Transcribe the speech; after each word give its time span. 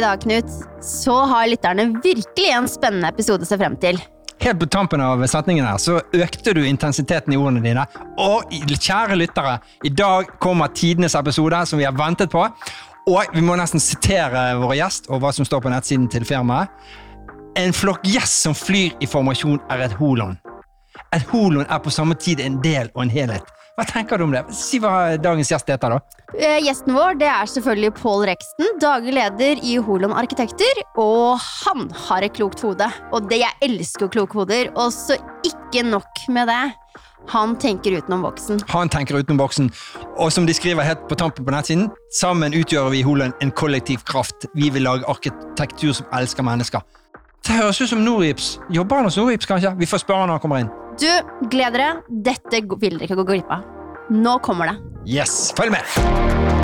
i 0.00 0.02
dag, 0.02 0.20
Knut, 0.20 0.44
så 0.82 1.14
har 1.28 1.46
lytterne 1.46 1.84
virkelig 2.02 2.48
en 2.56 2.68
spennende 2.68 3.10
episode 3.12 3.44
å 3.44 3.48
se 3.48 3.58
frem 3.60 3.76
til. 3.80 3.98
Helt 4.40 4.60
på 4.62 4.68
tampen 4.72 5.02
av 5.04 5.20
setningen 5.28 5.66
her, 5.68 5.76
så 5.76 5.98
økte 6.16 6.54
du 6.56 6.62
intensiteten 6.64 7.34
i 7.34 7.36
ordene 7.36 7.60
dine. 7.60 7.84
Og 8.16 8.48
kjære 8.70 9.18
lyttere, 9.20 9.58
i 9.84 9.92
dag 9.92 10.30
kommer 10.40 10.72
tidenes 10.72 11.18
episode 11.18 11.60
som 11.68 11.80
vi 11.80 11.84
har 11.84 11.96
ventet 11.98 12.32
på. 12.32 12.46
Og 13.10 13.36
vi 13.36 13.44
må 13.44 13.58
nesten 13.60 13.82
sitere 13.82 14.54
vår 14.60 14.78
gjest 14.78 15.10
og 15.10 15.20
hva 15.20 15.34
som 15.36 15.44
står 15.44 15.66
på 15.66 15.72
nettsiden 15.72 16.08
til 16.12 16.24
firmaet. 16.24 16.72
En 17.60 17.74
flokk 17.76 18.06
gjess 18.08 18.32
som 18.46 18.56
flyr 18.56 18.96
i 19.04 19.08
formasjon 19.10 19.60
er 19.68 19.84
et 19.84 19.96
holon. 20.00 20.38
Et 21.12 21.24
holon 21.34 21.66
er 21.66 21.84
på 21.84 21.92
samme 21.92 22.16
tid 22.16 22.40
en 22.40 22.60
del 22.64 22.88
og 22.94 23.04
en 23.04 23.12
helhet. 23.12 23.44
Hva 23.80 23.86
tenker 23.88 24.20
du 24.20 24.26
om 24.26 24.32
det? 24.34 24.42
Si 24.52 24.76
hva 24.76 25.16
dagens 25.16 25.48
gjest 25.48 25.70
heter, 25.72 25.94
da. 25.94 26.24
Eh, 26.36 26.58
gjesten 26.66 26.92
vår 26.92 27.14
det 27.22 27.30
er 27.32 27.48
selvfølgelig 27.48 27.94
Pål 27.96 28.26
Reksten, 28.28 28.74
daglig 28.82 29.14
leder 29.16 29.62
i 29.64 29.78
Holon 29.80 30.12
Arkitekter. 30.12 30.82
Og 31.00 31.40
han 31.40 31.86
har 32.04 32.26
et 32.26 32.34
klokt 32.36 32.60
hode. 32.60 32.90
Og 33.16 33.30
det 33.30 33.40
jeg 33.40 33.56
elsker 33.64 34.04
jo 34.04 34.10
kloke 34.18 34.36
hoder. 34.36 34.68
Og 34.74 34.92
så 34.92 35.16
ikke 35.48 35.86
nok 35.88 36.26
med 36.28 36.52
det. 36.52 36.60
Han 37.32 37.56
tenker 37.56 37.96
utenom 37.96 38.26
boksen. 38.28 38.60
Han 38.68 38.92
tenker 38.92 39.16
utenom 39.16 39.40
boksen. 39.40 39.72
Og 40.20 40.28
som 40.28 40.44
de 40.44 40.52
skriver 40.56 40.84
helt 40.84 41.08
på 41.08 41.16
tampen 41.16 41.48
på 41.48 41.56
nettsiden, 41.56 41.88
sammen 42.20 42.52
utgjør 42.60 42.92
vi 42.92 43.00
i 43.00 43.06
Holon 43.06 43.32
en 43.40 43.56
kollektiv 43.56 44.04
kraft. 44.04 44.44
Vi 44.52 44.68
vil 44.74 44.84
lage 44.84 45.08
arkitektur 45.08 45.96
som 45.96 46.12
elsker 46.20 46.44
mennesker. 46.44 46.84
Det 47.46 47.56
høres 47.56 47.80
ut 47.80 47.88
som 47.88 48.02
Norips. 48.04 48.58
Jobber 48.70 49.00
han 49.00 49.08
hos 49.08 49.16
Norips, 49.16 49.48
kanskje? 49.48 49.72
Vi 49.80 49.88
får 49.88 50.04
spørre 50.04 50.26
når 50.28 50.38
han 50.38 50.44
kommer 50.44 50.64
inn. 50.64 50.72
Du, 51.00 51.08
gled 51.52 51.76
dere. 51.76 51.90
Dette 52.30 52.62
vil 52.76 52.98
dere 52.98 53.08
ikke 53.08 53.20
gå 53.22 53.28
glipp 53.32 53.52
av. 53.56 53.64
Nå 54.12 54.38
kommer 54.44 54.72
det. 54.72 54.76
Yes, 55.08 55.52
følg 55.56 55.72
med! 55.72 56.59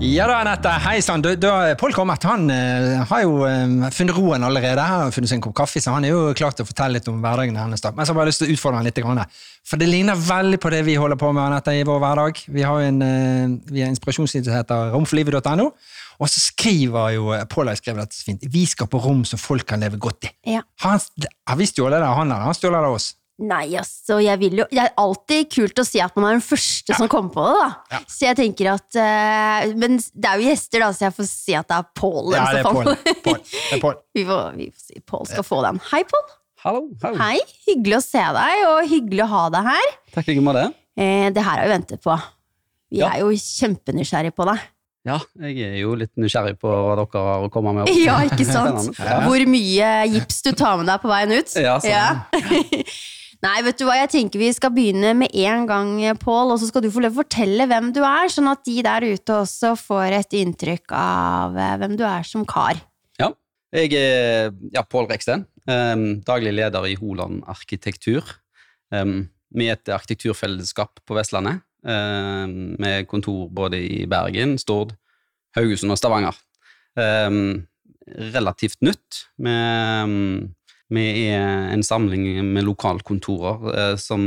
Ja 0.00 0.24
da, 0.24 0.38
Anette. 0.40 0.70
Hei 0.80 1.02
sann. 1.04 1.20
Pål 1.20 1.92
Kommert 1.92 2.22
Han 2.24 2.46
eh, 2.48 3.02
har 3.04 3.20
jo 3.20 3.42
eh, 3.44 3.90
funnet 3.92 4.16
roen 4.16 4.46
allerede. 4.48 4.80
Han 4.80 5.02
har 5.04 5.12
funnet 5.12 5.28
seg 5.28 5.36
en 5.36 5.42
kopp 5.44 5.58
kaffe, 5.58 5.82
så 5.84 5.92
han 5.92 6.06
er 6.08 6.14
jo 6.14 6.30
klar 6.32 6.54
til 6.56 6.64
å 6.64 6.68
fortelle 6.70 6.96
litt 6.96 7.10
om 7.12 7.18
hverdagen 7.20 7.58
hennes. 7.60 7.84
Men 7.84 8.08
så 8.08 8.14
har 8.14 8.14
jeg 8.14 8.18
bare 8.22 8.30
lyst 8.30 8.40
til 8.40 8.48
å 8.48 8.54
utfordre 8.56 8.80
han 8.80 8.88
litt. 8.88 8.96
Grann. 9.04 9.20
For 9.68 9.76
det 9.76 9.90
ligner 9.90 10.16
veldig 10.16 10.62
på 10.64 10.72
det 10.72 10.80
vi 10.88 10.96
holder 10.96 11.20
på 11.20 11.34
med 11.36 11.44
Anette, 11.44 11.76
i 11.76 11.84
vår 11.84 12.00
hverdag. 12.00 12.40
Vi 12.48 12.64
har 12.64 12.86
en, 12.86 13.04
vi 13.68 13.84
en 13.84 13.92
inspirasjonsside 13.92 14.48
som 14.48 14.56
heter 14.56 14.96
romforlivet.no. 14.96 15.68
Og 16.20 16.32
så 16.32 16.46
skriver 16.48 17.14
jo 17.18 17.36
Pål 17.52 17.74
har 17.74 17.80
skrevet 17.80 18.06
dette 18.06 18.16
så 18.16 18.30
fint. 18.30 18.48
Vi 18.56 18.64
skal 18.72 18.88
på 18.88 19.04
rom 19.04 19.20
som 19.28 19.40
folk 19.40 19.68
kan 19.68 19.84
leve 19.84 20.00
godt 20.00 20.30
i. 20.30 20.34
Ja. 20.56 20.64
Han, 20.86 20.96
har 21.44 21.60
vi 21.60 21.68
stjålet 21.68 22.00
det 22.00 22.08
av 22.08 22.22
han, 22.22 22.32
eller 22.32 22.48
han 22.48 22.56
stjålet 22.56 22.80
det 22.80 22.88
av 22.88 22.96
oss? 22.96 23.12
Nei, 23.40 23.70
altså, 23.80 24.18
jeg 24.20 24.36
vil 24.42 24.58
jo 24.60 24.64
Det 24.68 24.80
er 24.82 24.90
alltid 25.00 25.46
kult 25.54 25.78
å 25.80 25.84
si 25.88 26.00
at 26.04 26.16
man 26.18 26.26
er 26.28 26.34
den 26.36 26.42
første 26.44 26.96
som 26.98 27.08
kommer 27.08 27.32
på 27.32 27.44
det, 27.46 27.54
da. 27.56 27.68
Ja. 27.94 28.00
Så 28.12 28.26
jeg 28.26 28.36
tenker 28.40 28.68
at 28.74 28.98
uh, 29.00 29.70
Men 29.80 29.96
det 29.96 30.28
er 30.28 30.42
jo 30.42 30.50
gjester, 30.50 30.84
da, 30.84 30.90
så 30.96 31.06
jeg 31.06 31.16
får 31.16 31.28
si 31.30 31.56
at 31.56 31.70
det 31.70 31.78
er 31.78 31.86
Pål. 32.00 32.34
Ja, 32.36 32.42
det 32.52 32.60
er 32.60 32.68
Paul. 32.68 32.90
Pål. 33.24 33.38
Er 33.40 33.72
vi 33.72 33.80
får, 33.80 33.96
vi 34.18 34.26
får 34.26 34.84
si 34.84 35.00
Pål 35.08 35.30
skal 35.30 35.46
få 35.46 35.62
den. 35.64 35.80
Hei, 35.92 36.02
Pål. 36.10 36.26
Hallo. 36.60 36.82
hallo. 37.02 37.16
Hei. 37.22 37.38
Hyggelig 37.70 37.96
å 37.96 38.02
se 38.04 38.26
deg, 38.36 38.66
og 38.68 38.90
hyggelig 38.90 39.24
å 39.24 39.30
ha 39.30 39.46
deg 39.54 39.70
her. 39.70 39.94
Takk 40.18 40.28
like 40.28 40.44
måte. 40.44 40.66
Eh, 41.00 41.30
det 41.32 41.40
her 41.46 41.62
har 41.62 41.64
vi 41.64 41.72
ventet 41.72 42.04
på. 42.04 42.18
Vi 42.90 43.00
Ja. 43.00 43.14
er 43.14 43.22
jo 43.24 43.30
kjempenysgjerrige 43.32 44.36
på 44.36 44.44
deg. 44.50 44.60
Ja, 45.08 45.16
jeg 45.40 45.56
er 45.64 45.78
jo 45.80 45.94
litt 45.96 46.12
nysgjerrig 46.20 46.58
på 46.60 46.68
hva 46.68 46.92
dere 46.98 47.20
har 47.24 47.46
å 47.46 47.48
komme 47.52 47.72
med. 47.78 47.88
Ja, 48.04 48.18
ikke 48.26 48.44
sant? 48.44 48.90
Hvor 49.00 49.44
mye 49.48 49.88
gips 50.12 50.42
du 50.44 50.50
tar 50.52 50.76
med 50.76 50.90
deg 50.92 51.00
på 51.00 51.08
veien 51.08 51.32
ut. 51.32 51.54
Ja, 51.56 51.78
sånn. 51.80 52.20
Nei, 53.40 53.56
vet 53.64 53.78
du 53.80 53.86
hva, 53.88 53.94
jeg 54.02 54.10
tenker 54.12 54.42
vi 54.42 54.50
skal 54.52 54.72
begynne 54.74 55.14
med 55.16 55.32
en 55.32 55.64
gang, 55.68 55.94
Pål, 56.20 56.52
og 56.52 56.60
så 56.60 56.68
skal 56.68 56.84
du 56.84 56.90
få 56.92 57.06
fortelle 57.14 57.64
hvem 57.70 57.88
du 57.96 58.02
er, 58.04 58.28
sånn 58.28 58.50
at 58.52 58.60
de 58.68 58.82
der 58.84 59.06
ute 59.14 59.38
også 59.38 59.72
får 59.80 60.18
et 60.18 60.36
inntrykk 60.42 60.92
av 60.92 61.56
eh, 61.56 61.76
hvem 61.80 61.96
du 61.96 62.04
er 62.04 62.26
som 62.28 62.44
kar. 62.44 62.82
Ja. 63.20 63.30
Jeg 63.72 63.96
er 63.96 64.52
ja, 64.74 64.84
Pål 64.84 65.08
Reksten, 65.08 65.46
Um, 65.68 66.22
daglig 66.24 66.54
leder 66.56 66.86
i 66.88 66.96
Holand 66.96 67.42
Arkitektur. 67.50 68.24
Um, 68.90 69.28
vi 69.54 69.68
et 69.68 69.90
arkitekturfellesskap 69.92 71.02
på 71.06 71.16
Vestlandet, 71.18 71.60
um, 71.84 72.76
med 72.80 73.06
kontor 73.10 73.50
både 73.52 73.80
i 73.84 74.06
Bergen, 74.08 74.56
Stord, 74.58 74.94
Haugesund 75.56 75.92
og 75.92 75.98
Stavanger. 76.00 76.38
Relativt 78.10 78.80
nytt. 78.82 79.26
em, 79.38 80.54
vi 80.90 81.06
er 81.30 81.70
en 81.70 81.84
samling 81.86 82.26
med 82.50 82.66
lokalkontorer 82.66 83.70
eh, 83.72 83.96
som 84.00 84.22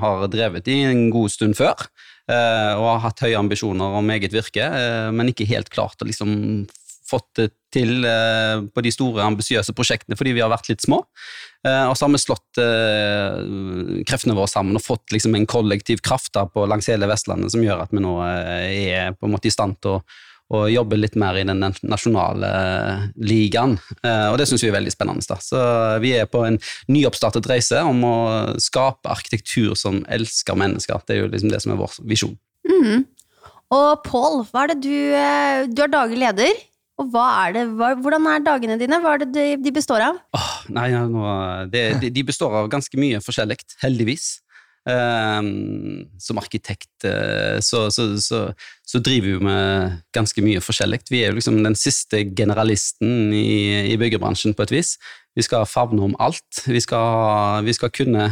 har 0.00 0.26
drevet 0.32 0.68
i 0.72 0.80
en 0.88 1.08
god 1.12 1.32
stund 1.32 1.58
før, 1.58 1.86
eh, 2.30 2.72
og 2.76 2.86
har 2.86 3.02
hatt 3.08 3.24
høye 3.26 3.38
ambisjoner 3.38 3.98
om 4.00 4.12
eget 4.16 4.34
virke, 4.34 4.64
eh, 4.64 5.10
men 5.12 5.32
ikke 5.32 5.48
helt 5.50 5.72
klart 5.72 6.00
å 6.00 6.08
liksom 6.08 6.64
fått 7.10 7.28
det 7.40 7.48
til 7.74 8.04
på 8.70 8.82
de 8.86 8.90
store, 8.94 9.24
ambisiøse 9.26 9.72
prosjektene 9.74 10.14
fordi 10.18 10.30
vi 10.36 10.42
har 10.44 10.50
vært 10.50 10.68
litt 10.70 10.82
små. 10.84 11.00
Og 11.66 11.94
så 11.98 12.06
har 12.06 12.12
vi 12.12 12.20
slått 12.22 12.60
kreftene 14.06 14.36
våre 14.38 14.50
sammen 14.50 14.78
og 14.78 14.84
fått 14.84 15.10
liksom 15.16 15.34
en 15.34 15.46
kollektiv 15.50 16.04
kraft 16.06 16.38
på 16.54 16.68
langs 16.70 16.86
hele 16.90 17.08
Vestlandet 17.10 17.50
som 17.50 17.66
gjør 17.66 17.82
at 17.82 17.90
vi 17.90 18.02
nå 18.04 18.14
er 18.22 19.16
på 19.18 19.26
en 19.26 19.34
måte 19.34 19.50
i 19.50 19.54
stand 19.54 19.80
til 19.82 19.98
å 19.98 20.04
og 20.50 20.70
jobbe 20.72 20.98
litt 20.98 21.14
mer 21.20 21.38
i 21.38 21.44
den 21.46 21.62
nasjonale 21.62 22.50
ligaen. 23.22 23.76
Eh, 24.02 24.26
og 24.32 24.38
det 24.40 24.48
syns 24.50 24.64
vi 24.64 24.70
er 24.72 24.76
veldig 24.78 24.94
spennende. 24.94 25.22
Da. 25.28 25.38
Så 25.42 25.60
vi 26.02 26.14
er 26.18 26.26
på 26.30 26.42
en 26.46 26.58
nyoppstartet 26.90 27.46
reise 27.50 27.84
om 27.86 28.02
å 28.06 28.16
skape 28.62 29.12
arkitektur 29.12 29.76
som 29.78 30.02
elsker 30.10 30.58
mennesker. 30.58 31.06
Det 31.06 31.16
er 31.16 31.22
jo 31.22 31.30
liksom 31.30 31.54
det 31.54 31.62
som 31.62 31.74
er 31.74 31.80
vår 31.82 32.00
visjon. 32.10 32.36
Mhm. 32.68 33.06
Og 33.70 34.02
Pål, 34.02 34.40
hva 34.50 34.64
er 34.64 34.72
det 34.72 34.80
du 34.82 34.96
eh, 35.14 35.68
Du 35.70 35.84
er 35.84 35.92
daglig 35.92 36.18
leder. 36.18 36.58
Og 37.00 37.14
er 37.16 37.54
det, 37.54 37.62
hvordan 38.02 38.26
er 38.28 38.42
dagene 38.44 38.76
dine? 38.80 38.98
Hva 39.00 39.14
er 39.14 39.22
det 39.22 39.30
de, 39.32 39.44
de 39.62 39.72
består 39.72 40.02
av? 40.04 40.18
Oh, 40.36 40.50
nei, 40.74 40.90
nå, 40.92 41.22
det, 41.72 41.84
de, 42.02 42.10
de 42.12 42.24
består 42.28 42.52
av 42.58 42.68
ganske 42.72 43.00
mye 43.00 43.22
forskjellig, 43.24 43.56
heldigvis. 43.80 44.26
Ehm, 44.90 46.06
som 46.18 46.38
arkitekt 46.40 47.04
eh, 47.06 47.58
så, 47.64 47.86
så, 47.92 48.06
så, 48.20 48.40
så 48.86 49.00
driver 49.04 49.36
vi 49.36 49.46
med 49.46 49.98
ganske 50.16 50.44
mye 50.44 50.62
forskjellig. 50.64 51.02
Vi 51.10 51.22
er 51.22 51.32
jo 51.32 51.38
liksom 51.38 51.60
den 51.64 51.76
siste 51.78 52.22
generalisten 52.36 53.32
i, 53.36 53.92
i 53.92 53.98
byggebransjen 54.00 54.56
på 54.56 54.66
et 54.66 54.74
vis. 54.74 54.94
Vi 55.36 55.44
skal 55.46 55.68
favne 55.68 56.02
om 56.08 56.16
alt. 56.22 56.64
Vi 56.66 56.80
skal, 56.82 57.64
vi 57.66 57.76
skal 57.76 57.92
kunne 57.94 58.30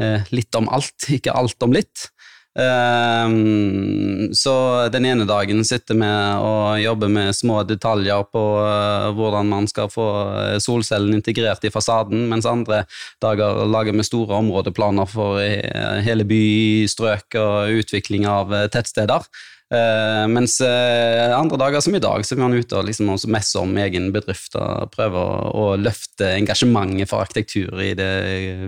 eh, 0.00 0.26
litt 0.34 0.58
om 0.58 0.68
alt, 0.72 1.08
ikke 1.18 1.34
alt 1.36 1.66
om 1.66 1.74
litt. 1.76 2.08
Ehm, 2.56 4.32
så 4.34 4.54
den 4.92 5.04
ene 5.06 5.26
dagen 5.28 5.60
sitter 5.68 5.98
vi 6.00 6.08
og 6.40 6.80
jobber 6.80 7.10
med 7.12 7.36
små 7.36 7.60
detaljer 7.68 8.24
på 8.32 8.42
uh, 8.58 9.12
hvordan 9.16 9.50
man 9.50 9.68
skal 9.70 9.90
få 9.92 10.06
eh, 10.40 10.56
solcellen 10.62 11.18
integrert 11.18 11.64
i 11.68 11.72
fasaden, 11.72 12.26
mens 12.30 12.48
andre 12.48 12.84
dager 13.22 13.62
lager 13.68 13.96
vi 13.96 14.06
store 14.08 14.40
områdeplaner 14.40 15.08
for 15.10 15.40
hele 15.40 16.16
hele 16.16 16.26
bystrøk 16.28 17.36
og 17.40 17.82
utvikling 17.82 18.26
av 18.30 18.54
eh, 18.54 18.70
tettsteder. 18.72 19.28
Uh, 19.66 20.24
mens 20.30 20.60
uh, 20.62 21.32
andre 21.34 21.58
dager 21.58 21.82
som 21.82 21.94
i 21.98 22.00
dag, 22.02 22.22
så 22.22 22.36
er 22.36 22.42
man 22.44 22.54
ute 22.54 22.76
og 22.78 22.86
liksom 22.86 23.10
messer 23.34 23.64
om 23.64 23.72
egen 23.82 24.12
bedrift 24.14 24.54
og 24.54 24.92
prøver 24.94 25.18
å, 25.18 25.48
å 25.50 25.64
løfte 25.80 26.30
engasjementet 26.36 27.10
for 27.10 27.24
arkitektur 27.26 27.82
i 27.82 27.90
det 27.98 28.12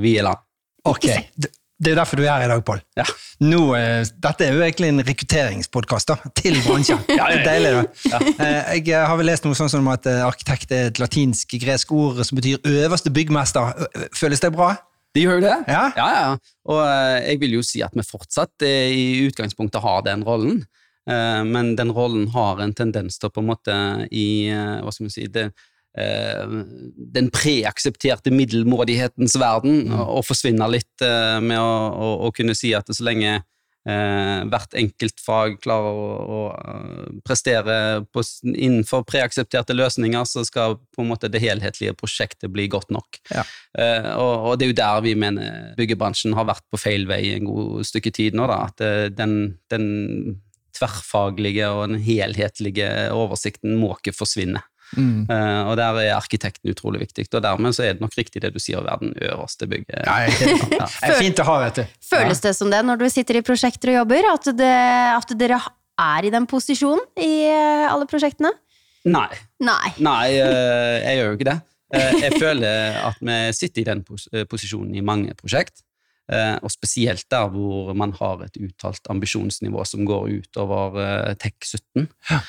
vide 0.03 0.27
land. 0.27 0.43
Ok, 0.89 1.07
det 1.79 1.93
er 1.93 1.95
er 1.95 2.01
derfor 2.01 2.19
du 2.19 2.25
er 2.25 2.33
her 2.33 2.47
i 2.49 2.51
dag, 2.51 2.63
Pål. 2.67 2.81
Ja. 2.99 3.05
Eh, 3.39 4.01
dette 4.25 4.47
er 4.47 4.57
jo 4.57 4.65
egentlig 4.67 4.89
en 4.91 5.05
rekrutteringspodkast 5.07 6.11
til 6.35 6.59
bransjen. 6.65 6.99
Det 7.07 7.19
er 7.23 7.45
Deilig, 7.47 7.71
da. 7.77 7.85
Ja. 8.11 8.49
Jeg 8.75 9.07
har 9.07 9.17
vel 9.21 9.31
lest 9.31 9.47
noe 9.47 9.55
sånn 9.59 9.71
som 9.71 9.87
at 9.93 10.09
eh, 10.11 10.25
arkitekt 10.27 10.75
er 10.75 10.91
et 10.91 10.99
latinsk 10.99 11.55
gresk 11.63 11.95
ord 11.95 12.19
som 12.27 12.41
betyr 12.41 12.59
øverste 12.67 13.15
byggmester. 13.15 13.87
Føles 14.19 14.43
det 14.43 14.51
bra? 14.57 14.73
De 15.15 15.23
gjør 15.25 15.39
jo 15.39 15.47
det. 15.47 15.55
Ja. 15.71 15.85
ja, 15.97 16.09
ja. 16.15 16.59
Og 16.69 16.83
eh, 16.83 17.31
jeg 17.31 17.43
vil 17.45 17.57
jo 17.59 17.65
si 17.67 17.83
at 17.85 17.95
vi 17.97 18.05
fortsatt 18.07 18.67
eh, 18.67 18.91
i 18.93 19.07
utgangspunktet 19.29 19.83
har 19.85 20.03
den 20.07 20.27
rollen. 20.27 20.61
Eh, 21.09 21.43
men 21.49 21.73
den 21.79 21.95
rollen 21.95 22.29
har 22.35 22.61
en 22.63 22.75
tendens 22.77 23.19
til 23.19 23.31
å 23.31 23.35
på 23.35 23.43
en 23.43 23.51
måte 23.55 23.79
i 24.11 24.49
eh, 24.53 24.79
Hva 24.85 24.93
skal 24.93 25.09
vi 25.09 25.15
si 25.15 25.27
det, 25.33 25.49
eh, 25.49 25.67
Den 27.19 27.31
preaksepterte 27.35 28.31
middelmådighetens 28.35 29.37
verden 29.41 29.87
Mm. 29.89 30.01
å 30.19 30.23
forsvinne 30.27 30.67
litt 30.71 31.05
eh, 31.05 31.39
med 31.45 31.59
å, 31.61 31.71
å, 31.91 32.09
å 32.29 32.35
kunne 32.35 32.55
si 32.57 32.75
at 32.77 32.89
så 32.93 33.05
lenge 33.07 33.39
eh, 33.89 34.41
hvert 34.51 34.75
enkeltfag 34.79 35.59
klarer 35.65 35.97
å, 35.97 36.09
å 36.39 36.41
eh, 36.53 37.07
prestere 37.27 37.77
på, 38.13 38.25
innenfor 38.53 39.05
preaksepterte 39.09 39.77
løsninger, 39.77 40.27
så 40.29 40.45
skal 40.47 40.77
på 40.95 41.05
en 41.05 41.11
måte 41.13 41.31
det 41.33 41.43
helhetlige 41.45 41.97
prosjektet 41.99 42.53
bli 42.55 42.69
godt 42.71 42.93
nok. 42.95 43.21
Ja. 43.33 43.47
Eh, 43.79 44.11
og, 44.17 44.35
og 44.51 44.59
det 44.59 44.69
er 44.69 44.73
jo 44.73 44.81
der 44.83 45.05
vi 45.07 45.15
mener 45.19 45.73
byggebransjen 45.79 46.37
har 46.39 46.49
vært 46.51 46.67
på 46.71 46.81
feil 46.81 47.09
vei 47.11 47.23
en 47.37 47.49
god 47.49 47.89
stykke 47.89 48.13
tid 48.15 48.39
nå. 48.39 48.49
Da, 48.51 48.61
at 48.69 48.85
eh, 48.85 49.07
den, 49.15 49.39
den 49.73 49.89
tverrfaglige 50.79 51.71
og 51.75 51.89
den 51.89 52.03
helhetlige 52.05 52.91
oversikten 53.17 53.79
må 53.81 53.95
ikke 53.97 54.17
forsvinne. 54.17 54.63
Mm. 54.97 55.27
Eh, 55.29 55.63
og 55.69 55.75
der 55.81 55.99
er 56.03 56.15
arkitekten 56.17 56.71
utrolig 56.73 57.03
viktig. 57.03 57.27
Og 57.33 57.43
dermed 57.45 57.77
så 57.77 57.85
er 57.85 57.97
det 57.97 58.05
nok 58.05 58.15
riktig 58.19 58.43
det 58.45 58.53
du 58.55 58.61
sier, 58.63 58.81
å 58.81 58.87
være 58.87 59.05
den 59.05 59.15
øverste 59.29 59.69
bygget. 59.71 60.07
Ja, 60.07 60.17
det 60.29 61.11
er 61.11 61.19
fint 61.21 61.43
å 61.43 61.49
ha, 61.49 61.59
vet 61.67 61.81
du. 61.81 61.97
Føles 62.09 62.43
det 62.45 62.55
som 62.57 62.73
det 62.73 62.81
når 62.87 63.03
du 63.03 63.09
sitter 63.13 63.41
i 63.41 63.45
prosjekter 63.47 63.93
og 63.93 64.01
jobber, 64.03 64.31
at, 64.33 64.53
det, 64.59 64.75
at 65.17 65.35
dere 65.41 65.61
er 65.99 66.29
i 66.29 66.33
den 66.35 66.47
posisjonen 66.51 67.05
i 67.21 67.33
eh, 67.51 67.89
alle 67.89 68.09
prosjektene? 68.11 68.53
Nei. 69.09 69.31
Nei. 69.65 69.93
Nei, 70.05 70.25
uh, 70.43 70.97
jeg 71.07 71.19
gjør 71.19 71.33
jo 71.33 71.39
ikke 71.39 71.51
det. 71.53 71.59
Jeg 71.89 72.37
føler 72.37 72.97
at 73.09 73.21
vi 73.25 73.37
sitter 73.57 73.81
i 73.81 73.87
den 73.89 74.03
pos 74.05 74.27
posisjonen 74.51 74.93
i 74.99 75.01
mange 75.01 75.33
prosjekt. 75.39 75.81
Eh, 76.33 76.57
Og 76.63 76.73
spesielt 76.73 77.27
der 77.31 77.49
hvor 77.53 77.95
man 77.97 78.13
har 78.19 78.45
et 78.45 78.57
uttalt 78.61 79.11
ambisjonsnivå 79.11 79.85
som 79.89 80.05
går 80.09 80.29
utover 80.43 81.01
eh, 81.03 81.35
TEK17. 81.41 82.07
Ja. 82.31 82.41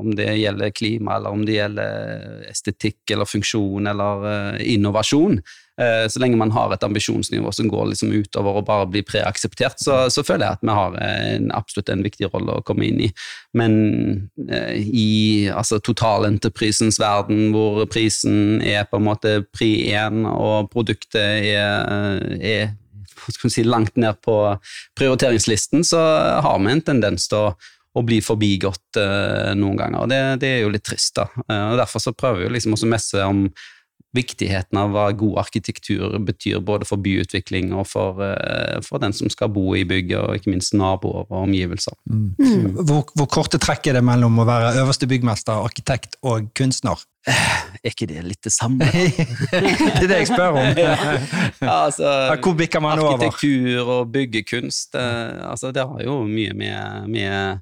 Om 0.00 0.14
det 0.18 0.26
gjelder 0.40 0.72
klima, 0.74 1.16
eller 1.16 1.36
om 1.36 1.44
det 1.46 1.58
gjelder 1.60 2.46
estetikk 2.50 3.12
eller 3.14 3.28
funksjon 3.28 3.86
eller 3.90 4.26
eh, 4.32 4.64
innovasjon. 4.74 5.40
Eh, 5.80 6.08
Så 6.08 6.20
lenge 6.20 6.36
man 6.36 6.50
har 6.50 6.72
et 6.74 6.84
ambisjonsnivå 6.84 7.52
som 7.52 7.68
går 7.70 7.90
liksom 7.92 8.12
utover 8.12 8.58
å 8.58 8.64
bare 8.66 8.88
bli 8.90 9.02
preakseptert, 9.06 9.80
så, 9.80 10.02
så 10.12 10.24
føler 10.26 10.46
jeg 10.46 10.58
at 10.58 10.66
vi 10.66 10.76
har 10.76 10.98
en, 11.06 11.48
absolutt 11.56 11.92
en 11.92 12.04
viktig 12.04 12.28
rolle 12.34 12.58
å 12.58 12.64
komme 12.66 12.88
inn 12.90 13.00
i. 13.06 13.10
Men 13.56 13.78
eh, 14.48 14.76
i 14.76 15.10
altså, 15.48 15.80
totalenterprisens 15.80 17.00
verden, 17.00 17.48
hvor 17.54 17.82
prisen 17.90 18.60
er 18.60 18.84
på 18.90 19.00
en 19.00 19.08
måte 19.08 19.40
pri 19.56 19.72
én, 19.94 20.26
og 20.28 20.70
produktet 20.74 21.48
er, 21.48 22.30
er 22.36 22.76
skal 23.30 23.52
si, 23.52 23.64
langt 23.64 23.96
ned 24.00 24.20
på 24.24 24.36
prioriteringslisten, 24.98 25.84
så 25.86 26.00
har 26.44 26.60
vi 26.60 26.72
en 26.74 26.88
tendens 26.92 27.28
til 27.30 27.50
å 27.50 27.52
å 27.90 28.04
bli 28.06 28.20
forbigått 28.22 29.00
uh, 29.02 29.50
noen 29.58 29.78
ganger. 29.78 30.04
og 30.04 30.10
det, 30.12 30.20
det 30.42 30.50
er 30.54 30.60
jo 30.62 30.70
litt 30.70 30.84
trist. 30.86 31.10
da. 31.16 31.26
Uh, 31.50 31.72
og 31.72 31.80
Derfor 31.80 32.02
så 32.02 32.12
prøver 32.14 32.44
vi 32.44 32.52
liksom 32.54 32.76
også 32.76 32.90
messe 32.90 33.24
om 33.26 33.48
viktigheten 34.16 34.78
av 34.78 34.90
hva 34.94 35.04
god 35.14 35.38
arkitektur 35.44 36.16
betyr 36.26 36.58
både 36.66 36.86
for 36.88 36.98
byutvikling 37.02 37.70
og 37.76 37.86
for, 37.86 38.22
eh, 38.24 38.80
for 38.82 38.98
den 39.02 39.14
som 39.14 39.30
skal 39.30 39.52
bo 39.54 39.74
i 39.78 39.84
bygget, 39.84 40.18
og 40.18 40.34
ikke 40.34 40.50
minst 40.50 40.74
naboer 40.74 41.26
og 41.28 41.44
omgivelser. 41.44 41.94
Mm. 42.10 42.74
Hvor, 42.80 43.06
hvor 43.14 43.30
korte 43.30 43.60
trekk 43.62 43.86
er 43.86 44.00
det 44.00 44.04
mellom 44.04 44.42
å 44.42 44.48
være 44.48 44.74
øverste 44.82 45.06
byggmester, 45.10 45.62
arkitekt 45.62 46.18
og 46.26 46.50
kunstner? 46.58 46.98
Er 47.28 47.92
ikke 47.92 48.08
det 48.08 48.22
litt 48.24 48.42
det 48.42 48.52
samme? 48.54 48.86
det 48.90 50.02
er 50.02 50.08
det 50.08 50.22
jeg 50.22 50.30
spør 50.32 50.58
om. 50.58 50.78
Ja, 51.60 51.84
altså, 51.84 52.10
Hvor 52.40 52.54
bikker 52.56 52.80
man 52.80 52.98
over? 52.98 53.18
Arkitektur 53.20 53.84
og 53.84 54.12
byggekunst, 54.12 54.94
eh, 54.98 55.50
altså 55.50 55.70
det 55.76 55.86
har 55.86 56.02
jo 56.02 56.22
mye 56.26 56.56
med, 56.56 57.10
med 57.12 57.60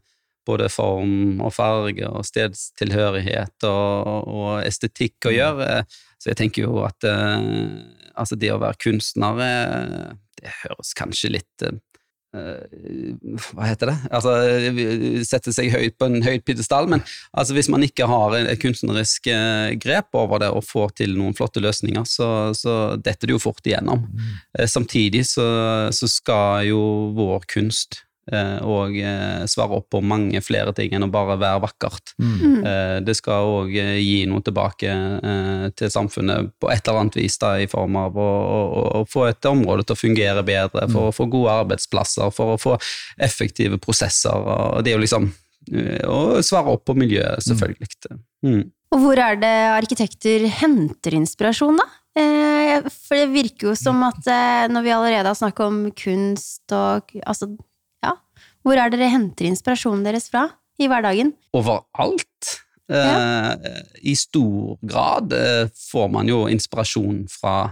både 0.49 0.71
form 0.73 1.43
og 1.45 1.53
farge 1.57 2.09
og 2.09 2.27
stedstilhørighet 2.27 3.69
og, 3.69 4.29
og 4.29 4.53
estetikk 4.65 5.29
å 5.29 5.35
gjøre. 5.35 5.83
Så 6.19 6.33
jeg 6.33 6.41
tenker 6.41 6.67
jo 6.67 6.81
at 6.87 7.05
eh, 7.07 7.51
altså 8.19 8.39
det 8.39 8.55
å 8.55 8.63
være 8.63 8.81
kunstner, 8.83 9.45
eh, 9.45 10.09
det 10.41 10.57
høres 10.63 10.97
kanskje 10.99 11.37
litt 11.37 11.67
eh, 11.67 11.77
hva 12.29 13.65
heter 13.65 13.89
det? 13.89 13.97
Altså, 14.13 14.35
sette 15.25 15.53
seg 15.57 15.71
høyt 15.73 15.97
på 15.99 16.09
en 16.11 16.21
høyt 16.27 16.45
pidestall, 16.47 16.89
men 16.91 17.01
altså, 17.33 17.55
hvis 17.57 17.71
man 17.73 17.87
ikke 17.87 18.09
har 18.11 18.37
et 18.37 18.61
kunstnerisk 18.61 19.31
eh, 19.33 19.73
grep 19.81 20.13
over 20.19 20.43
det 20.43 20.51
og 20.53 20.67
får 20.67 20.93
til 21.01 21.17
noen 21.17 21.37
flotte 21.39 21.63
løsninger, 21.65 22.05
så, 22.09 22.29
så 22.57 22.75
detter 23.01 23.31
det 23.31 23.39
jo 23.39 23.45
fort 23.47 23.65
igjennom. 23.65 24.05
Mm. 24.13 24.37
Samtidig 24.69 25.25
så, 25.31 25.49
så 25.95 26.11
skal 26.11 26.69
jo 26.69 26.83
vår 27.17 27.49
kunst 27.49 28.03
eh, 28.03 28.08
og 28.63 28.97
eh, 29.01 29.45
svare 29.49 29.79
opp 29.79 29.89
på 29.95 30.01
mange 30.05 30.41
flere 30.45 30.75
ting 30.77 30.93
enn 30.95 31.07
å 31.07 31.11
bare 31.13 31.39
være 31.41 31.63
vakkert. 31.65 32.15
Mm. 32.21 32.61
Eh, 32.61 32.97
Det 33.07 33.17
skal 33.17 33.49
òg 33.49 33.73
gi 33.73 34.23
noe 34.29 34.45
tilbake 34.45 34.93
eh, 34.93 35.67
til 35.79 35.93
samfunnet 35.93 36.53
på 36.61 36.71
et 36.73 36.83
eller 36.85 37.05
annet 37.05 37.19
vis, 37.21 37.39
da, 37.41 37.55
i 37.61 37.69
form 37.71 37.97
av 38.01 38.19
å, 38.19 38.29
å, 38.29 38.83
å 39.01 39.05
få 39.09 39.29
et 39.31 39.51
område 39.51 39.87
til 39.87 39.97
å 39.97 40.03
fungere 40.03 40.47
bedre, 40.47 40.87
for 40.93 41.09
å 41.09 41.15
få 41.15 41.29
gode 41.31 41.59
arbeidsplasser, 41.65 42.33
for 42.35 42.55
å 42.55 42.61
få 42.61 42.79
effektive 43.17 43.81
prosesser. 43.83 44.35
og 44.35 44.83
Det 44.85 44.93
er 44.93 44.99
jo 44.99 45.05
liksom 45.05 45.31
eh, 45.73 46.03
å 46.09 46.43
svare 46.45 46.75
opp 46.77 46.85
på 46.89 46.99
miljøet, 46.99 47.45
selvfølgelig. 47.47 48.19
Mm. 48.47 48.67
Og 48.95 49.03
hvor 49.03 49.21
er 49.21 49.37
det 49.41 49.57
arkitekter 49.75 50.47
henter 50.61 51.17
inspirasjon, 51.19 51.81
da? 51.81 51.89
Eh, 52.19 52.87
for 52.91 53.19
det 53.19 53.29
virker 53.31 53.71
jo 53.71 53.75
som 53.79 54.01
at 54.07 54.27
eh, 54.33 54.67
når 54.73 54.87
vi 54.87 54.95
allerede 54.95 55.31
har 55.31 55.39
snakket 55.39 55.65
om 55.67 55.81
kunst 55.97 56.75
og 56.75 57.13
altså. 57.25 57.53
Hvor 58.69 58.77
er 58.77 58.91
det 58.93 58.99
dere 59.01 59.15
henter 59.15 59.47
inspirasjonen 59.49 60.03
deres 60.05 60.27
fra 60.29 60.45
i 60.77 60.89
hverdagen? 60.91 61.33
Overalt. 61.57 62.51
Eh, 62.93 63.79
I 64.05 64.13
stor 64.17 64.77
grad 64.85 65.33
eh, 65.33 65.71
får 65.89 66.11
man 66.13 66.29
jo 66.29 66.43
inspirasjon 66.53 67.23
fra 67.33 67.71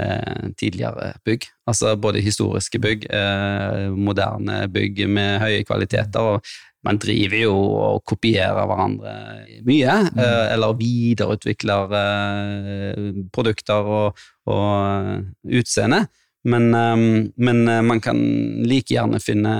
eh, 0.00 0.48
tidligere 0.56 1.12
bygg. 1.28 1.44
Altså 1.68 1.92
både 2.00 2.24
historiske 2.24 2.80
bygg, 2.80 3.04
eh, 3.12 3.92
moderne 3.92 4.62
bygg 4.72 5.04
med 5.12 5.44
høye 5.44 5.64
kvaliteter. 5.68 6.20
og 6.20 6.54
man 6.84 6.98
driver 7.00 7.38
jo 7.40 7.52
og 7.56 8.02
kopierer 8.04 8.66
hverandre 8.68 9.12
mye, 9.64 9.92
mm. 10.12 10.18
eller 10.52 10.76
videreutvikler 10.76 11.94
eh, 12.00 13.22
produkter 13.32 13.88
og, 14.00 14.26
og 14.52 15.54
utseende. 15.60 16.02
Men, 16.44 16.74
eh, 16.74 17.30
men 17.36 17.68
eh, 17.68 17.82
man 17.82 18.00
kan 18.04 18.20
like 18.68 18.94
gjerne 18.94 19.20
finne 19.22 19.54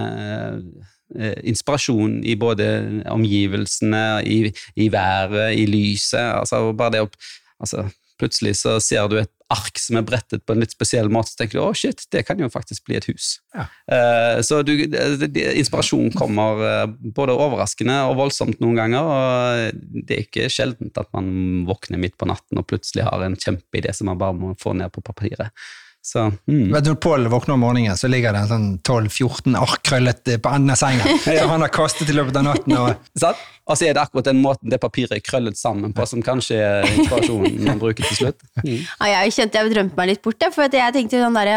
eh, 1.18 1.36
inspirasjon 1.48 2.20
i 2.24 2.36
både 2.36 2.68
omgivelsene, 3.12 4.04
i, 4.24 4.38
i 4.76 4.88
været, 4.92 5.54
i 5.58 5.66
lyset. 5.70 6.32
Altså 6.40 6.66
bare 6.76 6.96
det 6.96 7.04
å 7.06 7.12
altså, 7.58 7.88
Plutselig 8.14 8.52
så 8.60 8.76
ser 8.78 9.08
du 9.10 9.16
et 9.18 9.30
ark 9.50 9.78
som 9.80 9.98
er 9.98 10.04
brettet 10.06 10.44
på 10.46 10.54
en 10.54 10.62
litt 10.62 10.72
spesiell 10.74 11.10
måte, 11.12 11.32
så 11.32 11.40
tenker 11.40 11.58
du 11.58 11.62
å 11.64 11.74
shit, 11.76 12.04
det 12.14 12.22
kan 12.28 12.38
jo 12.40 12.46
faktisk 12.52 12.84
bli 12.86 12.96
et 12.98 13.08
hus. 13.10 13.40
Ja. 13.54 13.66
Eh, 13.90 14.38
så 14.46 14.60
du, 14.66 14.72
inspirasjon 14.78 16.12
kommer 16.14 16.62
eh, 16.68 16.84
både 17.16 17.34
overraskende 17.34 17.98
og 18.08 18.16
voldsomt 18.22 18.62
noen 18.62 18.78
ganger, 18.78 19.10
og 19.10 19.82
det 20.06 20.16
er 20.16 20.26
ikke 20.28 20.50
sjeldent 20.52 21.00
at 21.00 21.10
man 21.16 21.64
våkner 21.68 22.00
midt 22.00 22.16
på 22.20 22.28
natten 22.30 22.60
og 22.60 22.68
plutselig 22.70 23.06
har 23.08 23.26
en 23.26 23.34
kjempeidé 23.34 23.94
som 23.94 24.12
man 24.12 24.20
bare 24.20 24.38
må 24.38 24.54
få 24.62 24.76
ned 24.78 24.94
på 24.94 25.04
papiret. 25.04 25.50
Så, 26.04 26.26
mm. 26.46 26.72
Vet 26.74 26.84
du, 26.84 26.90
Når 26.92 27.00
Pål 27.00 27.28
våkner 27.32 27.54
om 27.54 27.62
morgenen, 27.64 27.96
så 27.96 28.10
ligger 28.12 28.34
det 28.36 28.44
en 28.44 28.50
sånn 28.50 28.66
12-14 28.84 29.56
ark 29.56 29.80
krøllet 29.88 30.34
på 30.44 30.52
enden 30.52 30.74
av 30.74 30.76
senga. 30.76 31.16
Som 31.24 31.54
han 31.54 31.64
har 31.64 31.72
kastet 31.72 32.12
i 32.12 32.16
løpet 32.16 32.36
av 32.42 32.48
natten. 32.50 32.76
Og? 32.76 33.44
Og 33.64 33.78
så 33.80 33.86
er 33.86 33.94
det 33.96 34.02
akkurat 34.02 34.26
den 34.28 34.42
måten 34.44 34.68
det 34.68 34.76
papiret 34.80 35.14
er 35.16 35.22
krøllet 35.24 35.56
sammen 35.56 35.94
på, 35.96 36.04
som 36.04 36.20
kanskje 36.24 36.58
er 36.60 36.84
inspirasjonen 36.84 37.62
man 37.70 37.80
bruker 37.80 38.04
til 38.04 38.18
slutt. 38.18 38.42
Mm. 38.60 38.82
Ja, 38.84 39.22
jeg 39.24 39.32
kjente 39.38 39.56
jeg 39.56 39.72
drømte 39.72 39.96
meg 39.96 40.10
litt 40.10 40.20
bort, 40.24 40.44
for 40.52 40.68
jeg 40.68 40.92
tenkte 40.92 41.22
sånn 41.22 41.38
der, 41.38 41.52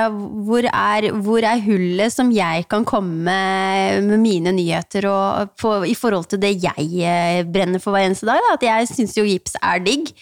hvor, 0.47 0.63
er, 0.71 1.09
hvor 1.25 1.43
er 1.43 1.59
hullet 1.65 2.15
som 2.15 2.31
jeg 2.31 2.63
kan 2.71 2.87
komme 2.87 3.27
med, 3.27 4.07
med 4.07 4.23
mine 4.23 4.55
nyheter 4.55 5.09
og 5.11 5.51
på, 5.59 5.73
i 5.91 5.97
forhold 5.99 6.29
til 6.31 6.39
det 6.39 6.53
jeg 6.63 6.87
eh, 7.03 7.41
brenner 7.43 7.83
for 7.83 7.91
hver 7.91 8.07
eneste 8.07 8.29
dag? 8.29 8.39
Da? 8.45 8.55
At 8.55 8.63
jeg 8.69 8.91
syns 8.93 9.17
jo 9.19 9.27
gips 9.27 9.59
er 9.59 9.83
digg. 9.83 10.13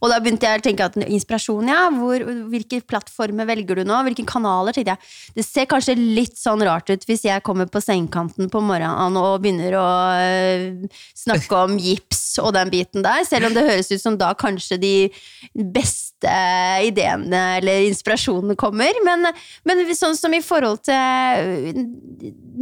Og 0.00 0.08
da 0.12 0.16
begynte 0.20 0.48
jeg 0.48 0.60
å 0.60 0.64
tenke 0.64 0.88
at 0.88 0.96
inspirasjon, 1.04 1.68
ja. 1.68 1.84
Hvor, 1.92 2.24
hvilke 2.52 2.80
plattformer 2.88 3.48
velger 3.52 3.73
du 3.78 3.84
nå? 3.88 4.00
Hvilke 4.06 4.26
kanaler? 4.28 4.74
tenkte 4.74 4.94
jeg. 4.94 5.12
Det 5.38 5.46
ser 5.46 5.68
kanskje 5.70 5.96
litt 5.98 6.38
sånn 6.40 6.62
rart 6.66 6.90
ut 6.90 7.06
hvis 7.08 7.24
jeg 7.26 7.44
kommer 7.46 7.68
på 7.70 7.82
sengekanten 7.82 8.50
på 8.52 8.62
morgenen 8.64 9.18
og 9.20 9.42
begynner 9.44 9.76
å 9.78 9.88
øh, 10.18 10.98
snakke 11.18 11.64
om 11.66 11.78
gips 11.80 12.24
og 12.42 12.54
den 12.56 12.72
biten 12.72 13.04
der, 13.04 13.22
selv 13.28 13.48
om 13.48 13.56
det 13.56 13.66
høres 13.66 13.92
ut 13.92 14.02
som 14.02 14.18
da 14.18 14.32
kanskje 14.38 14.78
de 14.82 14.94
beste 15.54 16.34
ideene 16.84 17.42
eller 17.58 17.84
inspirasjonene 17.88 18.56
kommer. 18.58 18.96
Men, 19.06 19.28
men 19.68 19.84
sånn 19.94 20.16
som 20.18 20.34
i 20.34 20.42
forhold 20.44 20.84
til 20.88 21.84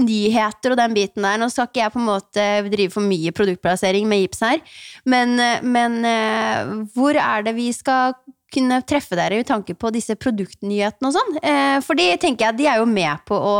nyheter 0.02 0.74
og 0.74 0.80
den 0.80 0.96
biten 0.96 1.24
der, 1.24 1.40
nå 1.40 1.48
skal 1.52 1.68
ikke 1.68 1.84
jeg 1.84 1.94
på 1.94 2.02
en 2.02 2.08
måte 2.08 2.46
drive 2.72 2.94
for 2.94 3.06
mye 3.06 3.32
produktplassering 3.36 4.08
med 4.10 4.24
gips 4.24 4.44
her, 4.44 4.62
men, 5.08 5.36
men 5.64 5.98
eh, 6.08 6.76
hvor 6.94 7.16
er 7.18 7.44
det 7.46 7.56
vi 7.58 7.70
skal 7.76 8.16
kunne 8.52 8.80
treffe 8.88 9.16
dere 9.18 9.40
i 9.40 9.46
tanke 9.46 9.74
på 9.78 9.90
disse 9.94 10.16
produktnyhetene 10.20 11.08
og 11.08 11.16
sånn. 11.16 11.38
Eh, 11.40 11.78
for 11.84 11.98
de 11.98 12.08
tenker 12.20 12.48
jeg 12.48 12.58
de 12.60 12.68
er 12.70 12.82
jo 12.82 12.88
med 12.88 13.24
på 13.28 13.36
å, 13.36 13.54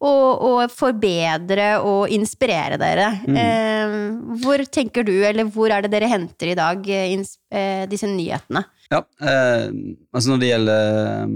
å, 0.00 0.12
å 0.48 0.52
forbedre 0.72 1.70
og 1.84 2.12
inspirere 2.14 2.78
dere. 2.80 3.10
Eh, 3.28 3.96
hvor 4.42 4.64
tenker 4.72 5.06
du, 5.06 5.14
eller 5.26 5.48
hvor 5.52 5.72
er 5.74 5.84
det 5.84 5.92
dere 5.92 6.10
henter 6.10 6.52
i 6.52 6.58
dag 6.58 6.88
eh, 6.90 7.84
disse 7.90 8.10
nyhetene? 8.10 8.64
Ja, 8.88 9.02
eh, 9.20 9.68
altså 10.12 10.32
når 10.32 10.40
det 10.40 10.48
gjelder 10.52 11.32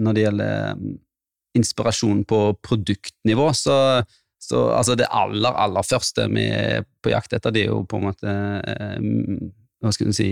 Når 0.00 0.16
det 0.16 0.22
gjelder 0.24 0.78
mm, 0.80 0.94
inspirasjon 1.60 2.24
på 2.24 2.38
produktnivå, 2.62 3.50
så, 3.54 3.76
så 4.42 4.62
altså 4.74 4.94
det 4.98 5.10
aller, 5.10 5.54
aller 5.54 5.86
første 5.86 6.26
vi 6.30 6.46
er 6.54 6.86
på 7.02 7.12
jakt 7.12 7.34
etter, 7.36 7.54
det 7.54 7.64
er 7.64 7.72
jo 7.72 7.82
på 7.90 7.98
en 7.98 8.06
måte 8.08 8.34
eh, 8.70 8.96
Hva 9.82 9.92
skal 9.94 10.10
du 10.10 10.16
si 10.16 10.30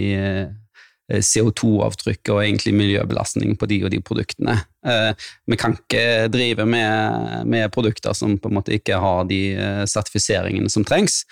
CO2-avtrykk 1.08 2.34
og 2.34 2.42
egentlig 2.42 2.74
miljøbelastning 2.76 3.54
på 3.56 3.66
de 3.70 3.78
og 3.86 3.92
de 3.94 4.00
produktene. 4.04 4.58
Eh, 4.86 5.28
vi 5.48 5.56
kan 5.58 5.74
ikke 5.78 6.28
drive 6.32 6.66
med, 6.68 7.46
med, 7.48 7.70
produkter 7.72 8.12
som 8.16 8.36
på 8.38 8.50
en 8.50 8.58
måte 8.58 8.74
ikke 8.76 8.98
har 9.00 9.24
de 9.30 9.40
eh, 9.56 9.84
sertifiseringene 9.88 10.68
som 10.72 10.84
trengs. 10.84 11.22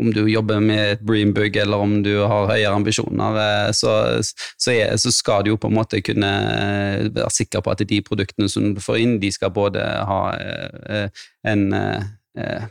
Om 0.00 0.12
du 0.14 0.22
jobber 0.30 0.62
med 0.64 0.94
et 0.94 1.02
Breambug 1.04 1.56
eller 1.58 1.82
om 1.82 1.98
du 2.06 2.12
har 2.22 2.48
høyere 2.52 2.72
ambisjoner, 2.78 3.40
så, 3.76 3.92
så, 4.22 4.70
er, 4.72 4.94
så, 4.96 5.12
skal 5.12 5.44
du 5.44 5.52
jo 5.52 5.58
på 5.60 5.68
en 5.68 5.76
måte 5.76 6.00
kunne 6.00 6.30
være 7.10 7.34
sikker 7.34 7.60
på 7.60 7.74
at 7.74 7.82
de 7.84 8.00
produktene 8.06 8.48
som 8.48 8.70
du 8.76 8.80
får 8.80 9.02
inn, 9.02 9.18
de 9.20 9.32
skal 9.34 9.52
både 9.52 9.82
ha 9.82 10.22
en 11.50 11.66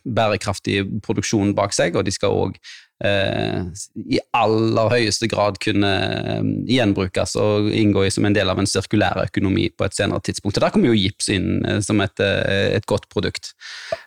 bærekraftig 0.03 0.83
produksjon 1.05 1.53
bak 1.55 1.75
seg, 1.75 1.97
og 1.97 2.05
de 2.07 2.13
skal 2.15 2.35
òg 2.35 2.55
eh, 2.55 2.88
i 2.99 4.19
aller 4.35 4.91
høyeste 4.91 5.29
grad 5.31 5.59
kunne 5.63 5.91
eh, 5.91 6.49
gjenbrukes 6.75 7.37
og 7.39 7.69
inngå 7.71 8.03
som 8.11 8.27
en 8.27 8.35
del 8.35 8.51
av 8.51 8.59
en 8.59 8.67
sirkulær 8.67 9.21
økonomi 9.23 9.69
på 9.71 9.87
et 9.87 9.95
senere 9.95 10.19
tidspunkt. 10.25 10.59
Og 10.59 10.65
Der 10.65 10.73
kommer 10.75 10.91
jo 10.91 10.99
gips 10.99 11.31
inn 11.31 11.63
eh, 11.65 11.79
som 11.85 12.03
et, 12.03 12.19
eh, 12.19 12.75
et 12.75 12.89
godt 12.89 13.07
produkt. 13.13 13.53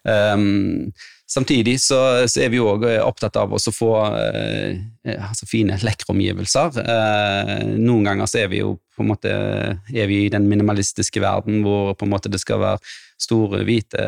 Um, 0.04 0.92
Samtidig 1.32 1.78
så, 1.80 1.98
så, 2.28 2.42
er 2.44 2.50
vi 2.52 2.60
òg 2.60 2.82
opptatt 3.00 3.38
av 3.40 3.54
å 3.54 3.72
få 3.72 3.92
eh, 4.18 4.74
altså 5.14 5.46
fine, 5.48 5.78
lekre 5.80 6.12
omgivelser. 6.12 6.76
Eh, 6.82 7.52
noen 7.78 8.04
ganger 8.10 8.28
så 8.28 8.42
er 8.42 8.50
vi 8.52 8.60
jo 8.60 8.74
på 8.92 9.04
en 9.04 9.08
måte 9.08 9.32
er 9.32 10.10
vi 10.10 10.26
i 10.26 10.32
den 10.32 10.44
minimalistiske 10.50 11.22
verden 11.24 11.62
hvor 11.64 11.94
på 11.96 12.04
en 12.04 12.12
måte 12.12 12.28
det 12.32 12.42
skal 12.42 12.60
være 12.60 12.82
store, 13.22 13.62
hvite 13.68 14.04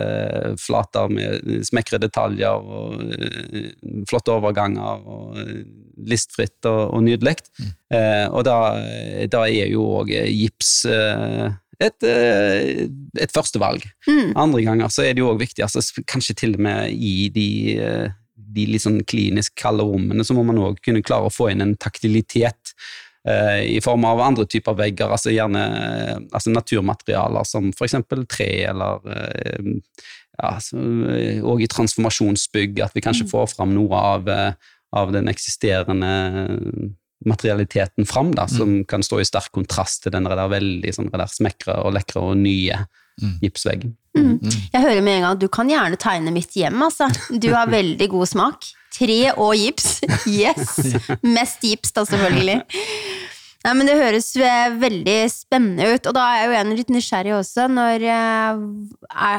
flater 0.61 1.13
med 1.13 1.65
smekre 1.67 2.01
detaljer 2.03 2.69
og 2.79 2.99
uh, 3.01 3.69
flotte 4.11 4.35
overganger 4.35 5.05
og 5.05 5.39
uh, 5.39 5.61
listfritt 6.11 6.67
og, 6.71 6.83
og 6.97 7.05
nydelig. 7.07 7.37
Mm. 7.61 7.71
Eh, 7.95 8.25
og 8.35 8.43
da, 8.49 8.57
da, 9.31 9.45
er 9.47 9.71
jo 9.71 9.85
òg 10.01 10.11
gips 10.11 10.73
et, 10.91 12.07
et 12.07 13.33
førstevalg. 13.33 13.87
Mm. 14.09 14.35
Andre 14.43 14.65
ganger 14.67 14.91
så 14.93 15.05
er 15.07 15.15
det 15.15 15.23
jo 15.23 15.31
òg 15.31 15.39
viktig, 15.45 15.63
altså, 15.63 16.03
kanskje 16.11 16.37
til 16.43 16.59
og 16.59 16.67
med 16.67 16.93
i 16.93 17.31
de 17.33 17.49
de 18.55 18.69
litt 18.71 18.85
sånn 18.85 19.01
klinisk 19.11 19.57
kalde 19.59 19.83
rommene, 19.83 20.23
så 20.23 20.35
må 20.37 20.45
man 20.47 20.61
òg 20.63 20.77
kunne 20.85 21.03
klare 21.03 21.27
å 21.27 21.33
få 21.33 21.49
inn 21.51 21.63
en 21.65 21.73
taktilitet 21.81 22.75
Eh, 22.75 23.04
i 23.25 23.79
form 23.81 24.05
av 24.05 24.21
andre 24.21 24.45
typer 24.45 24.75
vegger, 24.77 25.09
altså 25.09 25.33
gjerne 25.33 25.61
altså 26.29 26.51
naturmaterialer 26.53 27.47
som 27.49 27.71
f.eks. 27.73 27.95
tre, 28.29 28.49
eller 28.69 29.07
eh, 29.15 29.71
ja, 30.43 30.51
og 31.47 31.63
i 31.63 31.71
transformasjonsbygg, 31.71 32.83
at 32.85 32.95
vi 32.97 33.05
kanskje 33.05 33.29
mm. 33.29 33.31
får 33.31 33.49
fram 33.55 33.73
noe 33.77 34.03
av, 34.15 34.29
eh, 34.29 34.77
av 34.99 35.15
den 35.15 35.31
eksisterende 35.33 36.13
materialiteten 37.25 38.07
fram, 38.07 38.35
da, 38.37 38.49
som 38.51 38.81
mm. 38.81 38.85
kan 38.91 39.03
stå 39.03 39.23
i 39.23 39.29
sterk 39.29 39.53
kontrast 39.55 40.05
til 40.05 40.13
den 40.15 40.29
der 40.29 40.45
veldig 40.51 40.93
sånn, 40.93 41.13
der 41.13 41.31
smekre 41.31 41.79
og 41.87 41.95
lekre 41.97 42.21
og 42.21 42.37
nye 42.41 42.83
mm. 43.23 43.37
gipsveggen. 43.45 43.95
Mm. 44.19 44.39
Jeg 44.45 44.83
hører 44.83 45.01
med 45.03 45.17
en 45.17 45.25
gang 45.25 45.37
at 45.37 45.43
du 45.43 45.49
kan 45.53 45.71
gjerne 45.71 45.99
tegne 46.01 46.35
mitt 46.35 46.55
hjem, 46.59 46.83
altså. 46.87 47.09
Du 47.31 47.51
har 47.55 47.71
veldig 47.73 48.11
god 48.13 48.31
smak. 48.31 48.69
Tre 48.95 49.19
og 49.33 49.57
gips. 49.59 49.99
Yes! 50.31 50.77
Mest 51.37 51.65
gips, 51.67 51.95
da, 51.97 52.05
selvfølgelig. 52.07 52.61
Nei, 53.65 53.73
men 53.79 53.89
Det 53.89 53.97
høres 53.97 54.27
veldig 54.77 55.19
spennende 55.33 55.95
ut, 55.95 56.09
og 56.11 56.17
da 56.17 56.25
er 56.29 56.41
jeg 56.43 56.49
jo 56.49 56.57
en 56.59 56.75
litt 56.77 56.91
nysgjerrig 56.93 57.33
også. 57.39 57.69
Når 57.73 58.03
er, 58.13 58.59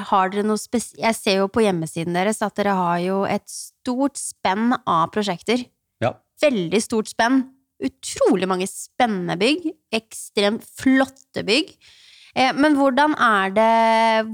har 0.09 0.31
dere 0.33 0.45
noe 0.47 0.57
spes 0.57 0.95
Jeg 0.97 1.17
ser 1.17 1.43
jo 1.43 1.51
på 1.53 1.61
hjemmesiden 1.61 2.17
deres 2.17 2.41
at 2.45 2.55
dere 2.57 2.73
har 2.73 3.03
jo 3.03 3.19
et 3.29 3.45
stort 3.51 4.17
spenn 4.17 4.73
av 4.81 5.11
prosjekter. 5.13 5.67
Ja. 6.01 6.15
Veldig 6.41 6.81
stort 6.81 7.11
spenn. 7.13 7.43
Utrolig 7.85 8.49
mange 8.49 8.65
spennende 8.71 9.37
bygg. 9.37 9.69
Ekstremt 9.93 10.65
flotte 10.79 11.45
bygg. 11.45 11.75
Eh, 12.35 12.51
men 12.57 12.75
hvordan 12.75 13.13
er 13.21 13.53
det 13.55 13.69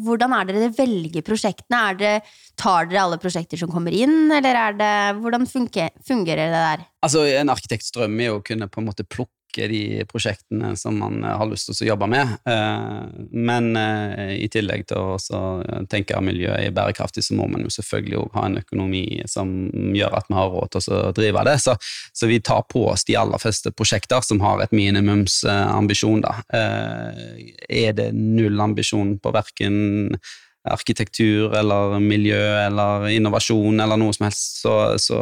hvordan 0.05 0.33
er 0.37 0.47
det 0.47 0.55
dere 0.55 0.71
velger 0.79 1.25
prosjektene? 1.25 1.81
Det, 1.99 2.15
tar 2.61 2.87
dere 2.89 3.03
alle 3.03 3.19
prosjekter 3.21 3.59
som 3.59 3.69
kommer 3.73 3.93
inn, 3.93 4.31
eller 4.31 4.57
er 4.57 4.75
det, 4.77 4.95
hvordan 5.19 5.45
fungerer, 5.49 5.93
det 5.99 6.49
der? 6.55 6.87
Altså, 7.05 7.25
En 7.27 7.51
arkitekts 7.53 7.93
drøm 7.95 8.19
er 8.21 8.33
å 8.35 8.41
kunne 8.45 8.69
på 8.71 8.81
en 8.81 8.89
måte 8.89 9.05
plukke 9.05 9.40
de 9.55 10.03
prosjektene 10.09 10.73
som 10.79 10.97
man 10.99 11.21
har 11.23 11.47
lyst 11.49 11.69
til 11.69 11.85
å 11.85 11.89
jobbe 11.91 12.07
med. 12.11 12.35
Eh, 12.49 13.05
men 13.31 13.71
eh, 13.77 14.35
i 14.41 14.49
tillegg 14.51 14.85
til 14.89 15.15
å 15.15 15.85
tenke 15.91 16.17
at 16.17 16.25
miljøet 16.25 16.67
er 16.67 16.75
bærekraftig, 16.75 17.23
så 17.25 17.37
må 17.37 17.47
man 17.51 17.65
jo 17.65 17.71
selvfølgelig 17.73 18.27
ha 18.35 18.45
en 18.47 18.59
økonomi 18.61 19.05
som 19.29 19.53
gjør 19.95 20.19
at 20.19 20.29
vi 20.29 20.37
har 20.37 20.53
råd 20.53 20.75
til 20.75 20.97
å 20.97 21.01
drive 21.17 21.45
det. 21.47 21.57
Så, 21.63 21.75
så 22.13 22.29
vi 22.31 22.41
tar 22.43 22.63
på 22.71 22.85
oss 22.93 23.05
de 23.07 23.17
aller 23.19 23.41
fleste 23.41 23.73
prosjekter 23.75 24.23
som 24.25 24.43
har 24.43 24.63
et 24.63 24.75
minimumsambisjon. 24.75 26.23
Da. 26.25 26.37
Eh, 26.55 27.51
er 27.87 27.97
det 27.97 28.11
null 28.15 28.59
ambisjon 28.61 29.17
på 29.21 29.35
verken 29.35 30.15
arkitektur 30.69 31.55
eller 31.57 31.97
miljø 31.99 32.41
eller 32.67 33.07
innovasjon 33.09 33.81
eller 33.81 33.97
noe 33.97 34.13
som 34.13 34.27
helst, 34.27 34.61
så, 34.61 34.75
så, 35.01 35.21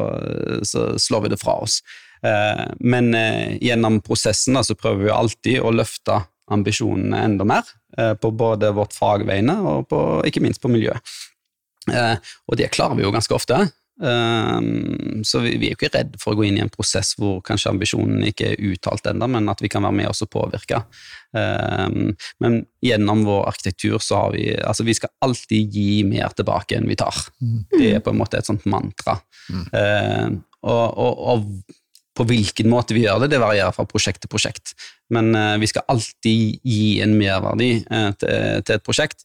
så 0.68 0.92
slår 1.00 1.26
vi 1.26 1.34
det 1.34 1.40
fra 1.42 1.56
oss. 1.64 1.80
Eh, 2.26 2.66
men 2.80 3.14
eh, 3.16 3.58
gjennom 3.64 4.02
prosessen 4.02 4.60
så 4.64 4.76
prøver 4.76 5.08
vi 5.08 5.16
alltid 5.16 5.64
å 5.64 5.74
løfte 5.74 6.22
ambisjonene 6.52 7.24
enda 7.30 7.48
mer, 7.48 7.68
eh, 7.98 8.14
på 8.20 8.32
både 8.36 8.74
vårt 8.76 8.96
fagvegne 8.98 9.60
og 9.72 9.90
på, 9.92 10.00
ikke 10.28 10.44
minst 10.44 10.62
på 10.64 10.72
miljøet. 10.72 11.18
Og 11.90 12.58
det 12.60 12.70
klarer 12.70 12.98
vi 13.00 13.06
jo 13.06 13.14
ganske 13.14 13.34
ofte. 13.34 13.56
Så 14.00 15.40
vi, 15.42 15.54
er 15.56 15.72
jo 15.72 15.78
ikke 15.78 15.90
redd 15.96 16.12
for 16.22 16.36
å 16.36 16.38
gå 16.38 16.44
inn 16.46 16.60
i 16.60 16.62
en 16.62 16.70
prosess 16.70 17.16
hvor 17.18 17.40
kanskje 17.48 17.72
ambisjonen 17.72 18.28
ikke 18.28 18.52
er 18.52 18.62
uttalt 18.70 19.10
ennå, 19.10 19.26
men 19.34 19.50
at 19.50 19.64
vi 19.64 19.72
kan 19.74 19.88
være 19.88 19.98
med 19.98 20.12
oss 20.12 20.22
og 20.22 20.30
påvirke. 20.36 20.84
Men 21.34 22.60
gjennom 22.86 23.26
vår 23.26 23.42
arkitektur 23.50 23.98
så 24.06 24.22
har 24.22 24.36
vi 24.36 24.46
altså 24.54 24.86
vi 24.86 24.96
skal 25.00 25.16
alltid 25.26 25.80
gi 25.80 26.04
mer 26.06 26.36
tilbake 26.38 26.78
enn 26.78 26.86
vi 26.92 27.00
tar. 27.00 27.24
Mm. 27.42 27.58
Det 27.74 27.90
er 27.96 28.06
på 28.06 28.14
en 28.14 28.22
måte 28.22 28.38
et 28.38 28.52
sånt 28.52 28.70
mantra. 28.70 29.18
Mm. 29.50 30.38
Og, 30.62 30.86
og, 30.94 31.26
og 31.34 31.50
på 32.20 32.28
hvilken 32.28 32.70
måte 32.72 32.96
vi 32.96 33.06
gjør 33.06 33.24
det, 33.24 33.34
det 33.34 33.42
varierer 33.42 33.76
fra 33.76 33.88
prosjekt 33.88 34.24
til 34.24 34.32
prosjekt. 34.32 34.74
Men 35.14 35.32
uh, 35.36 35.56
vi 35.62 35.70
skal 35.72 35.88
alltid 35.92 36.60
gi 36.68 37.00
en 37.04 37.16
merverdi 37.20 37.72
uh, 37.88 38.10
til, 38.20 38.66
til, 38.66 38.76
et 38.76 38.86
prosjekt. 38.86 39.24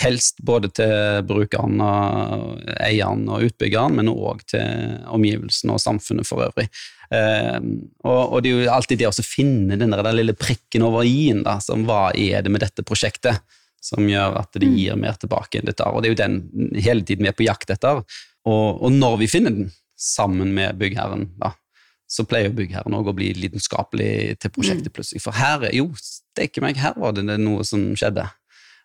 Helst 0.00 0.40
både 0.46 0.70
til 0.72 1.20
brukeren, 1.28 1.76
og 1.84 2.62
eieren 2.80 3.26
og 3.28 3.50
utbyggeren, 3.50 3.98
men 3.98 4.08
òg 4.12 4.46
til 4.48 4.96
omgivelsene 5.12 5.76
og 5.76 5.82
samfunnet 5.82 6.28
for 6.28 6.46
øvrig. 6.46 6.70
Uh, 7.12 7.58
og, 8.08 8.38
det 8.40 8.52
er 8.52 8.64
jo 8.64 8.72
alltid 8.72 9.02
det 9.02 9.10
å 9.10 9.26
finne 9.26 9.76
den 9.80 9.92
der 9.92 10.12
lille 10.16 10.36
prikken 10.38 10.86
over 10.86 11.04
i-en. 11.04 11.44
som 11.60 11.84
Hva 11.88 12.08
er 12.16 12.46
det 12.46 12.54
med 12.54 12.64
dette 12.64 12.86
prosjektet 12.86 13.42
som 13.80 14.04
gjør 14.08 14.40
at 14.42 14.56
det 14.60 14.68
mm. 14.68 14.76
gir 14.76 14.96
mer 15.00 15.20
tilbake 15.20 15.60
enn 15.60 15.68
det 15.68 15.76
tar? 15.80 15.92
Og 15.92 16.00
det 16.00 16.10
er 16.10 16.16
jo 16.16 16.22
den 16.22 16.80
hele 16.80 17.04
tiden 17.04 17.26
vi 17.26 17.32
er 17.32 17.36
på 17.36 17.48
jakt 17.48 17.72
etter. 17.76 18.00
Og, 18.48 18.80
og 18.80 18.96
når 18.96 19.20
vi 19.20 19.28
finner 19.28 19.52
den, 19.52 19.68
sammen 20.00 20.54
med 20.56 20.78
byggherren, 20.80 21.26
da, 21.36 21.52
så 22.10 22.26
pleier 22.26 22.50
byggherren 22.54 22.96
òg 22.98 23.12
å 23.12 23.16
bli 23.16 23.30
lidenskapelig 23.38 24.40
til 24.42 24.52
prosjektet 24.54 24.90
mm. 24.90 24.96
plutselig. 24.96 25.22
For 25.22 25.36
her 25.38 25.68
jo, 25.76 25.88
steike 25.96 26.62
meg, 26.64 26.80
her 26.82 26.98
var 26.98 27.14
det 27.14 27.26
noe 27.38 27.66
som 27.66 27.92
skjedde. 27.98 28.26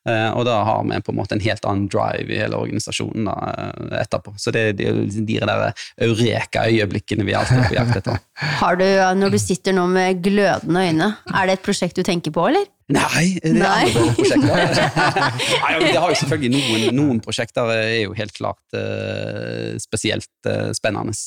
Uh, 0.05 0.29
og 0.38 0.44
da 0.46 0.60
har 0.62 0.84
vi 0.86 1.00
på 1.01 1.10
en 1.10 1.17
måte 1.17 1.34
en 1.34 1.41
helt 1.41 1.63
annen 1.65 1.88
drive 1.89 2.29
i 2.29 2.38
hele 2.38 2.60
organisasjonen 2.62 3.25
da, 3.25 3.34
uh, 3.58 3.96
etterpå. 4.03 4.36
Så 4.38 4.53
det 4.53 4.62
er 4.62 4.75
de, 4.77 4.91
de 5.10 5.39
der 5.41 5.63
eureka-øyeblikkene 6.05 7.25
vi 7.25 7.34
alltid 7.34 7.63
er 7.63 7.72
på 7.72 7.77
jakt 7.79 7.98
etter. 8.03 8.22
Har 8.62 8.77
du, 8.77 8.86
Når 9.17 9.34
du 9.34 9.39
sitter 9.41 9.74
nå 9.74 9.88
med 9.89 10.22
glødende 10.22 10.86
øyne, 10.86 11.10
er 11.25 11.50
det 11.50 11.58
et 11.58 11.65
prosjekt 11.65 11.98
du 11.98 12.05
tenker 12.05 12.36
på, 12.36 12.46
eller? 12.51 12.70
Nei, 12.94 13.25
det 13.41 13.50
er 13.50 13.58
Nei. 13.58 13.82
andre 13.89 14.05
prosjekter. 14.20 15.20
Nei, 15.65 15.74
det 15.82 15.98
har 15.98 16.13
jo 16.13 16.22
selvfølgelig 16.22 16.53
noen, 16.53 16.88
noen 17.01 17.25
prosjekter 17.25 17.74
er 17.74 17.91
jo 18.03 18.13
helt 18.22 18.38
klart 18.38 18.77
uh, 18.77 19.74
spesielt 19.82 20.53
spennende. 20.77 21.17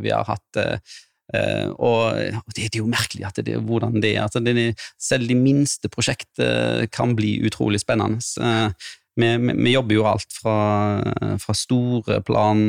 vi 0.00 0.16
har 0.16 0.24
hatt 0.32 0.62
Uh, 0.62 0.76
og, 1.32 2.18
det, 2.52 2.66
er 2.66 2.80
jo 2.82 2.88
merkelig 2.90 3.24
at 3.24 3.38
det, 3.46 3.54
hvordan 3.64 4.02
det 4.02 4.16
er. 4.16 4.26
Altså, 4.26 4.42
det, 4.44 4.74
selv 5.00 5.30
de 5.30 5.36
minste 5.38 5.88
prosjektene 5.88 6.88
kan 6.92 7.14
bli 7.16 7.38
utrolig 7.46 7.80
spennende. 7.80 8.20
Uh, 8.36 8.68
vi, 9.16 9.30
vi, 9.36 9.54
vi, 9.56 9.72
jobber 9.72 9.96
jo 9.96 10.08
alt 10.08 10.36
fra, 10.42 10.58
fra 11.40 11.54
store 11.56 12.20
plan, 12.24 12.60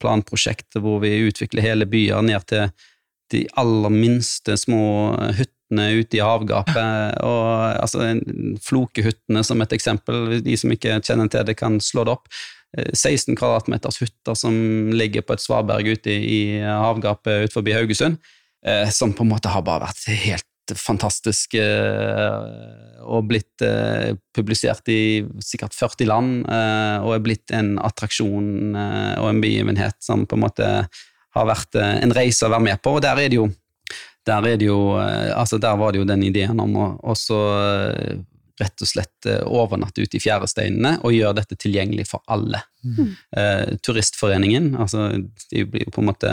planprosjekter 0.00 0.84
hvor 0.84 1.02
vi 1.04 1.14
utvikler 1.28 1.64
hele 1.64 1.88
byer, 1.88 2.24
ned 2.24 2.46
til 2.48 2.70
de 3.34 3.42
aller 3.58 3.92
minste 3.92 4.56
små 4.60 5.16
hyttene 5.36 5.86
ute 5.98 6.18
i 6.18 6.22
havgapet. 6.22 7.18
Og, 7.26 7.48
altså, 7.82 8.12
Flokehyttene 8.62 9.42
som 9.46 9.62
et 9.64 9.74
eksempel. 9.76 10.38
De 10.44 10.56
som 10.58 10.72
ikke 10.72 11.00
kjenner 11.00 11.30
til 11.32 11.46
det, 11.48 11.58
kan 11.58 11.80
slå 11.82 12.06
det 12.06 12.16
opp. 12.16 12.30
16 12.74 13.32
eh, 13.32 13.38
kvadratmeters 13.38 14.00
hytte 14.02 14.34
som 14.36 14.56
ligger 14.92 15.24
på 15.24 15.36
et 15.36 15.44
svaberg 15.44 15.96
ute 15.96 16.12
i 16.12 16.40
havgapet 16.60 17.46
utenfor 17.46 17.72
Haugesund, 17.76 18.20
eh, 18.66 18.88
som 18.90 19.14
på 19.16 19.24
en 19.24 19.32
måte 19.32 19.52
har 19.52 19.64
bare 19.66 19.86
vært 19.86 20.06
helt 20.26 20.76
fantastisk 20.76 21.54
eh, 21.54 23.02
og 23.06 23.28
blitt 23.30 23.62
publisert 24.34 24.88
i 24.90 25.22
sikkert 25.38 25.76
40 25.78 26.08
land, 26.10 26.32
og 27.06 27.12
er 27.14 27.22
blitt 27.22 27.52
en 27.54 27.76
attraksjon 27.78 28.74
og 28.74 29.28
en 29.28 29.42
begivenhet 29.44 29.94
som 30.02 30.24
på 30.26 30.34
en 30.34 30.42
måte 30.42 30.70
har 31.36 31.46
vært 31.46 31.78
en 31.78 32.14
reise 32.16 32.48
å 32.48 32.50
være 32.50 32.66
med 32.66 32.82
på. 32.82 32.96
Og 32.96 33.04
der 33.04 33.20
er 33.22 33.30
det 33.30 33.38
jo 33.38 33.46
der, 34.26 34.42
er 34.42 34.58
jo, 34.58 34.80
altså 34.98 35.60
der 35.62 35.78
var 35.78 35.94
det 35.94 36.00
jo 36.02 36.08
den 36.08 36.24
ideen 36.26 36.58
om 36.58 36.74
å 36.74 37.14
rett 38.60 38.82
og 38.82 38.88
slett 38.88 39.28
eh, 39.28 39.42
overnatte 39.44 40.04
ute 40.04 40.18
i 40.18 40.22
fjæresteinene 40.22 40.96
og 41.04 41.14
gjøre 41.16 41.38
dette 41.40 41.58
tilgjengelig 41.60 42.08
for 42.10 42.24
alle. 42.32 42.62
Eh, 43.36 43.76
turistforeningen, 43.82 44.74
altså 44.78 45.08
det 45.50 45.66
blir 45.72 45.86
jo 45.86 45.94
på 45.96 46.04
en 46.04 46.10
måte 46.12 46.32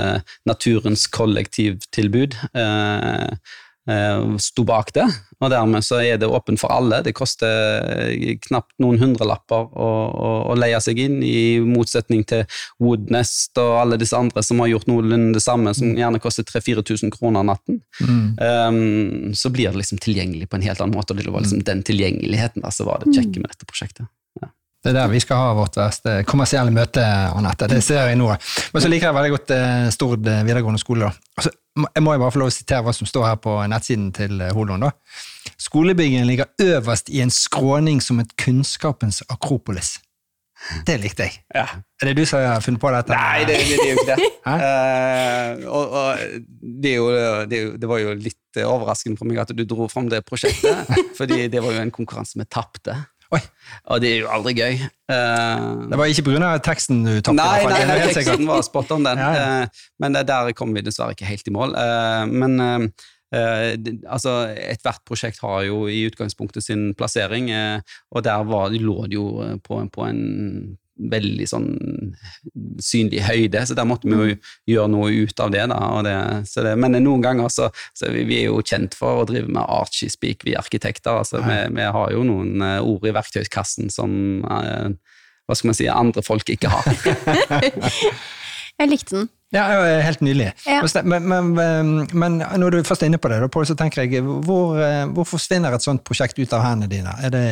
naturens 0.49 1.07
kollektivtilbud, 1.11 2.37
eh, 2.53 3.55
sto 4.39 4.63
bak 4.63 4.93
det, 4.95 5.05
og 5.43 5.49
dermed 5.51 5.83
så 5.83 5.99
er 5.99 6.19
det 6.21 6.29
åpent 6.31 6.61
for 6.61 6.71
alle. 6.71 7.01
Det 7.03 7.11
koster 7.17 7.83
eh, 7.83 8.37
knapt 8.47 8.71
noen 8.79 9.01
hundrelapper 9.01 9.67
å, 9.75 9.89
å, 10.07 10.29
å 10.53 10.55
leie 10.55 10.79
seg 10.83 11.01
inn, 11.03 11.19
i 11.23 11.59
motsetning 11.67 12.23
til 12.29 12.45
Woodnest 12.83 13.59
og 13.61 13.75
alle 13.81 13.99
disse 13.99 14.17
andre 14.17 14.43
som 14.45 14.63
har 14.63 14.71
gjort 14.71 14.87
noenlunde 14.87 15.35
det 15.37 15.43
samme, 15.43 15.75
som 15.75 15.97
gjerne 15.99 16.21
koster 16.23 16.47
3000-4000 16.47 17.13
kroner 17.13 17.43
natten. 17.47 17.81
Um, 18.39 19.33
så 19.35 19.51
blir 19.53 19.71
det 19.71 19.83
liksom 19.83 19.99
tilgjengelig 20.03 20.49
på 20.49 20.59
en 20.59 20.65
helt 20.65 20.81
annen 20.81 20.95
måte, 20.95 21.13
og 21.13 21.19
det 21.19 21.33
var 21.33 21.43
liksom 21.43 21.63
den 21.67 21.83
tilgjengeligheten 21.85 22.63
da, 22.63 22.71
som 22.71 22.87
var 22.89 23.03
det 23.03 23.15
kjekke 23.17 23.43
med 23.43 23.51
dette 23.51 23.67
prosjektet. 23.69 24.07
Det 24.83 24.91
er 24.91 24.97
der 24.97 25.11
vi 25.13 25.19
skal 25.23 25.39
ha 25.39 25.51
vårt 25.55 25.77
verste 25.79 26.17
kommersielle 26.27 26.71
møte, 26.75 27.03
Anette. 27.03 27.69
Det 27.71 27.79
ser 27.85 28.09
jeg 28.09 28.17
nå. 28.19 28.27
Men 28.73 28.83
så 28.83 28.89
liker 28.91 29.07
jeg 29.07 29.15
veldig 29.15 29.31
godt 29.37 29.53
eh, 29.55 29.85
Stord 29.95 30.27
eh, 30.27 30.41
videregående 30.43 30.81
skole. 30.81 31.07
Altså, 31.39 31.53
jeg 31.87 32.03
må 32.03 32.15
jo 32.17 32.23
bare 32.25 32.35
få 32.35 32.41
lov 32.41 32.51
å 32.51 32.53
sitere 32.53 32.83
hva 32.83 32.93
som 32.95 33.07
står 33.07 33.29
her 33.29 33.37
på 33.39 33.55
nettsiden 33.71 34.09
til 34.15 34.43
eh, 34.43 34.51
Holon. 34.51 34.83
da. 34.83 34.91
Skolebyggingen 35.55 36.27
ligger 36.27 36.51
øverst 36.59 37.07
i 37.15 37.23
en 37.23 37.31
skråning 37.31 38.03
som 38.03 38.19
et 38.19 38.35
kunnskapens 38.43 39.23
akropolis. 39.31 40.01
Det 40.87 40.95
likte 40.99 41.27
jeg. 41.27 41.39
Ja. 41.55 41.65
Er 42.01 42.09
det 42.09 42.13
du 42.19 42.27
som 42.27 42.43
har 42.43 42.61
funnet 42.63 42.79
på 42.83 42.91
dette? 42.91 43.15
Nei, 43.15 43.43
det, 43.47 43.57
det, 43.63 43.79
det 43.79 43.87
er 43.87 43.93
jo 43.93 44.03
ikke 44.03 44.11
det. 44.15 44.29
Eh, 44.43 45.61
og, 45.71 45.93
og 45.95 46.17
det, 46.83 46.91
jo, 46.97 47.05
det, 47.47 47.59
jo, 47.61 47.67
det 47.79 47.87
var 47.87 48.01
jo 48.01 48.11
litt 48.19 48.59
overraskende 48.59 49.15
for 49.15 49.29
meg 49.29 49.39
at 49.39 49.53
du 49.55 49.61
dro 49.63 49.87
fram 49.87 50.09
det 50.11 50.19
prosjektet, 50.27 50.89
fordi 51.19 51.45
det 51.51 51.61
var 51.63 51.71
jo 51.77 51.79
en 51.79 51.93
konkurranse 51.95 52.35
vi 52.35 52.47
tapte. 52.51 52.97
Oi. 53.33 53.41
Og 53.91 54.01
det 54.03 54.09
er 54.11 54.19
jo 54.21 54.29
aldri 54.31 54.53
gøy. 54.57 54.75
Uh, 55.11 55.89
Det 55.89 55.99
var 55.99 56.11
ikke 56.11 56.25
pga. 56.27 56.51
teksten 56.63 57.01
du 57.05 57.15
tapte? 57.19 57.39
Nei, 57.39 57.63
nei, 57.69 57.81
nei 57.89 58.11
teksten 58.13 58.45
var 58.49 58.61
spot 58.65 58.93
on, 58.95 59.07
den. 59.07 59.19
Ja, 59.19 59.31
ja. 59.33 59.47
Uh, 59.63 59.87
Men 60.03 60.19
eh, 60.19 60.27
der 60.27 60.53
kom 60.57 60.75
vi 60.75 60.85
dessverre 60.85 61.17
ikke 61.17 61.29
helt 61.29 61.49
i 61.49 61.55
mål. 61.55 61.75
Uh, 61.75 62.23
Men 62.29 62.91
altså, 63.33 64.31
ethvert 64.53 65.01
prosjekt 65.09 65.39
har 65.41 65.63
jo 65.65 65.87
i 65.89 66.03
utgangspunktet 66.05 66.61
sin 66.61 66.91
plassering, 66.93 67.47
og 68.13 68.21
der 68.27 68.43
var, 68.45 68.69
lå 68.69 69.07
det 69.09 69.17
jo 69.17 69.25
på, 69.65 69.79
på 69.89 70.05
en 70.05 70.19
veldig 70.93 71.45
sånn 71.49 71.69
synlig 72.83 73.23
høyde, 73.25 73.63
så 73.65 73.75
der 73.77 73.87
måtte 73.89 74.09
vi 74.09 74.13
jo 74.13 74.37
gjøre 74.75 74.91
noe 74.93 75.09
ut 75.25 75.41
av 75.41 75.53
det. 75.53 75.63
da. 75.71 75.79
Og 75.97 76.03
det, 76.05 76.15
så 76.49 76.65
det 76.65 76.75
men 76.79 76.97
noen 77.01 77.23
ganger 77.25 77.49
så, 77.53 77.69
så 77.97 78.11
vi, 78.13 78.25
vi 78.29 78.41
er 78.43 78.51
jo 78.51 78.61
kjent 78.61 78.97
for 78.97 79.23
å 79.23 79.27
drive 79.29 79.49
med 79.49 79.63
archie-speak, 79.63 80.45
vi 80.47 80.57
arkitekter. 80.59 81.23
altså 81.23 81.41
vi, 81.45 81.59
vi 81.73 81.89
har 81.97 82.13
jo 82.13 82.25
noen 82.27 82.61
eh, 82.61 82.79
ord 82.81 83.07
i 83.09 83.15
verktøyskassen 83.15 83.89
som 83.93 84.45
eh, 84.45 84.93
hva 85.43 85.57
skal 85.57 85.73
man 85.73 85.77
si, 85.77 85.89
andre 85.91 86.23
folk 86.23 86.49
ikke 86.53 86.71
har. 86.71 86.87
Jeg 88.81 88.89
likte 88.89 89.17
den. 89.19 89.31
Ja, 89.53 89.67
helt 90.01 90.23
nydelig. 90.25 90.47
Ja. 90.65 90.79
Men, 91.05 91.27
men, 91.29 91.49
men, 91.53 91.89
men 92.09 92.39
når 92.57 92.73
du 92.73 92.79
først 92.87 93.03
er 93.05 93.11
inne 93.11 93.19
på 93.21 93.29
det, 93.29 93.37
da, 93.43 93.49
Paul, 93.53 93.67
så 93.69 93.75
tenker 93.77 94.01
jeg, 94.01 94.23
hvor, 94.25 94.79
eh, 94.81 95.03
hvor 95.13 95.27
forsvinner 95.29 95.75
et 95.75 95.85
sånt 95.85 96.01
prosjekt 96.07 96.39
ut 96.41 96.55
av 96.57 96.63
hendene 96.65 96.89
dine? 96.89 97.13
Er 97.21 97.29
det, 97.35 97.43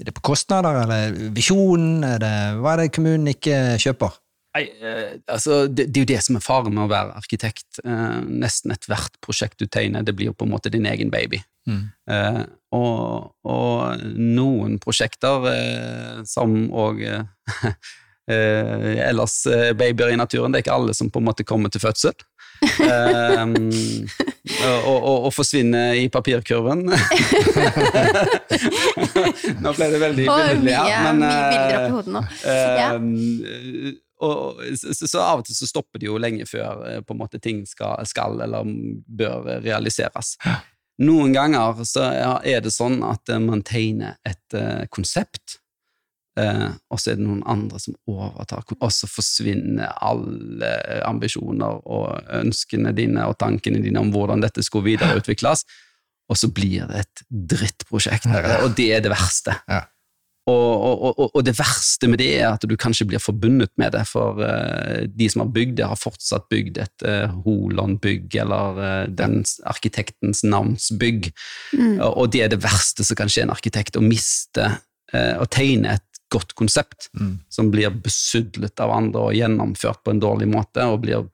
er 0.00 0.08
det 0.08 0.14
på 0.16 0.24
kostnader, 0.32 0.82
eller 0.84 1.16
visjonen? 1.36 2.04
Er 2.06 2.20
det, 2.22 2.34
hva 2.60 2.74
er 2.74 2.84
det 2.84 2.92
kommunen 2.96 3.30
ikke 3.34 3.78
kjøper? 3.82 4.20
Nei, 4.54 4.68
eh, 4.86 5.16
altså, 5.26 5.64
det, 5.66 5.88
det 5.90 5.98
er 6.00 6.04
jo 6.04 6.10
det 6.12 6.20
som 6.22 6.38
er 6.38 6.44
faren 6.44 6.74
med 6.74 6.84
å 6.84 6.90
være 6.90 7.16
arkitekt. 7.18 7.80
Eh, 7.82 8.20
nesten 8.42 8.74
ethvert 8.74 9.18
prosjekt 9.24 9.58
du 9.62 9.66
tegner, 9.66 10.06
det 10.06 10.14
blir 10.14 10.30
jo 10.30 10.36
på 10.38 10.46
en 10.46 10.54
måte 10.54 10.70
din 10.70 10.86
egen 10.86 11.10
baby. 11.14 11.40
Eh, 12.10 12.40
og, 12.76 13.32
og 13.48 14.04
noen 14.14 14.78
prosjekter 14.82 15.48
eh, 15.50 16.22
som 16.28 16.54
òg 16.70 17.02
eh, 17.06 17.64
eh, 18.34 18.90
ellers 19.08 19.40
babyer 19.78 20.14
i 20.14 20.20
naturen, 20.20 20.54
det 20.54 20.62
er 20.62 20.66
ikke 20.68 20.78
alle 20.78 20.94
som 20.96 21.10
på 21.10 21.22
en 21.22 21.28
måte 21.30 21.46
kommer 21.48 21.72
til 21.72 21.82
fødsel. 21.82 22.14
Eh, 22.84 23.42
og, 24.84 24.96
og, 25.02 25.18
og 25.28 25.32
forsvinner 25.34 25.94
i 25.98 26.06
papirkurven. 26.12 26.84
Nå 29.64 29.72
ble 29.76 29.88
det 29.92 30.00
veldig 30.02 30.26
billedlig 30.28 30.74
her, 30.76 30.94
men 31.08 31.22
mye 31.22 31.46
bilder 31.50 31.74
eh, 31.74 31.78
oppi 31.80 31.94
hodet 31.96 32.12
nå. 32.14 32.22
Ja. 32.44 32.88
Eh, 32.94 33.92
og, 34.24 34.60
så, 34.78 34.94
så- 35.10 35.20
av 35.24 35.42
og 35.42 35.48
til 35.48 35.56
så 35.58 35.66
stopper 35.68 36.00
det 36.00 36.06
jo 36.08 36.20
lenge 36.22 36.46
før 36.48 36.84
eh, 36.88 37.00
på 37.04 37.16
en 37.16 37.20
måte 37.20 37.40
ting 37.42 37.64
skal, 37.68 37.98
skal 38.08 38.38
eller 38.46 38.64
bør 38.64 39.48
eh, 39.56 39.60
realiseres. 39.64 40.36
Noen 41.02 41.32
ganger 41.34 41.80
så 41.88 42.04
er 42.46 42.60
det 42.62 42.70
sånn 42.74 43.00
at 43.06 43.28
eh, 43.34 43.40
man 43.42 43.64
tegner 43.66 44.14
et 44.28 44.54
uh, 44.54 44.84
konsept, 44.94 45.58
eh, 46.40 46.68
og 46.90 47.00
så 47.00 47.12
er 47.12 47.18
det 47.20 47.26
noen 47.26 47.42
andre 47.46 47.80
som 47.82 47.96
overtar, 48.10 48.66
og 48.78 48.92
så 48.92 49.08
forsvinner 49.10 49.94
alle 50.04 50.74
ambisjoner 51.06 51.80
og 51.84 52.34
ønskene 52.40 52.94
dine 52.96 53.26
og 53.30 53.38
tankene 53.42 53.82
dine 53.84 54.02
om 54.02 54.12
hvordan 54.14 54.44
dette 54.44 54.64
skulle 54.66 54.92
videreutvikles, 54.92 55.66
og 56.30 56.40
så 56.40 56.48
blir 56.52 56.86
det 56.88 57.04
et 57.04 57.26
drittprosjekt, 57.54 58.30
og 58.62 58.70
det 58.78 58.92
er 58.96 59.04
det 59.04 59.12
verste. 59.12 59.58
Ja. 59.68 59.84
Og, 60.44 60.72
og, 60.84 61.18
og, 61.18 61.30
og 61.38 61.44
det 61.46 61.54
verste 61.56 62.08
med 62.10 62.20
det 62.20 62.28
er 62.36 62.50
at 62.50 62.64
du 62.68 62.74
kanskje 62.76 63.06
blir 63.08 63.22
forbundet 63.22 63.70
med 63.80 63.94
det, 63.96 64.02
for 64.10 64.42
eh, 64.44 65.06
de 65.08 65.28
som 65.32 65.40
har 65.40 65.52
bygd 65.54 65.78
det, 65.78 65.86
har 65.88 65.96
fortsatt 65.96 66.50
bygd 66.52 66.80
et 66.84 67.04
uh, 67.08 67.32
Holand-bygg, 67.46 68.36
eller 68.42 68.80
eh, 68.84 69.04
den 69.08 69.38
arkitektens 69.64 70.44
navns 70.44 70.90
bygg. 71.00 71.30
Mm. 71.72 71.96
Og, 71.96 72.10
og 72.10 72.34
det 72.34 72.44
er 72.44 72.52
det 72.52 72.60
verste 72.64 73.06
som 73.08 73.16
kan 73.16 73.32
skje 73.32 73.46
en 73.46 73.54
arkitekt, 73.56 73.96
å 73.96 74.04
miste 74.04 74.68
eh, 75.14 75.32
Å 75.40 75.48
tegne 75.48 75.96
et 75.96 76.13
godt 76.32 76.54
konsept 76.54 77.10
Mm. 77.14 77.38
som 77.48 77.70
blir 77.70 77.90
besudlet 77.90 78.80
av 78.80 78.90
andre 78.90 79.20
og 79.20 79.34
gjennomført 79.34 80.02
på 80.04 80.10
en 80.10 80.20
dårlig 80.20 80.48
måte, 80.48 80.82
og 80.86 81.00
blir 81.04 81.28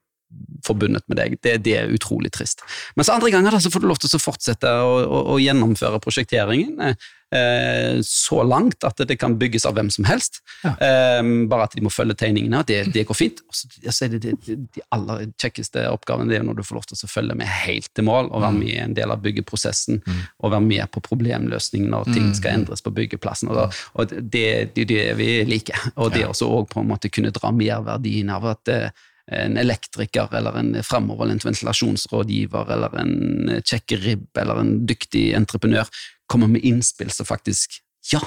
forbundet 0.67 1.07
med 1.09 1.21
deg. 1.21 1.39
Det, 1.43 1.57
det 1.65 1.77
er 1.79 1.95
utrolig 1.95 2.33
trist. 2.35 2.65
Mens 2.99 3.11
andre 3.13 3.33
ganger 3.33 3.57
da, 3.57 3.63
så 3.63 3.73
får 3.73 3.83
du 3.83 3.89
lov 3.91 4.03
til 4.03 4.13
å 4.17 4.23
fortsette 4.23 4.69
å, 4.69 4.93
å, 5.01 5.23
å 5.35 5.41
gjennomføre 5.41 6.01
prosjekteringen 6.03 6.77
eh, 6.85 7.99
så 8.07 8.43
langt 8.47 8.85
at 8.87 9.01
det 9.09 9.17
kan 9.21 9.37
bygges 9.41 9.67
av 9.69 9.79
hvem 9.79 9.91
som 9.93 10.07
helst. 10.09 10.41
Ja. 10.65 10.75
Eh, 10.77 11.23
bare 11.51 11.67
at 11.67 11.77
de 11.77 11.85
må 11.85 11.93
følge 11.93 12.19
tegningene, 12.21 12.61
og 12.63 12.69
det, 12.69 12.83
det 12.95 13.07
går 13.09 13.19
fint. 13.19 13.43
Og 13.47 13.57
så, 13.57 13.71
så 13.89 14.07
er 14.07 14.15
det, 14.15 14.37
det, 14.45 14.59
de 14.77 14.85
aller 14.95 15.27
kjekkeste 15.41 15.87
oppgavene 15.91 16.31
det 16.31 16.41
er 16.41 16.47
når 16.47 16.61
du 16.61 16.65
får 16.69 16.81
lov 16.81 16.89
til 16.91 17.01
å 17.01 17.13
følge 17.17 17.39
med 17.41 17.51
helt 17.65 17.91
til 17.97 18.07
mål, 18.09 18.31
og 18.31 18.45
være 18.45 18.59
med 18.61 18.73
i 18.75 18.81
en 18.85 18.97
del 18.99 19.15
av 19.15 19.25
byggeprosessen, 19.25 20.03
og 20.41 20.55
være 20.55 20.67
med 20.69 20.87
på 20.95 21.05
problemløsningen 21.09 21.91
når 21.91 22.13
ting 22.15 22.33
skal 22.37 22.61
endres 22.61 22.85
på 22.85 22.95
byggeplassen. 22.95 23.51
Og, 23.51 23.59
da, 23.59 23.69
og 23.97 24.17
det 24.35 24.47
er 24.51 24.75
det 24.77 25.05
vi 25.19 25.31
liker. 25.49 25.91
Og 26.01 26.13
det 26.15 26.27
også 26.29 26.51
å 26.51 26.65
på 26.69 26.83
en 26.83 26.91
måte 26.93 27.11
kunne 27.13 27.33
dra 27.35 27.51
merverdien 27.55 28.31
av 28.33 28.53
at 28.53 28.71
eh, 28.73 29.07
en 29.31 29.57
elektriker 29.61 30.33
eller 30.37 30.59
en 30.59 30.73
framoverlent 30.87 31.45
ventilasjonsrådgiver 31.47 32.73
eller 32.75 32.97
en 32.99 33.15
kjekkeribb 33.63 34.39
eller 34.43 34.63
en 34.63 34.73
dyktig 34.87 35.31
entreprenør 35.39 35.91
kommer 36.31 36.51
med 36.51 36.67
innspill 36.67 37.11
som 37.15 37.29
faktisk 37.29 37.81
Ja, 38.13 38.21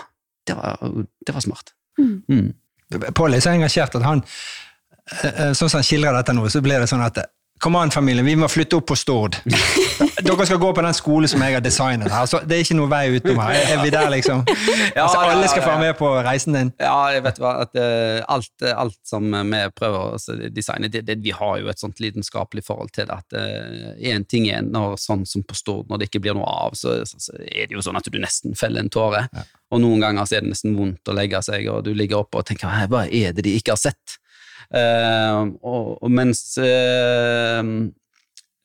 det 0.48 0.54
var, 0.54 0.78
det 1.26 1.34
var 1.34 1.42
smart. 1.42 1.72
Mm. 2.00 2.54
Pål 3.16 3.34
er 3.34 3.42
så 3.44 3.54
engasjert 3.54 3.96
at 3.98 4.06
han 4.06 4.22
eh, 4.22 5.30
eh, 5.30 5.54
Sånn 5.58 5.70
som 5.70 5.80
han 5.80 5.88
skildrer 5.88 6.16
dette 6.16 6.36
nå, 6.36 6.46
så 6.50 6.62
blir 6.63 6.84
det 6.84 6.89
sånn 6.92 7.04
at 7.04 7.20
Kom 7.63 7.76
an, 7.76 7.91
familien, 7.91 8.26
vi 8.26 8.34
må 8.36 8.47
flytte 8.52 8.76
opp 8.76 8.89
på 8.91 8.95
Stord. 8.99 9.38
Dere 10.28 10.45
skal 10.49 10.58
gå 10.60 10.71
på 10.76 10.82
den 10.84 10.95
skolen 10.97 11.30
som 11.32 11.39
jeg 11.45 11.56
har 11.56 11.62
designet. 11.63 12.10
her. 12.12 12.26
Altså, 12.26 12.41
det 12.43 12.58
er 12.58 12.65
ikke 12.65 12.76
noe 12.76 12.89
vei 12.91 13.06
utom 13.13 13.38
her. 13.39 13.56
Er 13.56 13.78
vi 13.80 13.91
der, 13.93 14.10
liksom? 14.12 14.41
Altså, 15.04 15.21
alle 15.21 15.47
skal 15.47 15.63
få 15.63 15.69
være 15.69 15.80
med 15.86 15.93
på 15.95 16.10
reisen 16.26 16.58
din. 16.58 16.71
Ja, 16.84 16.97
jeg 17.15 17.23
vet 17.23 17.39
hva, 17.39 17.54
at 17.63 17.80
uh, 17.80 18.19
alt, 18.36 18.65
alt 18.67 18.97
som 19.08 19.30
vi 19.32 19.62
prøver 19.80 20.12
å 20.12 20.41
designe, 20.52 20.89
det, 20.91 21.06
det, 21.08 21.15
vi 21.23 21.32
har 21.32 21.62
jo 21.62 21.71
et 21.71 21.80
sånt 21.80 22.04
lidenskapelig 22.04 22.65
forhold 22.67 22.91
til 22.97 23.08
det. 23.08 23.21
at 23.23 23.38
Én 24.12 24.28
ting 24.28 24.49
er 24.52 24.65
når 24.67 24.97
sånn 24.99 25.23
som 25.30 25.45
på 25.47 25.56
Stord, 25.56 25.88
når 25.88 26.02
det 26.02 26.10
ikke 26.12 26.26
blir 26.26 26.36
noe 26.36 26.49
av, 26.65 26.76
så, 26.76 26.97
så, 27.08 27.21
så 27.30 27.38
er 27.47 27.71
det 27.71 27.78
jo 27.78 27.86
sånn 27.86 27.99
at 27.99 28.12
du 28.12 28.19
nesten 28.19 28.60
feller 28.60 28.84
en 28.84 28.91
tåre. 28.91 29.23
Og 29.71 29.80
noen 29.86 30.04
ganger 30.04 30.28
så 30.28 30.41
er 30.41 30.43
det 30.43 30.52
nesten 30.52 30.76
vondt 30.76 31.08
å 31.08 31.15
legge 31.15 31.39
seg, 31.47 31.71
og 31.71 31.88
du 31.88 31.93
ligger 31.95 32.26
oppe 32.26 32.43
og 32.43 32.52
tenker 32.52 32.67
hva 32.91 33.06
er 33.08 33.32
det 33.32 33.47
de 33.47 33.56
ikke 33.56 33.78
har 33.78 33.86
sett? 33.88 34.19
Eh, 34.69 35.39
og, 35.63 36.06
mens 36.13 36.43
eh, 36.62 37.62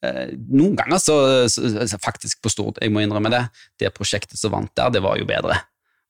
eh, 0.04 0.28
noen 0.48 0.76
ganger 0.78 1.02
så, 1.02 1.18
så, 1.50 2.00
faktisk 2.02 2.42
på 2.44 2.52
Stord, 2.52 2.82
jeg 2.82 2.94
må 2.94 3.02
innrømme 3.04 3.32
det, 3.34 3.44
det 3.82 3.94
prosjektet 3.96 4.38
som 4.40 4.54
vant 4.54 4.72
der, 4.78 4.92
det 4.94 5.04
var 5.04 5.18
jo 5.20 5.28
bedre. 5.28 5.60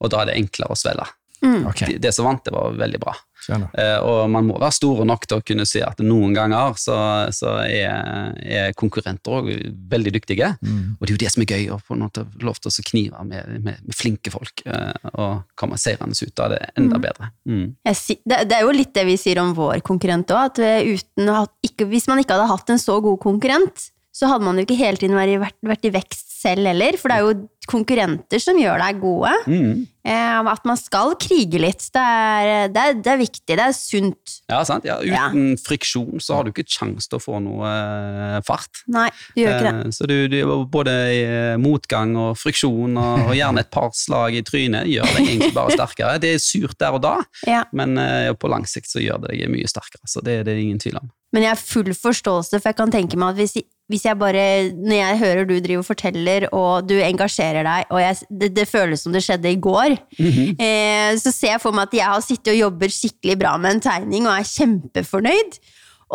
Og 0.02 0.12
da 0.12 0.22
er 0.22 0.30
det 0.30 0.38
enklere 0.40 0.74
å 0.74 0.78
svelge. 0.78 1.08
Ok, 1.68 1.84
Det, 1.86 1.98
det 2.02 2.12
som 2.14 2.26
vant, 2.28 2.42
det 2.44 2.54
var 2.54 2.76
veldig 2.78 3.00
bra. 3.02 3.14
Eh, 3.48 3.98
og 4.04 4.28
man 4.32 4.48
må 4.48 4.58
være 4.58 4.74
store 4.76 5.06
nok 5.08 5.26
til 5.28 5.38
å 5.38 5.44
kunne 5.46 5.66
se 5.68 5.80
at 5.84 6.00
noen 6.04 6.34
ganger 6.36 6.74
så, 6.80 6.96
så 7.34 7.54
er, 7.64 8.34
er 8.42 8.74
konkurrenter 8.78 9.38
òg 9.38 9.50
veldig 9.92 10.14
dyktige. 10.18 10.50
Mm. 10.60 10.96
Og 10.98 11.04
det 11.04 11.12
er 11.12 11.14
jo 11.14 11.22
det 11.22 11.32
som 11.34 11.44
er 11.44 11.54
gøy, 11.54 11.68
å 11.72 11.80
få 11.80 11.98
lov 11.98 12.60
til 12.60 12.70
å 12.72 12.86
knive 12.90 13.24
med, 13.28 13.52
med, 13.64 13.82
med 13.84 13.96
flinke 13.96 14.32
folk. 14.34 14.64
eh, 14.66 15.12
og 15.14 15.44
komme 15.58 15.78
seirende 15.80 16.18
ut 16.18 16.42
av 16.44 16.54
det 16.54 16.62
enda 16.78 16.98
bedre. 17.02 17.30
Mm. 17.48 17.66
Jeg 17.88 18.00
si, 18.00 18.18
det, 18.24 18.42
det 18.50 18.58
er 18.58 18.66
jo 18.66 18.74
litt 18.74 18.94
det 18.96 19.06
vi 19.08 19.18
sier 19.20 19.40
om 19.42 19.54
vår 19.56 19.82
konkurrent 19.86 20.34
òg, 20.34 20.50
at 20.52 20.60
uten, 20.88 21.30
ikke, 21.64 21.88
hvis 21.90 22.08
man 22.10 22.20
ikke 22.22 22.36
hadde 22.36 22.50
hatt 22.50 22.74
en 22.74 22.82
så 22.82 22.98
god 23.04 23.20
konkurrent, 23.22 23.88
så 24.14 24.30
hadde 24.30 24.46
man 24.46 24.58
jo 24.58 24.66
ikke 24.66 24.78
hele 24.78 24.98
tiden 24.98 25.16
vært, 25.16 25.38
vært, 25.40 25.58
vært 25.70 25.86
i 25.86 25.94
vekst 25.94 26.27
selv 26.38 26.68
heller, 26.70 26.96
for 27.00 27.10
det 27.10 27.16
er 27.20 27.26
jo 27.26 27.48
konkurrenter 27.68 28.40
som 28.40 28.56
gjør 28.56 28.80
deg 28.80 29.00
gode. 29.02 29.30
Mm. 29.50 29.82
Eh, 30.08 30.46
at 30.48 30.62
man 30.64 30.78
skal 30.80 31.10
krige 31.20 31.58
litt, 31.60 31.82
det 31.92 32.00
er, 32.00 32.70
det 32.72 32.80
er, 32.84 32.94
det 33.04 33.10
er 33.12 33.18
viktig, 33.20 33.44
det 33.58 33.60
er 33.60 33.74
sunt. 33.76 34.36
Ja, 34.48 34.62
sant? 34.64 34.86
Ja, 34.88 34.96
Ja. 35.04 35.26
uten 35.28 35.58
friksjon 35.60 36.22
så 36.24 36.38
har 36.38 36.46
du 36.46 36.52
ikke 36.54 36.64
kjangs 36.64 37.10
til 37.10 37.18
å 37.18 37.20
få 37.20 37.42
noe 37.44 37.68
eh, 37.68 38.38
fart. 38.48 38.80
Nei, 38.88 39.10
du 39.36 39.42
gjør 39.42 39.58
ikke 39.58 39.66
det. 39.68 39.74
Eh, 39.90 39.92
Så 39.98 40.08
du, 40.08 40.16
du, 40.32 40.38
både 40.72 40.94
motgang 41.60 42.14
og 42.16 42.38
friksjon 42.40 42.96
og, 42.96 43.26
og 43.28 43.36
gjerne 43.36 43.66
et 43.66 43.70
par 43.74 43.90
slag 43.98 44.38
i 44.38 44.44
trynet 44.48 44.88
gjør 44.88 45.12
deg 45.18 45.26
egentlig 45.26 45.52
bare 45.58 45.76
sterkere. 45.76 46.16
Det 46.24 46.32
er 46.38 46.42
surt 46.42 46.78
der 46.80 46.96
og 46.96 47.04
da, 47.04 47.16
Ja. 47.48 47.64
men 47.76 47.98
eh, 48.00 48.32
på 48.38 48.48
lang 48.48 48.64
sikt 48.70 48.88
så 48.94 49.02
gjør 49.04 49.26
det 49.26 49.34
deg 49.36 49.52
mye 49.52 49.68
sterkere. 49.68 50.08
Så 50.08 50.24
det, 50.24 50.40
det 50.48 50.54
er 50.56 50.62
ingen 50.64 50.80
tvil 50.80 51.02
om. 51.02 51.12
Men 51.36 51.44
jeg 51.44 51.52
har 51.52 51.60
full 51.60 51.92
forståelse, 51.92 52.56
for 52.62 52.70
jeg 52.70 52.78
kan 52.78 52.92
tenke 52.94 53.18
meg 53.20 53.34
at 53.34 53.42
hvis, 53.42 53.58
hvis 53.88 54.04
jeg 54.04 54.18
bare 54.20 54.44
Når 54.76 54.96
jeg 54.96 55.18
hører 55.22 55.46
du 55.48 55.54
driver 55.64 55.82
og 55.82 55.88
forteller, 55.88 56.48
og 56.52 56.88
du 56.88 56.94
engasjerer 57.00 57.64
deg, 57.64 57.88
og 57.88 58.02
jeg, 58.02 58.18
det, 58.28 58.50
det 58.56 58.68
føles 58.68 59.00
som 59.00 59.14
det 59.16 59.24
skjedde 59.24 59.52
i 59.54 59.60
går, 59.64 59.96
eh, 60.20 61.16
så 61.16 61.32
ser 61.32 61.54
jeg 61.54 61.62
for 61.62 61.76
meg 61.76 61.88
at 61.88 61.98
jeg 62.00 62.12
har 62.12 62.24
sittet 62.24 62.52
og 62.52 62.60
jobber 62.60 62.92
skikkelig 62.92 63.38
bra 63.40 63.56
med 63.60 63.78
en 63.78 63.84
tegning 63.88 64.28
og 64.28 64.34
er 64.36 64.48
kjempefornøyd. 64.52 65.60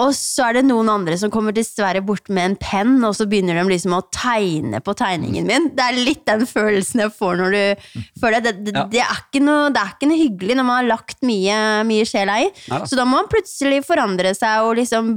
Og 0.01 0.09
så 0.17 0.47
er 0.49 0.55
det 0.57 0.63
noen 0.65 0.87
andre 0.89 1.13
som 1.21 1.29
kommer 1.29 1.53
dessverre 1.53 1.99
bort 2.01 2.25
med 2.33 2.43
en 2.47 2.55
penn, 2.57 2.95
og 3.05 3.13
så 3.13 3.27
begynner 3.29 3.59
de 3.59 3.63
liksom 3.69 3.93
å 3.93 3.99
tegne 4.09 4.79
på 4.81 4.95
tegningen 4.97 5.45
min. 5.45 5.67
Det 5.77 5.83
er 5.85 5.99
litt 6.01 6.23
den 6.25 6.47
følelsen 6.49 7.03
jeg 7.03 7.11
får 7.13 7.35
når 7.37 7.53
du 7.53 7.91
føler 8.21 8.41
det. 8.41 8.53
Det, 8.65 8.73
Ja. 8.73 8.85
det, 8.89 9.01
er, 9.05 9.19
ikke 9.27 9.41
noe, 9.45 9.67
det 9.75 9.83
er 9.83 9.91
ikke 9.93 10.09
noe 10.09 10.17
hyggelig 10.17 10.55
når 10.57 10.65
man 10.65 10.79
har 10.79 10.87
lagt 10.95 11.21
mye, 11.21 11.59
mye 11.85 12.07
sjela 12.09 12.39
i. 12.41 12.49
Så 12.89 12.97
da 12.97 13.05
må 13.05 13.19
man 13.19 13.29
plutselig 13.29 13.83
forandre 13.85 14.33
seg 14.37 14.65
og 14.65 14.75
liksom 14.81 15.11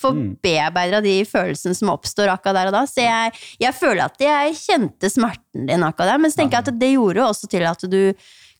få 0.00 0.14
Mm. 0.14 0.36
bearbeida 0.40 1.02
de 1.04 1.18
følelsene 1.28 1.74
som 1.76 1.90
oppstår 1.92 2.32
akkurat 2.32 2.54
der 2.62 2.70
og 2.72 2.76
da. 2.78 2.82
Så 2.88 3.04
jeg, 3.04 3.32
jeg 3.60 3.74
føler 3.76 4.06
at 4.06 4.16
jeg 4.24 4.54
kjente 4.56 5.10
smerten 5.12 5.66
din 5.68 5.84
akkurat 5.84 6.14
der, 6.14 6.18
men 6.24 6.30
så 6.32 6.40
tenker 6.40 6.62
jeg 6.62 6.68
at 6.72 6.80
det 6.80 6.92
gjorde 6.94 7.28
også 7.28 7.50
til 7.52 7.62
at 7.68 7.84
du 7.90 8.14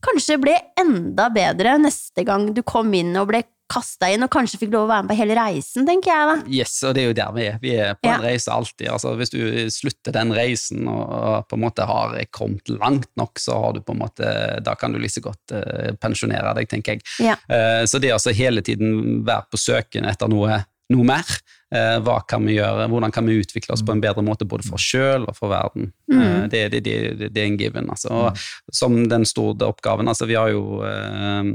kanskje 0.05 0.39
ble 0.43 0.55
enda 0.81 1.31
bedre 1.33 1.79
neste 1.83 2.25
gang 2.27 2.51
du 2.55 2.63
kom 2.67 2.93
inn 2.97 3.15
og 3.21 3.31
ble 3.33 3.43
kasta 3.75 4.11
inn, 4.13 4.23
og 4.23 4.29
kanskje 4.33 4.59
fikk 4.61 4.75
lov 4.75 4.85
å 4.85 4.91
være 4.91 5.05
med 5.07 5.11
på 5.11 5.17
hele 5.17 5.37
reisen, 5.39 5.87
tenker 5.89 6.11
jeg 6.13 6.27
da. 6.29 6.35
Yes, 6.53 6.75
og 6.85 6.93
det 6.95 7.01
er 7.03 7.07
jo 7.09 7.15
der 7.17 7.31
vi 7.35 7.45
er. 7.49 7.55
Vi 7.63 7.71
er 7.81 7.95
på 7.97 8.11
Ja. 8.11 8.19
en 8.19 8.27
reise 8.27 8.53
alltid. 8.53 8.91
Altså, 8.93 9.15
hvis 9.17 9.33
du 9.33 9.41
slutter 9.73 10.13
den 10.13 10.35
reisen 10.37 10.85
og, 10.87 11.49
på 11.49 11.57
en 11.57 11.65
måte 11.65 11.87
har 11.89 12.13
kommet 12.31 12.69
langt 12.69 13.09
nok, 13.17 13.41
så 13.41 13.57
har 13.63 13.73
du 13.73 13.81
på 13.81 13.97
en 13.97 14.03
måte, 14.05 14.61
da 14.63 14.75
kan 14.77 14.93
du 14.93 15.01
like 15.01 15.21
godt 15.25 15.57
uh, 15.57 15.97
pensjonere 15.97 16.53
deg, 16.61 16.69
tenker 16.69 16.99
jeg. 16.99 17.07
Ja. 17.25 17.39
Uh, 17.49 17.83
så 17.89 17.99
det 17.99 18.13
å 18.13 18.19
altså 18.21 18.37
hele 18.37 18.63
tiden 18.63 19.25
være 19.25 19.49
på 19.51 19.57
søken 19.59 20.05
etter 20.13 20.29
noe, 20.29 20.61
noe 20.93 21.09
mer, 21.09 21.25
hva 21.75 22.21
kan 22.29 22.45
vi 22.47 22.59
gjøre, 22.59 22.89
hvordan 22.93 23.15
kan 23.15 23.27
vi 23.27 23.41
utvikle 23.43 23.75
oss 23.75 23.83
på 23.85 23.95
en 23.95 24.03
bedre 24.03 24.23
måte 24.25 24.47
både 24.49 24.67
for 24.67 24.79
oss 24.79 24.87
sjøl 24.95 25.27
og 25.27 25.37
for 25.39 25.53
verden, 25.53 25.93
Mm. 26.13 26.21
Eh, 26.21 26.49
det, 26.49 26.69
det, 26.69 26.81
det, 26.85 27.29
det 27.33 27.41
er 27.41 27.49
en 27.49 27.59
given. 27.59 27.91
Altså. 27.91 28.13
Og 28.13 28.75
som 28.75 28.97
den 29.09 29.27
store 29.29 29.71
oppgaven, 29.73 30.09
altså 30.09 30.29
vi 30.29 30.37
har 30.39 30.51
jo 30.53 30.83
eh, 30.87 31.51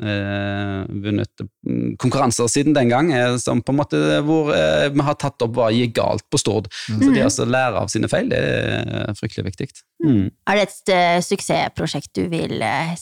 eh, 0.00 0.78
vunnet 1.04 1.44
mm, 1.44 1.96
konkurranser 2.02 2.50
siden 2.50 2.76
den 2.76 2.92
gang, 2.92 3.12
eh, 3.12 3.36
som 3.42 3.62
på 3.62 3.74
en 3.74 3.80
måte 3.82 4.00
hvor 4.26 4.52
eh, 4.56 4.88
vi 4.92 5.06
har 5.06 5.18
tatt 5.20 5.44
opp 5.44 5.56
hva 5.58 5.70
gikk 5.74 5.96
galt 6.00 6.26
på 6.32 6.40
Stord. 6.40 6.70
Så 6.88 7.12
det 7.12 7.26
å 7.28 7.48
lære 7.48 7.84
av 7.84 7.92
sine 7.92 8.10
feil, 8.12 8.32
det 8.32 8.40
er 8.40 9.18
fryktelig 9.18 9.52
viktig. 9.52 9.68
Mm. 10.04 10.30
Er 10.48 10.58
det 10.58 10.68
et 10.68 10.96
eh, 10.96 11.18
suksessprosjekt 11.24 12.14
du 12.18 12.26
vil 12.32 12.58
eh, 12.64 12.96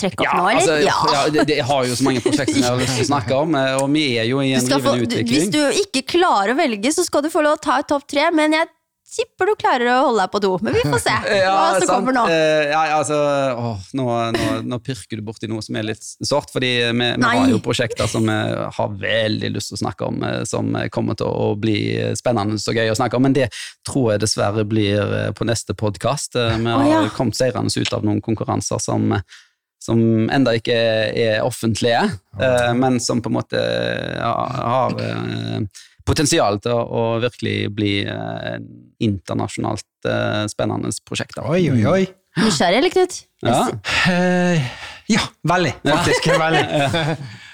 trekke 0.00 0.24
opp 0.24 0.34
nå, 0.34 0.44
eller? 0.50 0.60
altså, 0.62 0.76
ja. 1.12 1.24
det, 1.34 1.46
det, 1.50 1.56
jeg 1.60 1.68
har 1.68 1.88
jo 1.88 1.96
så 1.98 2.06
mange 2.06 2.22
prosjekter 2.24 2.58
jeg 2.58 2.68
har 2.72 2.80
lyst 2.80 2.96
til 2.98 3.06
å 3.06 3.10
snakke 3.12 3.40
om, 3.44 3.56
eh, 3.58 3.74
og 3.80 3.88
vi 3.94 4.06
er 4.18 4.28
jo 4.30 4.42
i 4.42 4.52
en 4.56 4.68
rivende 4.68 5.08
du, 5.10 5.18
hvis 5.28 5.50
du 5.52 5.62
ikke 5.84 6.06
klarer 6.16 6.54
å 6.54 6.58
velge, 6.58 6.94
så 6.94 7.06
skal 7.06 7.24
du 7.26 7.32
få 7.32 7.44
lov 7.44 7.58
å 7.58 7.62
ta 7.62 7.80
et 7.82 7.90
topp 7.92 8.08
tre, 8.10 8.28
men 8.34 8.56
jeg 8.58 8.70
tipper 9.12 9.50
du 9.50 9.54
klarer 9.60 9.90
å 9.92 9.96
holde 10.06 10.24
deg 10.24 10.32
på 10.32 10.40
do, 10.42 10.50
Men 10.64 10.76
vi 10.76 10.82
får 10.86 11.02
se 11.04 11.14
hva 11.44 11.66
som 11.76 11.84
sant. 11.84 11.90
kommer 11.90 12.16
nå. 12.16 12.22
Eh, 12.32 12.70
ja, 12.70 12.82
altså, 12.96 13.18
å, 13.58 13.72
nå, 13.98 14.06
nå, 14.36 14.48
nå 14.68 14.78
pirker 14.84 15.20
du 15.20 15.26
borti 15.26 15.50
noe 15.50 15.64
som 15.64 15.76
er 15.78 15.86
litt 15.90 16.04
sårt, 16.04 16.52
fordi 16.54 16.72
vi, 16.88 17.10
vi 17.18 17.28
har 17.28 17.52
jo 17.52 17.60
prosjekter 17.64 18.08
som 18.10 18.26
vi 18.28 18.38
har 18.78 18.96
veldig 19.04 19.52
lyst 19.52 19.72
til 19.72 19.80
å 19.80 19.82
snakke 19.84 20.08
om, 20.08 20.22
eh, 20.28 20.40
som 20.48 20.72
kommer 20.94 21.18
til 21.20 21.28
å 21.28 21.52
bli 21.60 21.76
spennende 22.18 22.56
og 22.56 22.80
gøy 22.80 22.92
å 22.92 22.98
snakke 22.98 23.18
om, 23.18 23.26
men 23.28 23.36
det 23.36 23.50
tror 23.88 24.14
jeg 24.14 24.24
dessverre 24.24 24.66
blir 24.68 25.16
eh, 25.20 25.30
på 25.36 25.48
neste 25.48 25.76
podkast. 25.76 26.38
Vi 26.38 26.68
har 26.68 26.82
har 26.82 26.88
ja. 26.88 27.06
kommet 27.14 27.38
seirende 27.38 27.72
ut 27.72 27.96
av 27.96 28.04
noen 28.06 28.22
konkurranser 28.24 28.80
som 28.82 29.12
som 29.82 29.98
enda 30.30 30.54
ikke 30.58 30.76
er 30.76 31.40
offentlige, 31.42 32.04
eh, 32.38 32.70
men 32.78 33.00
som 33.02 33.22
på 33.22 33.32
en 33.32 33.38
måte 33.40 33.62
har, 34.22 34.58
har 34.62 34.98
eh, 35.02 35.82
potensial 36.06 36.60
til 36.62 36.74
å, 36.74 36.82
å 36.82 37.04
virkelig 37.22 37.56
bli 37.74 37.92
eh, 38.06 38.56
internasjonalt 39.02 40.08
eh, 40.08 40.42
spennende 40.52 40.92
prosjekt. 41.06 41.36
da. 41.38 41.46
Oi, 41.50 41.64
oi, 41.74 41.82
oi. 41.90 42.02
Nysgjerrig, 42.40 42.80
eller, 42.80 42.94
Knut? 42.94 43.18
Ja. 43.44 43.62
Eh, 44.08 44.74
ja, 45.12 45.24
veldig. 45.48 45.74
Faktisk. 45.84 46.30
veldig. 46.46 46.64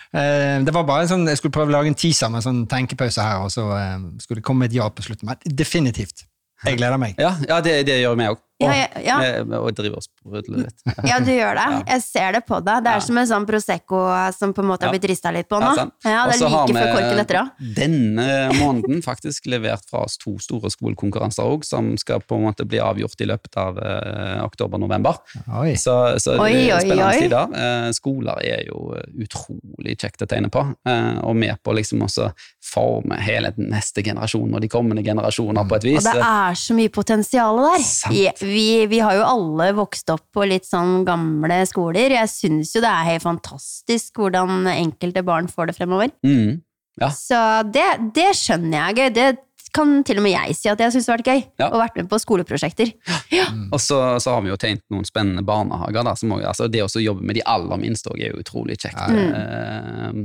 Eh, 0.09 0.55
det 0.65 0.73
var 0.73 0.87
bare 0.89 1.05
en 1.05 1.11
sånn, 1.11 1.27
Jeg 1.29 1.41
skulle 1.41 1.53
prøve 1.53 1.73
å 1.73 1.79
lage 1.79 1.91
en 1.91 1.99
teaser 1.99 2.31
med 2.33 2.41
en 2.41 2.47
sånn 2.47 2.61
tenkepause 2.71 3.25
her, 3.25 3.43
og 3.45 3.53
så 3.53 3.67
eh, 3.77 3.97
skulle 4.23 4.41
det 4.41 4.47
komme 4.47 4.69
et 4.69 4.77
ja 4.77 4.89
på 4.89 5.05
slutten. 5.05 5.29
Men 5.29 5.57
definitivt. 5.59 6.25
Jeg 6.65 6.79
gleder 6.81 6.99
meg. 7.01 7.19
Ja, 7.21 7.37
ja 7.49 7.61
det, 7.63 7.81
det 7.87 8.01
gjør 8.01 8.17
vi 8.19 8.31
òg. 8.33 8.41
Ja, 8.59 8.73
ja, 8.75 8.87
ja. 9.07 9.59
Og 9.61 9.69
driver 9.79 10.01
og 10.01 10.03
sprudler 10.03 10.65
litt. 10.65 10.81
ja, 11.07 11.21
du 11.23 11.31
gjør 11.31 11.55
det. 11.61 11.67
Ja. 11.77 11.83
Jeg 11.93 12.03
ser 12.03 12.33
det 12.35 12.41
på 12.49 12.59
deg. 12.59 12.83
Det 12.83 12.91
er 12.91 12.99
Ja. 12.99 13.05
som 13.07 13.19
en 13.21 13.29
sånn 13.31 13.47
Prosecco 13.47 14.01
som 14.35 14.53
på 14.55 14.65
en 14.65 14.71
måte 14.73 14.83
har 14.89 14.91
blitt 14.97 15.07
rista 15.07 15.31
litt 15.31 15.47
på 15.49 15.61
nå. 15.63 15.69
Ja. 15.79 15.85
Ja, 16.05 16.25
Og 16.25 16.33
Det 16.33 16.39
så 16.41 16.47
er 16.49 16.51
har 16.51 16.67
like 16.67 16.79
før 16.79 16.89
vi 16.89 16.97
korken 16.97 17.23
etter 17.23 17.39
òg. 17.39 17.53
Denne 17.77 18.27
måneden 18.59 19.03
faktisk 19.05 19.47
levert 19.47 19.87
fra 19.89 20.03
oss 20.09 20.17
to 20.19 20.35
store 20.43 20.71
skolekonkurranser 20.75 21.47
òg, 21.47 21.65
som 21.65 21.93
skal 22.03 22.19
på 22.21 22.35
en 22.41 22.49
måte 22.49 22.67
bli 22.67 22.81
avgjort 22.83 23.21
i 23.23 23.29
løpet 23.31 23.57
av 23.63 23.79
uh, 23.79 24.43
oktober-november. 24.49 25.21
Så, 25.79 25.95
så 26.19 26.35
Oi, 26.43 26.51
det 26.53 26.65
er 26.67 26.75
oi, 26.75 26.83
spennende 26.83 27.13
oi. 27.13 27.23
tider. 27.23 27.55
Uh, 27.55 27.93
skoler 27.95 28.43
er 28.43 28.67
jo 28.67 28.91
utrolig 29.23 29.95
kjekt 30.03 30.23
å 30.25 30.29
tegne 30.31 30.51
på, 30.53 30.65
uh, 30.89 31.19
og 31.23 31.37
med 31.39 31.63
på 31.63 31.75
liksom 31.79 32.03
også 32.07 32.31
forme 32.69 33.17
hele 33.23 33.53
den 33.57 33.71
neste 33.73 34.03
generasjon 34.05 34.51
og 34.55 34.61
de 34.65 34.69
kommende 34.69 35.05
generasjoner 35.07 35.67
på 35.69 35.79
et 35.79 35.87
vis. 35.93 36.03
Og 36.03 36.19
det 36.19 36.27
er 36.27 36.59
så 36.59 36.77
mye 36.77 36.93
potensial 36.93 37.63
der. 37.63 37.87
Sant. 37.87 38.43
Ja, 38.49 38.55
Vi, 38.55 38.87
vi 38.89 39.01
har 39.05 39.17
jo 39.19 39.27
alle 39.27 39.73
vokst 39.77 40.09
opp 40.11 40.25
på 40.35 40.47
litt 40.49 40.67
sånn 40.69 41.05
gamle 41.09 41.61
skoler. 41.69 42.15
Jeg 42.17 42.33
syns 42.33 42.73
jo 42.75 42.83
det 42.85 42.91
er 42.91 43.13
helt 43.13 43.27
fantastisk 43.27 44.23
hvordan 44.23 44.67
enkelte 44.73 45.23
barn 45.27 45.51
får 45.53 45.71
det 45.71 45.77
fremover. 45.77 46.15
Mm. 46.25 46.63
Ja. 46.99 47.13
Så 47.15 47.37
det, 47.71 47.85
det 48.17 48.33
skjønner 48.35 48.79
jeg 48.79 48.89
er 48.89 48.99
gøy. 48.99 49.15
Det 49.15 49.29
kan 49.75 49.99
til 50.07 50.19
og 50.21 50.25
med 50.25 50.33
jeg 50.33 50.57
si 50.57 50.71
at 50.71 50.81
jeg 50.81 50.95
syns 50.95 51.09
har 51.11 51.19
vært 51.19 51.29
gøy. 51.29 51.43
Ja. 51.61 51.69
Og 51.69 51.83
vært 51.83 51.99
med 52.01 52.11
på 52.11 52.21
skoleprosjekter. 52.23 52.93
Og 53.73 53.81
så, 53.83 53.99
så 54.23 54.35
har 54.35 54.45
vi 54.45 54.53
jo 54.53 54.59
tegnet 54.61 54.85
noen 54.93 55.07
spennende 55.07 55.45
barnehager. 55.47 56.07
Da, 56.07 56.15
som 56.19 56.33
også, 56.35 56.49
altså 56.55 56.69
det 56.73 56.85
å 56.85 57.03
jobbe 57.03 57.27
med 57.29 57.39
de 57.39 57.45
aller 57.47 57.81
minste 57.81 58.15
er 58.17 58.33
jo 58.33 58.43
utrolig 58.43 58.79
kjekt. 58.81 58.99
Eh, 59.13 60.23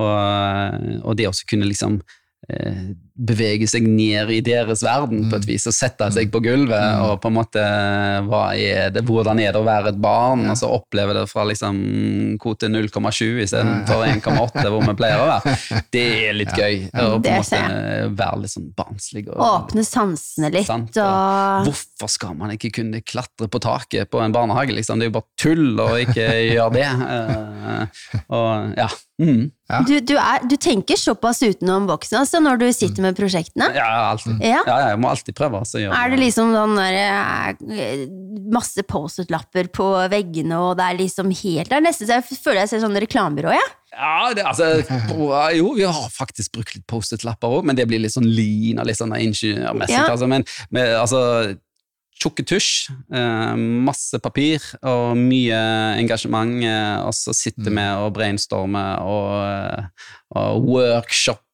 og, 0.00 0.12
og 1.02 1.16
det 1.18 1.28
å 1.28 1.34
kunne 1.48 1.68
liksom 1.68 1.98
eh, 2.48 2.92
bevege 3.14 3.66
seg 3.68 3.84
ned 3.88 4.30
i 4.32 4.40
deres 4.44 4.82
verden 4.84 5.26
på 5.30 5.38
et 5.38 5.46
vis, 5.48 5.66
og 5.68 5.74
sette 5.76 6.08
seg 6.14 6.30
på 6.32 6.40
gulvet, 6.44 7.02
og 7.04 7.18
på 7.22 7.30
en 7.30 7.36
måte 7.36 7.64
hva 8.28 8.44
er 8.56 8.92
det, 8.94 9.04
hvordan 9.08 9.40
er 9.42 9.52
det 9.52 9.60
å 9.60 9.66
være 9.66 9.92
et 9.92 10.00
barn, 10.02 10.46
og 10.48 10.58
så 10.58 10.70
oppleve 10.72 11.16
det 11.16 11.26
fra 11.30 11.44
liksom 11.48 11.78
kvote 12.42 12.70
0,7 12.72 13.42
istedenfor 13.44 14.04
1,8, 14.08 14.64
hvor 14.66 14.86
vi 14.86 14.96
pleier 14.98 15.22
å 15.22 15.28
være. 15.28 15.56
Det 15.92 16.06
er 16.28 16.38
litt 16.38 16.54
gøy. 16.62 16.88
Og 17.02 17.18
på 17.22 17.32
en 17.32 17.42
måte 17.42 17.62
være 18.22 18.42
litt 18.42 18.54
sånn 18.54 18.70
barnslig. 18.76 19.26
Og, 19.30 19.44
Åpne 19.52 19.86
sansene 19.86 20.52
litt 20.54 20.68
Sant, 20.68 20.96
og 21.02 21.68
Hvorfor 21.68 22.10
skal 22.10 22.36
man 22.38 22.54
ikke 22.56 22.72
kunne 22.80 23.02
klatre 23.04 23.48
på 23.52 23.60
taket 23.62 24.10
på 24.12 24.22
en 24.22 24.34
barnehage? 24.34 24.74
Liksom? 24.76 25.00
Det 25.00 25.08
er 25.08 25.12
jo 25.12 25.18
bare 25.18 25.30
tull 25.40 25.82
å 25.82 25.90
ikke 26.00 26.28
gjøre 26.48 26.72
det. 26.78 26.88
Eh, 27.12 28.04
og 28.32 28.78
ja. 28.78 28.88
Mm. 29.22 29.50
Ja. 29.68 29.78
du, 29.86 30.00
du, 30.00 30.14
er, 30.18 30.42
du 30.48 30.56
tenker 30.60 30.98
såpass 30.98 31.42
utenom 31.44 31.84
boksen 31.86 32.18
altså, 32.22 32.40
når 32.42 32.58
du 32.58 32.64
sitter 32.74 33.01
med 33.02 33.18
prosjektene. 33.18 33.68
Ja, 33.76 33.88
alltid. 34.12 34.40
Ja. 34.44 34.62
Ja, 34.68 34.78
jeg 34.92 35.00
må 35.02 35.10
alltid 35.12 35.36
prøve. 35.38 35.62
Er 35.82 36.12
det 36.12 36.20
liksom 36.20 36.52
sånn 36.54 36.78
der, 36.78 37.56
eh, 37.68 38.06
masse 38.52 38.84
Post-It-lapper 38.88 39.70
på 39.74 39.88
veggene, 40.12 40.58
og 40.58 40.76
det 40.78 40.88
er 40.88 40.98
liksom 41.00 41.32
helt 41.42 41.70
Det 41.70 41.78
er 41.78 41.84
nesten 41.84 42.08
så 42.08 42.18
jeg 42.18 42.40
føler 42.42 42.62
jeg 42.62 42.72
ser 42.74 42.84
sånn 42.84 43.00
reklamebyrå, 43.04 43.54
jeg. 43.56 43.72
Ja, 43.92 44.32
det, 44.32 44.46
altså, 44.48 44.70
jo, 45.58 45.74
vi 45.76 45.84
har 45.84 46.08
faktisk 46.14 46.54
brukt 46.56 46.76
litt 46.76 46.86
Post-It-lapper 46.90 47.58
òg, 47.58 47.68
men 47.68 47.78
det 47.78 47.88
blir 47.90 48.00
litt 48.02 48.14
sånn 48.14 48.30
lean 48.30 48.80
og 48.80 48.88
litt 48.88 49.00
sånn 49.00 49.12
ingeniørmessig. 49.18 49.98
Ja. 49.98 50.08
Altså, 50.14 50.30
men 50.30 50.46
med, 50.72 50.94
altså, 50.96 51.20
tjukke 52.22 52.44
tusj, 52.46 52.90
eh, 53.14 53.54
masse 53.86 54.18
papir 54.22 54.62
og 54.86 55.16
mye 55.18 55.58
engasjement, 56.00 56.62
eh, 56.64 56.98
og 57.02 57.14
så 57.16 57.34
sitter 57.36 57.72
vi 57.72 57.86
og 58.04 58.12
brainstormer 58.16 59.02
og, 59.02 59.88
og 60.36 60.68
og 60.72 61.10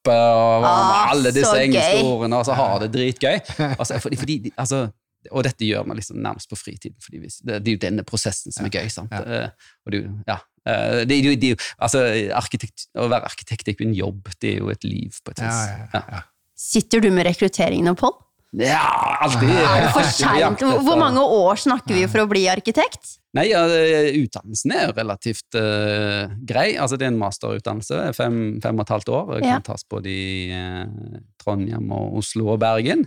workshopper 0.09 0.39
og 0.39 0.67
Ah, 0.69 1.11
alle 1.13 1.33
disse 1.35 1.51
så 1.51 1.61
engelske 1.63 2.01
ordene, 2.05 2.41
og 2.41 2.47
så 2.49 2.57
har 2.59 2.79
det 2.85 2.91
dritgøy. 2.95 3.39
Altså, 3.81 3.99
fordi, 4.03 4.17
fordi, 4.21 4.37
altså, 4.57 4.89
og 5.31 5.45
dette 5.45 5.67
gjør 5.67 5.87
man 5.87 5.99
liksom 5.99 6.21
nærmest 6.25 6.49
på 6.51 6.57
fritiden, 6.57 6.97
fordi 7.05 7.19
vi, 7.25 7.31
det, 7.47 7.59
det 7.65 7.73
er 7.73 7.77
jo 7.77 7.83
denne 7.83 8.05
prosessen 8.07 8.55
som 8.55 8.67
er 8.69 8.73
gøy. 8.75 8.89
sant? 8.93 9.13
Eh, 9.13 9.49
Og 9.87 9.93
det, 9.93 10.03
ja. 10.29 10.39
Eh, 10.69 11.03
det, 11.09 11.21
det, 11.43 11.53
er 11.53 11.69
altså, 11.79 12.05
arkitekt, 12.39 12.89
å 12.99 13.09
være 13.11 13.29
arkitekt 13.29 13.69
er 13.69 13.77
ikke 13.77 13.89
en 13.89 13.97
jobb, 13.99 14.29
det 14.41 14.55
er 14.55 14.59
jo 14.63 14.71
et 14.75 14.85
liv 14.87 15.19
på 15.25 15.35
et 15.35 15.45
vis. 15.45 15.63
ja, 15.69 15.89
Ja. 15.95 16.03
ja. 16.19 16.25
Sitter 16.59 16.99
du 16.99 17.11
med 17.15 17.23
rekrutteringen 17.29 17.87
nå, 17.87 17.93
Pål? 17.95 18.17
Ja, 18.57 18.81
alltid. 19.21 19.51
Er 19.53 19.83
det 19.85 19.89
for 19.93 20.07
seint? 20.09 20.63
Hvor 20.87 20.97
mange 20.97 21.21
år 21.21 21.59
snakker 21.61 21.93
vi 21.99 22.07
for 22.09 22.23
å 22.25 22.29
bli 22.31 22.47
arkitekt? 22.49 23.19
Nei, 23.37 23.51
ja, 23.51 23.61
utdannelsen 24.17 24.73
er 24.73 24.93
relativt 24.97 25.59
uh, 25.61 26.33
grei. 26.49 26.71
Altså, 26.81 26.97
det 26.97 27.05
er 27.05 27.13
en 27.13 27.21
masterutdannelse, 27.21 28.07
fem, 28.17 28.39
fem 28.65 28.81
og 28.81 28.87
et 28.87 28.95
halvt 28.95 29.13
år. 29.13 29.35
Det 29.35 29.43
Ja. 29.45 29.59
kan 29.59 29.67
tas 29.69 29.85
både 29.85 30.09
i 30.09 30.49
uh, 30.49 31.21
Trondheim 31.43 31.93
og 31.93 32.17
Oslo 32.23 32.55
og 32.55 32.63
Bergen. 32.65 33.05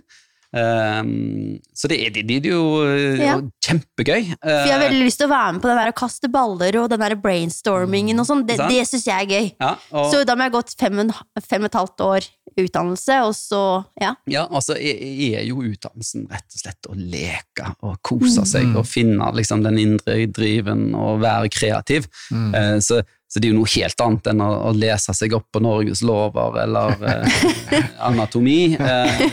Ehm, 0.53 1.59
så 1.73 1.87
det 1.87 1.97
er, 2.05 2.09
det, 2.15 2.23
det 2.27 2.37
er 2.41 2.49
jo 2.51 2.63
eh, 2.83 3.21
Ja. 3.23 3.37
kjempegøy. 3.63 4.25
For 4.41 4.49
jeg 4.67 4.73
har 4.73 4.81
Eh, 4.81 4.89
veldig 4.89 5.05
lyst 5.05 5.21
til 5.21 5.29
å 5.29 5.31
være 5.31 5.53
med 5.55 5.61
på 5.63 5.69
den 5.71 5.79
der 5.79 5.91
å 5.93 5.97
kaste 6.01 6.27
baller 6.31 6.77
og 6.81 6.89
den 6.91 6.99
der 7.05 7.15
brainstormingen 7.15 8.19
og 8.19 8.27
sånn. 8.27 8.43
Det, 8.47 8.57
Sant. 8.59 8.73
det 8.73 8.83
syns 8.89 9.07
jeg 9.07 9.15
er 9.15 9.31
gøy. 9.31 9.47
ja, 9.61 9.71
og, 9.91 10.11
Så 10.11 10.25
da 10.27 10.35
må 10.35 10.43
jeg 10.47 10.51
ha 10.51 10.57
gått 10.59 10.75
fem, 10.79 10.99
fem 11.47 11.61
og 11.63 11.69
et 11.71 11.79
halvt 11.79 12.05
år 12.07 12.27
utdannelse, 12.59 13.15
og 13.23 13.31
så 13.37 13.61
ja. 14.01 14.09
ja, 14.27 14.43
altså 14.51 14.75
er 14.75 15.45
jo 15.47 15.61
utdannelsen 15.63 16.25
rett 16.27 16.51
og 16.51 16.59
slett 16.65 16.89
å 16.91 16.97
leke 16.99 17.69
og 17.87 17.95
kose 18.03 18.43
seg 18.45 18.67
Mm. 18.71 18.75
og 18.77 18.85
finne 18.85 19.31
liksom, 19.33 19.63
den 19.63 19.77
indre 19.79 20.25
driven 20.27 20.91
og 20.93 21.21
være 21.23 21.47
kreativ. 21.49 22.05
Mm. 22.29 22.51
Uh, 22.53 22.77
så, 22.83 22.99
så 23.31 23.39
det 23.39 23.47
er 23.47 23.53
jo 23.53 23.59
noe 23.61 23.71
helt 23.71 24.03
annet 24.03 24.27
enn 24.27 24.41
å, 24.43 24.49
å 24.67 24.73
lese 24.75 25.15
seg 25.15 25.31
opp 25.33 25.47
på 25.55 25.61
Norges 25.63 26.01
lover 26.03 26.59
eller 26.65 26.99
eh, 27.07 27.87
anatomi. 28.09 28.75
Eh, 28.75 29.23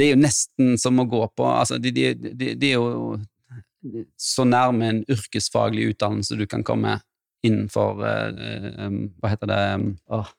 det 0.00 0.08
er 0.08 0.16
jo 0.16 0.22
nesten 0.24 0.74
som 0.80 0.98
å 1.02 1.06
gå 1.08 1.20
på 1.36 1.46
altså, 1.46 1.78
det 1.82 1.92
de, 1.96 2.14
de, 2.16 2.54
de 2.56 2.72
er 2.72 2.78
jo 2.80 3.20
så 4.20 4.44
nærme 4.44 4.88
en 4.90 5.00
yrkesfaglig 5.08 5.90
utdannelse 5.94 6.36
du 6.36 6.46
kan 6.48 6.64
komme 6.66 6.98
innenfor 7.46 8.02
uh, 8.04 8.84
um, 8.84 9.06
Hva 9.20 9.32
heter 9.32 9.48
det 9.48 9.60
uh, 10.12 10.32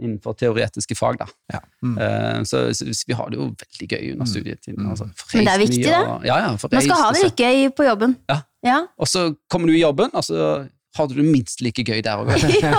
Innenfor 0.00 0.34
teoretiske 0.40 0.96
fag, 0.96 1.18
da. 1.20 1.26
Ja. 1.52 1.60
Mm. 1.84 1.98
Uh, 2.00 2.38
så, 2.48 2.62
så 2.74 2.88
vi 3.06 3.16
har 3.18 3.28
det 3.30 3.38
jo 3.38 3.50
veldig 3.52 3.88
gøy 3.92 4.14
under 4.14 4.26
studietiden. 4.26 4.80
Mm. 4.80 4.94
Altså, 4.94 5.10
Men 5.34 5.44
det 5.46 5.52
er 5.52 5.60
viktig, 5.60 5.82
det. 5.84 5.98
og- 6.00 6.24
Ja, 6.26 6.38
ja, 6.42 6.48
Man 6.56 6.86
skal 6.88 7.02
ha 7.02 7.12
det 7.14 7.26
litt 7.26 7.44
gøy 7.44 7.68
på 7.76 7.86
jobben. 7.86 8.16
Ja. 8.32 8.38
ja. 8.66 8.80
Og 8.98 9.10
så 9.12 9.28
kommer 9.52 9.70
du 9.70 9.76
i 9.76 9.84
jobben, 9.84 10.10
og 10.10 10.24
så 10.26 10.64
har 10.96 11.06
du 11.10 11.14
det 11.18 11.26
minst 11.26 11.62
like 11.62 11.84
gøy 11.84 12.00
der 12.06 12.22
òg. 12.22 12.30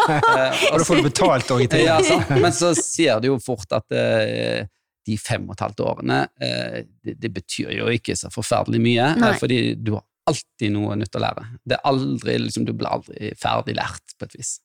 Og 0.72 0.78
da 0.80 0.84
får 0.88 1.00
du 1.00 1.08
betalt 1.08 1.52
òg 1.52 1.66
i 1.66 1.70
tillegg. 1.72 2.12
Ja. 2.12 2.38
Men 2.40 2.54
så 2.56 2.72
ser 2.80 3.20
du 3.24 3.30
jo 3.34 3.40
fort 3.44 3.72
at 3.76 3.92
eh, 3.96 4.68
de 5.06 5.18
fem 5.22 5.46
og 5.48 5.56
et 5.56 5.64
halvt 5.66 5.84
årene, 5.86 6.20
eh, 6.42 6.80
det, 7.06 7.18
det 7.22 7.32
betyr 7.36 7.74
jo 7.78 7.90
ikke 7.94 8.16
så 8.18 8.32
forferdelig 8.34 8.82
mye, 8.82 9.12
Nei. 9.20 9.34
eh, 9.34 9.40
fordi 9.42 9.60
du 9.78 9.96
har 9.98 10.06
alltid 10.32 10.74
noe 10.74 10.96
nytt 10.98 11.18
å 11.18 11.22
lære. 11.22 11.46
Det 11.64 11.78
er 11.78 11.86
aldri, 11.92 12.40
liksom, 12.42 12.66
du 12.66 12.74
blir 12.74 12.90
aldri 12.90 13.32
ferdig 13.38 13.78
lært, 13.78 14.16
på 14.18 14.28
et 14.30 14.40
vis. 14.40 14.56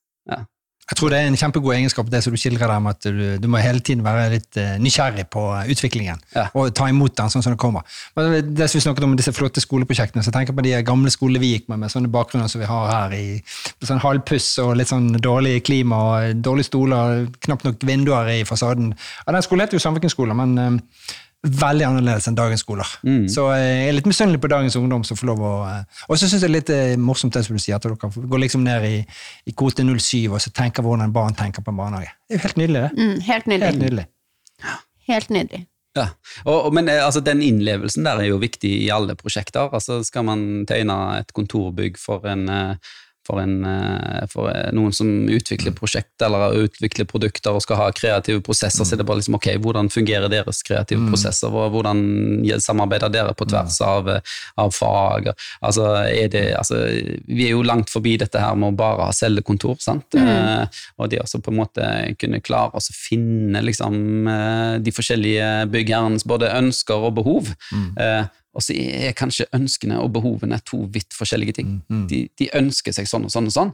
Jeg 0.90 0.98
tror 0.98 1.12
det 1.12 1.18
er 1.20 1.28
en 1.30 1.36
kjempegod 1.38 1.74
egenskap, 1.76 2.08
det 2.10 2.18
som 2.24 2.34
du 2.34 2.38
skildrer 2.40 2.66
der 2.66 2.80
med 2.82 2.96
at 2.96 3.06
du, 3.06 3.20
du 3.38 3.46
må 3.50 3.60
hele 3.62 3.78
tiden 3.84 4.02
være 4.02 4.24
litt 4.32 4.58
uh, 4.58 4.72
nysgjerrig 4.82 5.28
på 5.30 5.44
eh, 5.54 5.70
utviklingen, 5.70 6.18
Ja. 6.34 6.48
og 6.58 6.72
ta 6.74 6.88
imot 6.90 7.14
den 7.20 7.30
sånn 7.30 7.44
som 7.46 7.54
det 7.54 7.60
kommer. 7.62 7.86
Men 8.18 8.50
det 8.58 8.66
som 8.68 8.80
vi 8.80 8.82
snakket 8.88 9.06
om 9.06 9.14
disse 9.18 9.34
flotte 9.36 9.62
skoleprosjektene, 9.62 10.24
så 10.24 10.32
jeg 10.32 10.38
tenker 10.40 10.56
på 10.58 10.64
de 10.66 10.74
gamle 10.86 11.12
skolene 11.14 11.42
vi 11.42 11.52
gikk 11.54 11.70
med, 11.70 11.84
med 11.84 11.94
sånne 11.94 12.10
bakgrunner 12.10 12.50
som 12.50 12.62
vi 12.64 12.68
har 12.70 12.90
her, 12.90 13.14
i 13.14 13.86
sånn 13.86 14.02
halvpuss 14.02 14.50
og 14.64 14.74
litt 14.80 14.90
sånn 14.90 15.12
dårlig 15.22 15.60
klima 15.68 16.02
og 16.10 16.42
dårlige 16.42 16.72
stoler, 16.72 17.26
knapt 17.46 17.68
nok 17.70 17.86
vinduer 17.86 18.34
i 18.34 18.42
fasaden. 18.48 18.90
Ja, 19.24 19.34
den 19.36 19.46
skolen 19.46 19.66
heter 19.68 19.78
jo 19.78 19.84
samvirkensskole, 19.86 20.34
men 20.42 20.58
eh, 20.58 20.80
veldig 21.40 21.86
annerledes 21.86 22.26
enn 22.28 22.36
dagens 22.36 22.60
skoler. 22.64 22.88
Mm. 23.06 23.24
Så 23.32 23.46
eh, 23.54 23.62
jeg 23.64 23.88
er 23.88 23.96
litt 23.96 24.08
misunnelig 24.10 24.42
på 24.42 24.50
dagens 24.52 24.76
ungdom 24.76 25.04
som 25.08 25.16
får 25.16 25.30
lov 25.30 25.40
å 25.40 25.52
eh, 25.70 26.02
Og 26.08 26.18
så 26.20 26.28
syns 26.28 26.44
jeg 26.44 26.44
det 26.44 26.50
er 26.50 26.56
litt 26.56 26.72
eh, 26.74 27.00
morsomt 27.00 27.32
det 27.36 27.44
som 27.46 27.56
du 27.56 27.62
sier, 27.62 27.78
at 27.78 27.86
dere 27.86 27.96
går 27.96 28.42
liksom 28.44 28.64
ned 28.66 28.84
i, 28.84 28.98
i 29.48 29.54
kvote 29.56 29.86
07 29.86 30.28
og 30.28 30.38
så 30.44 30.52
tenker 30.52 30.84
hvordan 30.84 31.14
barn 31.16 31.36
tenker 31.38 31.64
på 31.64 31.72
en 31.72 31.80
barnehage. 31.80 32.12
Det 32.28 32.36
er 32.36 32.40
jo 32.40 32.44
helt 32.44 32.60
nydelig, 32.60 32.84
det. 32.84 32.92
Mm, 32.96 33.14
helt 33.14 33.28
Helt 33.30 33.52
nydelig. 33.54 33.80
nydelig. 33.80 34.06
Helt 35.10 35.30
nydelig. 35.34 35.66
Ja, 35.96 36.06
og, 36.44 36.56
og, 36.68 36.74
men 36.76 36.88
altså, 36.92 37.22
den 37.24 37.40
innlevelsen 37.42 38.04
der 38.06 38.20
er 38.22 38.28
jo 38.28 38.38
viktig 38.38 38.70
i 38.84 38.90
alle 38.94 39.16
prosjekter. 39.18 39.72
Altså, 39.74 40.02
skal 40.06 40.28
man 40.28 40.44
tegne 40.70 40.98
et 41.18 41.32
kontorbygg 41.34 41.98
for, 41.98 42.28
en, 42.30 42.44
eh, 42.52 42.92
for, 43.26 43.40
en, 43.42 43.64
eh, 43.64 44.24
for 44.30 44.50
eh, 44.50 44.70
noen 44.76 44.94
som 44.96 45.08
utvikler 45.30 45.74
prosjekter 45.76 46.28
eller 46.28 46.56
utvikler 46.64 47.08
produkter 47.08 47.54
og 47.54 47.62
skal 47.64 47.78
ha 47.80 47.88
kreative 47.94 48.42
prosesser, 48.44 48.86
så 48.86 48.94
er 48.94 49.02
det 49.02 49.06
bare 49.08 49.20
liksom, 49.20 49.36
ok, 49.38 49.50
hvordan 49.62 49.90
fungerer 49.92 50.32
deres 50.32 50.62
kreative 50.66 51.04
prosesser, 51.10 51.52
og 51.52 51.74
hvordan 51.74 52.00
samarbeider 52.64 53.12
dere 53.12 53.34
på 53.36 53.46
tvers 53.50 53.80
av, 53.84 54.08
eh, 54.08 54.34
av 54.60 54.72
fag? 54.74 55.30
Altså, 55.60 55.86
er 56.08 56.32
det, 56.32 56.44
altså, 56.58 56.80
vi 57.28 57.48
er 57.48 57.54
jo 57.54 57.66
langt 57.66 57.92
forbi 57.92 58.16
dette 58.20 58.40
her 58.40 58.56
med 58.58 58.72
å 58.72 58.80
bare 58.80 59.10
ha 59.10 59.16
cellekontor, 59.16 59.78
sant? 59.84 60.18
Eh, 60.18 60.82
og 60.98 61.12
det 61.12 61.22
å 61.22 61.40
på 61.40 61.52
en 61.52 61.60
måte 61.60 61.86
kunne 62.20 62.42
klare 62.44 62.76
å 62.76 62.82
finne 62.94 63.62
liksom, 63.64 63.96
de 64.84 64.92
forskjellige 64.94 65.48
byggherrenes 65.72 66.26
både 66.28 66.50
ønsker 66.56 67.08
og 67.08 67.16
behov. 67.20 67.52
Eh, 68.00 68.24
og 68.50 68.64
så 68.64 68.74
er 68.74 69.14
kanskje 69.18 69.48
ønskene 69.56 70.00
og 70.02 70.10
behovene 70.16 70.58
to 70.66 70.82
vidt 70.90 71.14
forskjellige 71.14 71.60
ting. 71.60 71.78
Mm. 71.86 72.04
De, 72.10 72.24
de 72.40 72.50
ønsker 72.58 72.94
seg 72.96 73.08
sånn 73.10 73.28
og 73.28 73.34
sånn 73.34 73.50
og 73.50 73.54
sånn. 73.54 73.72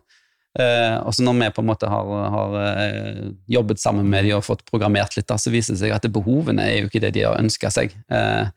Eh, 0.57 0.97
og 1.05 1.13
så 1.13 1.25
når 1.25 1.37
vi 1.41 1.51
på 1.57 1.65
en 1.65 1.69
måte 1.69 1.89
har, 1.91 2.13
har 2.33 2.57
eh, 2.63 3.27
jobbet 3.53 3.81
sammen 3.81 4.09
med 4.09 4.25
de 4.25 4.33
og 4.37 4.45
fått 4.47 4.65
programmert 4.69 5.17
litt, 5.17 5.29
da, 5.29 5.37
så 5.41 5.53
viser 5.53 5.77
det 5.77 5.83
seg 5.85 5.97
at 5.97 6.09
behovene 6.13 6.65
er 6.65 6.81
jo 6.81 6.91
ikke 6.91 7.03
det 7.05 7.13
de 7.17 7.27
har 7.27 7.41
ønska 7.41 7.71
seg. 7.73 7.93
Eh, 8.13 8.49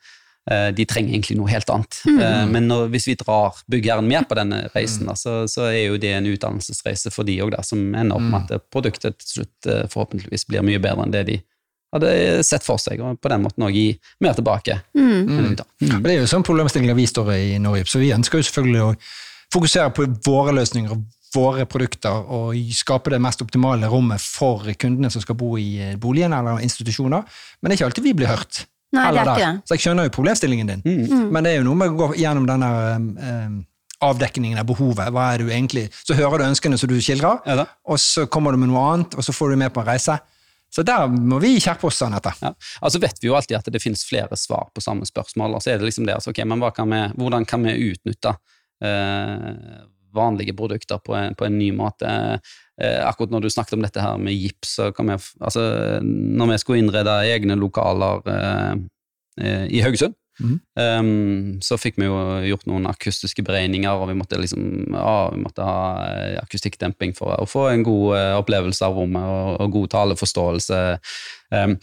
eh, 0.52 0.70
de 0.76 0.88
trenger 0.88 1.16
egentlig 1.16 1.40
noe 1.40 1.52
helt 1.52 1.72
annet. 1.72 2.02
Eh, 2.08 2.46
men 2.52 2.68
når, 2.72 2.88
hvis 2.94 3.10
vi 3.10 3.18
drar 3.20 3.60
byggherren 3.72 4.08
med 4.08 4.28
på 4.28 4.40
denne 4.40 4.66
reisen, 4.76 5.08
da, 5.12 5.16
så, 5.20 5.42
så 5.52 5.68
er 5.72 5.86
jo 5.90 6.00
det 6.00 6.16
en 6.16 6.32
utdannelsesreise 6.32 7.12
for 7.16 7.28
de 7.28 7.40
òg, 7.44 7.56
som 7.68 7.84
ender 7.92 8.20
opp 8.20 8.28
med 8.28 8.56
at 8.60 8.68
produktet 8.72 9.20
til 9.24 9.40
slutt 9.40 9.72
forhåpentligvis 9.92 10.48
blir 10.52 10.68
mye 10.68 10.84
bedre 10.84 11.08
enn 11.08 11.16
det 11.16 11.28
de 11.32 11.40
hadde 11.94 12.44
sett 12.46 12.66
for 12.66 12.78
seg, 12.82 13.02
og 13.02 13.20
på 13.22 13.30
den 13.32 13.42
måten 13.44 13.66
òg 13.66 13.74
gi 13.74 13.88
mer 14.22 14.36
tilbake. 14.38 14.80
Mm. 14.98 15.26
Mm. 15.26 15.46
ut 15.52 15.64
det 16.04 16.14
er 16.14 16.20
jo 16.22 16.28
sånn 16.30 16.46
problemstillinger 16.46 16.98
vi 16.98 17.08
står 17.10 17.32
i 17.36 17.40
i 17.56 17.62
Norge, 17.62 17.86
så 17.90 18.02
vi 18.02 18.12
ønsker 18.14 18.40
jo 18.40 18.48
selvfølgelig 18.50 18.84
å 18.86 18.92
fokusere 19.54 19.94
på 19.98 20.06
våre 20.28 20.54
løsninger 20.54 20.94
og 20.94 21.06
våre 21.34 21.66
produkter 21.70 22.10
og 22.34 22.58
skape 22.74 23.12
det 23.14 23.20
mest 23.22 23.42
optimale 23.42 23.90
rommet 23.90 24.22
for 24.22 24.66
kundene 24.82 25.12
som 25.14 25.22
skal 25.22 25.38
bo 25.38 25.56
i 25.62 25.96
boligen 26.02 26.34
eller 26.34 26.62
institusjoner, 26.66 27.26
men 27.62 27.70
det 27.70 27.76
er 27.76 27.80
ikke 27.80 27.90
alltid 27.92 28.08
vi 28.10 28.14
blir 28.22 28.32
hørt. 28.32 28.64
Nei, 28.94 29.12
det 29.14 29.22
er 29.22 29.28
ikke 29.30 29.42
det. 29.42 29.50
Så 29.70 29.76
jeg 29.76 29.84
skjønner 29.84 30.08
jo 30.08 30.14
problemstillingen 30.16 30.68
din, 30.72 30.82
Mm. 30.86 31.30
men 31.32 31.44
det 31.44 31.52
er 31.52 31.58
jo 31.60 31.68
noe 31.68 31.78
med 31.78 31.92
å 31.92 31.98
gå 32.00 32.08
gjennom 32.18 32.48
denne 32.50 32.70
um, 32.98 33.66
avdekningen 34.02 34.58
av 34.58 34.66
behovet. 34.66 35.12
Hva 35.14 35.28
er 35.34 35.38
det 35.38 35.46
du 35.46 35.52
egentlig 35.54 35.90
Så 35.94 36.16
hører 36.18 36.40
du 36.40 36.46
ønskene 36.46 36.78
som 36.78 36.90
du 36.90 36.98
skildrer, 37.02 37.40
Ja 37.46 37.66
og 37.86 37.98
så 38.00 38.26
kommer 38.26 38.52
du 38.52 38.58
med 38.58 38.70
noe 38.70 38.82
annet, 38.94 39.14
og 39.16 39.24
så 39.24 39.34
får 39.34 39.52
du 39.52 39.56
med 39.58 39.74
på 39.74 39.82
en 39.82 39.88
reise. 39.88 40.18
Så 40.70 40.86
der 40.86 41.08
må 41.10 41.40
vi 41.42 41.56
skjerpe 41.62 41.88
oss, 41.90 42.02
Anette. 42.06 42.34
Ja. 42.44 42.54
Altså 42.86 43.02
vet 43.02 43.22
vi 43.22 43.30
jo 43.30 43.38
alltid 43.38 43.58
at 43.58 43.70
det 43.74 43.82
finnes 43.82 44.06
flere 44.06 44.38
svar 44.38 44.70
på 44.76 44.84
samme 44.84 45.08
spørsmål, 45.10 45.58
og 45.58 45.64
så 45.66 45.74
er 45.74 45.80
det 45.82 45.90
liksom 45.90 46.06
det, 46.06 46.18
altså, 46.20 46.34
ok, 46.34 46.44
men 46.46 46.66
kan 46.76 46.94
vi, 46.94 47.00
hvordan 47.18 47.48
kan 47.50 47.66
vi 47.66 47.74
utnytte 47.90 48.36
eh, 48.86 49.80
vanlige 50.16 50.54
produkter 50.58 51.02
på 51.02 51.16
en, 51.18 51.36
på 51.38 51.48
en 51.48 51.58
ny 51.58 51.72
måte? 51.76 52.12
Eh, 52.82 53.02
akkurat 53.08 53.34
når 53.34 53.46
du 53.46 53.50
snakket 53.54 53.78
om 53.78 53.84
dette 53.86 54.04
her 54.04 54.22
med 54.22 54.38
gips, 54.38 54.76
så 54.78 54.92
kan 54.96 55.10
vi, 55.10 55.18
altså, 55.42 55.66
når 56.04 56.54
vi 56.54 56.62
skulle 56.62 56.84
innrede 56.84 57.18
egne 57.34 57.58
lokaler 57.60 58.22
eh, 58.36 58.74
eh, 59.42 59.66
i 59.74 59.84
Haugesund, 59.86 60.16
Mhm. 60.40 60.60
Um, 60.80 61.60
så 61.64 61.78
fikk 61.80 62.00
vi 62.00 62.08
jo 62.08 62.18
gjort 62.48 62.68
noen 62.70 62.88
akustiske 62.90 63.44
beregninger, 63.46 63.92
og 63.92 64.10
vi 64.12 64.18
måtte, 64.20 64.40
liksom, 64.40 64.66
ja, 64.96 65.16
vi 65.34 65.42
måtte 65.44 65.66
ha 65.68 65.80
eh, 66.08 66.36
akustikkdemping 66.42 67.16
for 67.18 67.36
å 67.36 67.48
få 67.50 67.70
en 67.74 67.84
god 67.88 68.18
eh, 68.18 68.36
opplevelse 68.40 68.86
av 68.88 68.96
rommet 68.96 69.26
og, 69.26 69.58
og 69.60 69.74
god 69.76 69.90
taleforståelse. 69.96 70.84
Um, 71.56 71.76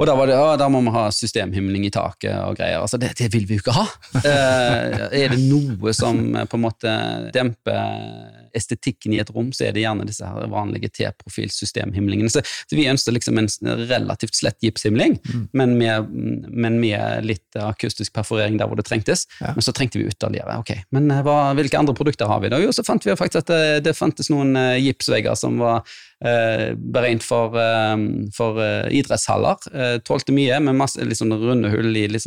og 0.00 0.08
da 0.08 0.14
var 0.18 0.28
det, 0.28 0.36
ja, 0.36 0.54
da 0.58 0.68
må 0.72 0.80
vi 0.82 0.92
ha 0.94 1.06
systemhimling 1.14 1.84
i 1.86 1.92
taket 1.94 2.34
og 2.42 2.56
greier. 2.58 2.80
Altså, 2.82 2.98
det, 3.00 3.12
det 3.20 3.28
vil 3.32 3.44
vi 3.48 3.58
jo 3.58 3.64
ikke 3.64 3.76
ha! 3.76 3.86
Uh, 4.18 5.08
er 5.22 5.32
det 5.32 5.40
noe 5.44 5.92
som 5.96 6.20
på 6.20 6.58
en 6.58 6.64
måte 6.64 6.94
demper 7.34 8.41
estetikken 8.56 9.14
i 9.14 9.20
et 9.22 9.30
rom, 9.32 9.50
så 9.54 9.68
er 9.68 9.76
det 9.76 9.84
gjerne 9.84 10.06
disse 10.08 10.26
her 10.26 10.50
vanlige 10.52 10.90
T-profil-systemhimlingene. 10.98 12.30
Så, 12.32 12.42
så 12.42 12.78
vi 12.78 12.88
ønsket 12.90 13.16
liksom 13.18 13.40
en 13.40 13.50
relativt 13.88 14.38
slett 14.38 14.58
gipshimling, 14.64 15.18
men, 15.52 15.76
med, 15.80 16.12
men 16.48 16.78
med 16.82 17.26
litt 17.26 17.58
akustisk 17.58 18.14
perforering 18.16 18.58
der 18.60 18.70
hvor 18.70 18.78
det 18.80 18.86
trengtes. 18.88 19.26
Ja. 19.40 19.52
Men 19.56 19.64
så 19.64 19.74
trengte 19.76 20.00
vi 20.00 20.08
ytterligere. 20.08 20.58
ok, 20.62 20.74
Men 20.94 21.10
eh, 21.10 21.22
hva, 21.26 21.52
hvilke 21.58 21.78
andre 21.78 21.94
produkter 21.96 22.30
har 22.30 22.42
vi 22.44 22.52
da? 22.52 22.60
Jo, 22.62 22.72
så 22.74 22.84
fant 22.86 23.04
vi 23.06 23.16
faktisk 23.18 23.42
at 23.42 23.52
det, 23.52 23.84
det 23.88 23.96
fantes 23.98 24.30
noen 24.32 24.56
eh, 24.58 24.80
gipsvegger 24.82 25.36
som 25.38 25.58
var 25.62 25.82
eh, 25.82 26.11
beregnet 26.22 27.24
for, 27.26 27.56
eh, 27.58 27.96
for 28.36 28.60
eh, 28.62 28.88
idrettshaller. 28.98 29.68
Eh, 29.74 29.94
tålte 30.06 30.34
mye, 30.34 30.60
med 30.62 30.78
masse 30.78 31.02
sånn 31.18 31.34
runde 31.34 31.70
hull 31.72 31.96
i 31.98 32.04
eh, 32.06 32.18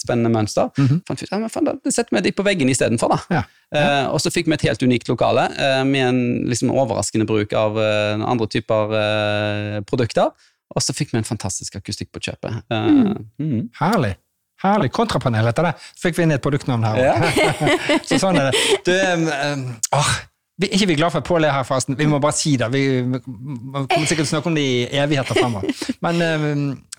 spennende 0.00 0.32
mønster. 0.32 0.72
Mhm. 0.78 1.02
Fant 1.08 1.22
vi, 1.22 1.28
ut, 1.28 1.32
ja, 1.32 1.40
men 1.42 1.52
faen, 1.52 1.68
da 1.68 1.92
setter 1.94 2.16
vi 2.16 2.24
de 2.26 2.34
på 2.36 2.46
veggen 2.46 2.72
istedenfor, 2.72 3.14
da. 3.14 3.20
Ja. 3.38 3.44
Eh, 3.72 4.06
og 4.12 4.20
så 4.20 4.32
fikk 4.32 4.50
vi 4.50 4.56
et 4.58 4.66
helt 4.68 4.82
unikt 4.84 5.08
lokale 5.08 5.46
eh, 5.56 5.82
med 5.88 6.08
en 6.08 6.22
liksom 6.50 6.72
overraskende 6.74 7.28
bruk 7.28 7.54
av 7.56 7.78
eh, 7.80 8.26
andre 8.26 8.50
typer 8.52 8.96
eh, 8.98 9.78
produkter. 9.88 10.34
Og 10.72 10.82
så 10.84 10.94
fikk 10.96 11.12
vi 11.12 11.20
en 11.20 11.28
fantastisk 11.28 11.76
akustikk 11.78 12.12
på 12.12 12.22
kjøpet. 12.26 12.64
Eh, 12.72 13.14
mm. 13.38 13.70
Herlig. 13.80 14.16
Herlig. 14.62 14.92
Kontrapanel 14.94 15.48
heter 15.48 15.70
det. 15.70 15.72
Fikk 15.98 16.18
vi 16.18 16.26
inn 16.26 16.34
et 16.36 16.42
produktnavn 16.44 16.84
her. 16.86 17.00
Ja. 17.02 17.56
så 18.08 18.20
sånn 18.22 18.38
er 18.38 18.50
det. 18.50 18.66
Du, 18.86 18.92
um, 18.94 19.64
oh. 19.90 19.98
åh, 19.98 20.12
Vi, 20.60 20.68
er 20.68 20.74
ikke 20.76 20.90
vi 20.90 20.96
glad 20.98 21.14
for 21.14 21.22
at 21.22 21.26
Pål 21.26 21.46
er 21.48 21.54
her, 21.54 21.64
forresten? 21.64 21.96
Vi 21.98 22.06
må 22.06 22.18
bare 22.22 22.36
si 22.36 22.56
det. 22.60 22.68
Vi 22.74 22.82
vi 23.02 23.20
kommer 23.24 24.08
sikkert 24.08 24.26
til 24.26 24.28
å 24.28 24.32
snakke 24.34 24.50
om 24.50 24.58
det 24.58 24.64
i 24.68 24.82
evigheter 25.00 25.38
fremover. 25.38 25.84
Men 26.04 26.20
eh, 26.26 26.48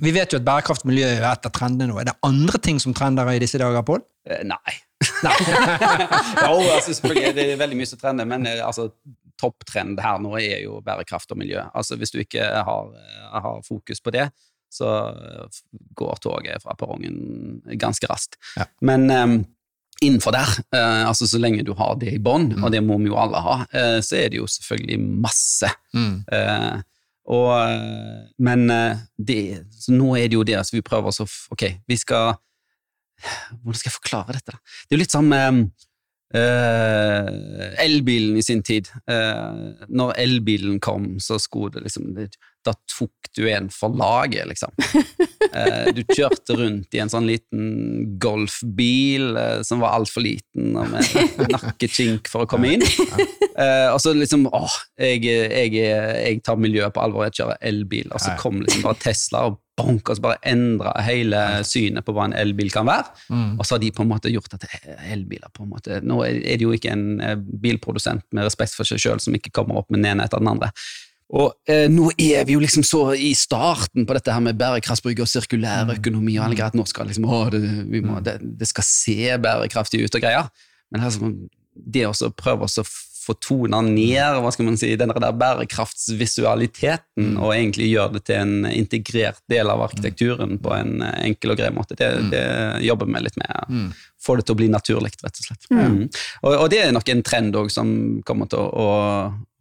vi 0.03 0.13
vet 0.15 0.33
jo 0.33 0.39
at 0.41 0.47
bærekraft 0.47 0.87
og 0.87 0.89
miljø 0.89 1.05
er 1.07 1.27
et 1.29 1.45
av 1.47 1.53
trendene 1.53 1.91
nå. 1.91 1.99
Er 2.01 2.09
det 2.09 2.17
andre 2.25 2.59
ting 2.65 2.81
som 2.81 2.95
trender 2.97 3.29
i 3.31 3.41
disse 3.43 3.61
dager, 3.61 3.85
Pål? 3.85 4.01
Eh, 4.29 4.41
Nei. 4.49 4.77
jo, 5.23 6.57
altså, 6.71 6.93
selvfølgelig, 6.93 7.35
det 7.37 7.45
er 7.51 7.59
veldig 7.59 7.77
mye 7.77 7.91
som 7.91 8.01
trender, 8.01 8.27
men 8.29 8.47
eh, 8.49 8.63
altså, 8.65 8.89
topptrend 9.43 10.01
her 10.01 10.21
nå 10.23 10.33
er 10.39 10.63
jo 10.63 10.79
bærekraft 10.85 11.33
og 11.35 11.41
miljø. 11.41 11.61
Altså, 11.73 11.97
hvis 11.99 12.13
du 12.13 12.21
ikke 12.23 12.47
har, 12.67 12.91
eh, 12.97 13.29
har 13.45 13.61
fokus 13.67 14.01
på 14.01 14.13
det, 14.15 14.29
så 14.73 14.89
eh, 15.09 15.61
går 15.99 16.21
toget 16.23 16.63
fra 16.63 16.75
perrongen 16.79 17.61
ganske 17.79 18.09
raskt. 18.09 18.39
Ja. 18.57 18.67
Men 18.81 19.09
eh, 19.13 19.27
innenfor 20.01 20.31
der, 20.35 20.49
eh, 20.73 21.03
altså 21.07 21.27
så 21.29 21.39
lenge 21.39 21.63
du 21.63 21.73
har 21.77 21.95
det 21.95 22.13
i 22.13 22.19
bånn, 22.19 22.49
Mm. 22.55 22.63
og 22.63 22.71
det 22.71 22.81
må 22.83 22.97
vi 22.99 23.07
jo 23.11 23.15
alle 23.19 23.39
ha, 23.41 23.65
eh, 23.71 23.99
så 24.01 24.15
er 24.17 24.29
det 24.29 24.37
jo 24.41 24.45
selvfølgelig 24.47 24.99
masse. 25.21 25.69
Eh, 25.95 26.81
og, 27.25 27.51
eh, 27.69 28.25
men 28.39 28.69
eh, 28.71 28.97
det, 29.17 29.37
så 29.71 29.91
nå 29.95 30.15
er 30.17 30.27
det 30.27 30.33
jo 30.35 30.43
det, 30.43 30.55
altså, 30.57 30.73
vi 30.75 30.81
prøver 30.81 31.07
oss 31.07 31.21
å 31.23 31.27
Ok, 31.51 31.63
vi 31.87 31.95
skal 31.95 32.35
Hvordan 33.63 33.77
skal 33.79 33.89
jeg 33.91 33.99
forklare 34.01 34.33
dette? 34.35 34.51
da? 34.51 34.57
Det 34.89 34.91
er 34.91 34.97
jo 34.97 35.03
litt 35.03 35.11
som 35.13 35.29
eh, 36.33 37.85
elbilen 37.85 38.37
i 38.37 38.43
sin 38.43 38.63
tid. 38.65 38.89
Uh, 39.09 39.73
når 39.89 40.15
elbilen 40.21 40.79
kom, 40.83 41.15
så 41.21 41.39
skulle 41.41 41.77
det 41.77 41.85
liksom 41.87 42.13
Da 42.63 42.73
tok 42.97 43.29
du 43.35 43.47
en 43.51 43.69
for 43.73 43.93
laget, 43.97 44.47
liksom. 44.47 44.71
Uh, 45.51 45.89
du 45.95 46.03
kjørte 46.13 46.55
rundt 46.57 46.95
i 46.95 47.01
en 47.03 47.11
sånn 47.11 47.27
liten 47.27 48.17
golfbil 48.21 49.35
som 49.67 49.83
var 49.83 49.97
altfor 49.97 50.23
liten, 50.23 50.71
og 50.77 50.93
med 50.93 51.51
nakkekink 51.55 52.31
for 52.31 52.45
å 52.45 52.49
komme 52.49 52.77
inn. 52.77 52.85
Og 53.93 53.99
så 54.01 54.15
liksom 54.15 54.47
åh, 54.49 54.77
jeg, 54.97 55.25
jeg, 55.27 55.75
jeg 55.75 56.39
tar 56.45 56.61
miljøet 56.61 56.95
på 56.95 57.03
alvor, 57.03 57.27
jeg 57.27 57.41
kjører 57.41 57.61
elbil. 57.69 58.09
Og 58.13 58.23
så 58.23 58.37
kom 58.39 58.63
liksom 58.63 58.87
bare 58.87 59.01
Tesla 59.03 59.47
og 59.51 59.59
bonk, 59.77 60.09
og 60.09 60.17
så 60.17 60.23
bare 60.23 60.41
endra 60.49 60.91
hele 61.05 61.39
synet 61.67 62.05
på 62.05 62.13
hva 62.15 62.27
en 62.27 62.35
elbil 62.37 62.69
kan 62.73 62.87
være. 62.87 63.13
Mm. 63.29 63.55
Og 63.57 63.65
så 63.65 63.75
har 63.75 63.81
de 63.83 63.93
på 63.95 64.03
en 64.05 64.11
måte 64.11 64.31
gjort 64.33 64.53
at 64.57 64.67
elbiler 65.11 65.49
på 65.53 65.65
en 65.65 65.71
måte 65.71 66.01
Nå 66.05 66.19
er 66.27 66.41
det 66.43 66.65
jo 66.65 66.73
ikke 66.75 66.93
en 66.93 67.07
eh, 67.23 67.37
bilprodusent 67.37 68.25
med 68.35 68.47
respekt 68.47 68.77
for 68.77 68.87
seg 68.87 69.01
sjøl 69.01 69.23
som 69.23 69.35
ikke 69.37 69.53
kommer 69.55 69.81
opp 69.81 69.89
med 69.89 70.03
den 70.03 70.11
ene 70.13 70.27
etter 70.27 70.43
den 70.43 70.51
andre. 70.53 70.69
Og 71.33 71.55
eh, 71.69 71.87
nå 71.89 72.11
er 72.21 72.45
vi 72.45 72.53
jo 72.57 72.61
liksom 72.61 72.85
så 72.85 73.01
i 73.17 73.31
starten 73.37 74.05
på 74.05 74.17
dette 74.17 74.33
her 74.33 74.43
med 74.43 74.59
bærekraftsbruk 74.59 75.23
og 75.23 75.29
sirkulær 75.29 75.95
økonomi 75.95 76.37
og 76.37 76.47
alle 76.47 76.59
greier. 76.59 76.69
at 76.69 76.77
Nå 76.77 76.85
skal 76.89 77.09
liksom, 77.09 77.25
å, 77.25 77.47
det, 77.53 77.63
vi 77.89 78.03
må, 78.05 78.19
det, 78.25 78.37
det 78.59 78.69
skal 78.69 78.85
se 78.85 79.33
bærekraftig 79.41 80.03
ut 80.03 80.19
og 80.19 80.25
greier. 80.25 80.51
Men 80.93 81.07
altså, 81.07 81.31
det 81.73 82.05
å 82.05 82.33
prøve 82.37 82.67
å 82.67 82.71
så 82.71 82.85
få 83.23 83.35
tona 83.39 83.79
ned 83.85 84.39
hva 84.43 84.51
skal 84.53 84.67
man 84.67 84.77
si, 84.79 84.91
den 84.99 85.13
der 85.13 85.37
bærekraftsvisualiteten 85.39 87.37
og 87.37 87.53
egentlig 87.55 87.89
gjøre 87.91 88.17
det 88.17 88.23
til 88.29 88.41
en 88.41 88.67
integrert 88.69 89.41
del 89.51 89.71
av 89.71 89.83
arkitekturen 89.87 90.57
på 90.63 90.73
en 90.75 91.01
eh, 91.01 91.19
enkel 91.29 91.55
og 91.55 91.61
grei 91.61 91.71
måte, 91.75 91.97
det, 91.99 92.09
det 92.33 92.45
jobber 92.87 93.09
vi 93.11 93.23
litt 93.23 93.39
med. 93.41 93.93
Få 94.23 94.37
det 94.39 94.47
til 94.47 94.55
å 94.55 94.61
bli 94.61 94.69
naturlig, 94.71 95.13
rett 95.23 95.39
og 95.39 95.47
slett. 95.47 95.69
Mm. 95.71 96.01
Og, 96.43 96.51
og 96.55 96.67
det 96.71 96.79
er 96.83 96.95
nok 96.95 97.09
en 97.11 97.23
trend 97.25 97.55
også, 97.59 97.81
som 97.81 97.87
kommer 98.27 98.51
til 98.51 98.59
å, 98.59 98.67
å, 98.83 98.87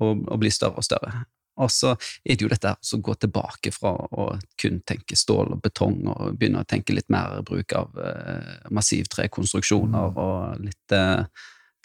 å, 0.03 0.17
å 0.35 0.41
bli 0.41 0.51
større 0.55 0.83
og 0.83 0.87
større. 0.87 1.13
Og 1.61 1.69
så 1.71 1.93
er 2.25 2.37
det 2.37 2.47
jo 2.47 2.51
dette 2.51 2.73
å 2.73 3.01
gå 3.05 3.15
tilbake 3.21 3.73
fra 3.75 3.93
å 3.93 4.29
kun 4.61 4.81
tenke 4.89 5.19
stål 5.19 5.57
og 5.57 5.63
betong, 5.65 5.99
og 6.09 6.39
begynne 6.39 6.63
å 6.63 6.69
tenke 6.69 6.97
litt 6.97 7.11
mer 7.13 7.43
bruk 7.47 7.75
av 7.77 7.99
eh, 8.01 8.69
massivtrekonstruksjoner 8.73 10.17
og 10.23 10.63
litt 10.65 10.97
eh, 10.97 11.27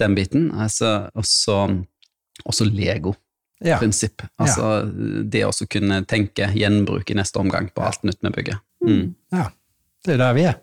den 0.01 0.15
biten. 0.17 0.49
Altså, 0.55 1.09
og 1.15 1.25
så 1.27 1.59
også 2.45 2.67
Lego-prinsipp. 2.69 4.21
Ja. 4.23 4.33
Altså 4.45 4.71
det 5.25 5.45
å 5.47 5.53
kunne 5.69 6.03
tenke 6.09 6.51
gjenbruk 6.53 7.09
i 7.09 7.17
neste 7.17 7.41
omgang 7.41 7.71
på 7.73 7.85
alt 7.85 8.03
nytt 8.07 8.21
vi 8.21 8.35
bygger. 8.39 8.59
Mm. 8.85 9.15
ja. 9.33 9.49
Det 10.07 10.13
er 10.13 10.19
der 10.21 10.35
vi 10.37 10.43
er. 10.47 10.53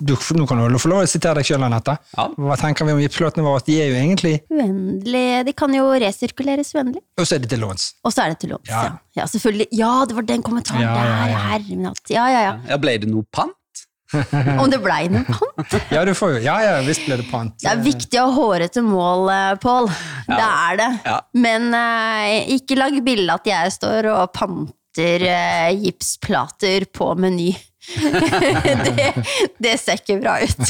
Du, 0.00 0.14
nå 0.38 0.44
kan 0.48 0.60
du 0.70 0.78
få 0.80 0.88
lov 0.88 1.02
å 1.02 1.08
sitere 1.10 1.42
deg 1.42 1.48
sjøl, 1.48 1.64
Anette. 1.66 1.96
Ja. 2.14 2.24
Hva 2.40 2.54
tenker 2.56 2.86
vi 2.88 2.94
om 2.94 3.00
gipsplåtene 3.02 3.44
våre? 3.44 3.60
De 3.66 3.74
er 3.82 3.90
jo 3.90 3.98
egentlig 3.98 4.36
Uendelig. 4.48 5.24
De 5.44 5.52
kan 5.58 5.74
jo 5.76 5.82
resirkuleres 6.00 6.70
uendelig. 6.78 7.02
Og 7.18 7.26
så 7.26 7.36
er 7.36 7.42
det 7.44 7.50
til 7.52 7.60
låns. 7.66 7.90
Og 8.06 8.14
så 8.14 8.24
er 8.24 8.32
det 8.32 8.38
til 8.44 8.54
låns. 8.54 8.70
Ja. 8.70 8.84
Ja. 8.86 8.94
ja, 9.18 9.26
selvfølgelig. 9.34 9.66
Ja, 9.76 9.90
det 10.08 10.16
var 10.16 10.28
den 10.30 10.46
kommentaren 10.46 10.86
Ja, 10.86 10.94
ja, 10.94 11.10
ja. 11.10 11.26
der. 11.26 11.44
Herre 11.50 11.68
min 11.82 11.90
hatt. 11.90 12.04
Ja, 12.14 12.24
ja, 12.32 12.40
ja. 12.46 12.54
Ja, 12.70 12.80
ble 12.80 12.96
det 13.02 13.10
noe 13.10 13.28
pant? 13.34 13.52
Om 14.60 14.70
det 14.70 14.78
blei 14.84 15.08
noe 15.10 15.24
pant? 15.26 15.76
Ja, 15.92 16.04
du 16.06 16.12
får 16.16 16.38
ja, 16.44 16.58
ja, 16.62 16.74
visst 16.86 17.06
ble 17.06 17.18
det 17.20 17.26
pant. 17.30 17.56
Det 17.62 17.70
er 17.70 17.82
viktig 17.82 18.20
å 18.20 18.28
ha 18.28 18.34
hårete 18.36 18.84
mål, 18.84 19.30
Pål. 19.62 19.88
Pål. 19.88 19.90
Det 20.28 20.46
er 20.48 20.80
det. 20.80 20.90
Ja. 21.08 21.18
Men 21.46 21.70
uh, 21.74 22.54
ikke 22.54 22.78
lag 22.78 22.96
bilde 23.04 23.38
at 23.40 23.48
jeg 23.48 23.74
står 23.74 24.10
og 24.12 24.34
panter 24.36 25.24
uh, 25.26 25.70
gipsplater 25.72 26.86
på 26.94 27.14
Meny. 27.18 27.52
det, 28.88 29.10
det 29.62 29.74
ser 29.80 30.00
ikke 30.00 30.18
bra 30.22 30.38
ut. 30.42 30.62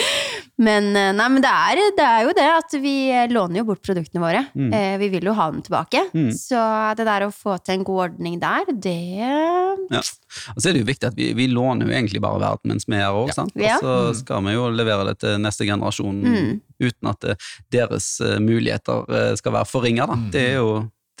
men 0.66 0.90
eh, 0.96 1.10
nei, 1.16 1.28
men 1.34 1.42
det 1.44 1.50
er, 1.50 1.82
det 1.98 2.06
er 2.06 2.26
jo 2.28 2.34
det 2.36 2.46
at 2.54 2.76
vi 2.82 2.94
låner 3.32 3.62
jo 3.62 3.66
bort 3.72 3.82
produktene 3.84 4.22
våre. 4.22 4.44
Mm. 4.54 4.72
vi 5.02 5.08
vil 5.16 5.28
jo 5.30 5.34
ha 5.36 5.48
dem 5.52 5.62
tilbake. 5.66 6.04
Mm. 6.14 6.30
Så 6.36 6.60
det 6.98 7.06
der 7.08 7.26
å 7.26 7.32
få 7.34 7.56
til 7.64 7.78
en 7.78 7.86
god 7.86 8.02
ordning 8.08 8.38
der, 8.42 8.70
det 8.74 8.96
Ja. 9.18 10.00
Og 10.54 10.58
så 10.60 10.68
er 10.70 10.74
det 10.76 10.82
jo 10.82 10.88
viktig 10.88 11.08
at 11.10 11.16
vi, 11.18 11.30
vi 11.36 11.46
låner 11.50 11.88
jo 11.88 11.94
egentlig 11.94 12.22
bare 12.24 12.40
verden 12.42 12.72
mens 12.72 12.86
vi 12.88 12.96
er 12.96 13.04
her 13.06 13.18
òg, 13.18 13.32
sant? 13.34 13.54
Ja. 13.58 13.76
Og 13.78 13.84
så 13.84 14.22
skal 14.22 14.44
vi 14.46 14.54
jo 14.56 14.66
levere 14.72 15.06
det 15.10 15.18
til 15.24 15.38
neste 15.42 15.66
generasjon 15.68 16.22
Mm. 16.24 16.60
uten 16.80 17.08
at 17.10 17.24
eh, 17.28 17.48
deres 17.74 18.06
eh, 18.24 18.38
muligheter 18.42 19.04
eh, 19.12 19.32
skal 19.38 19.54
være 19.58 19.68
forringa, 19.68 20.06
da. 20.10 20.16
Det 20.32 20.44
er 20.54 20.54
jo 20.60 20.70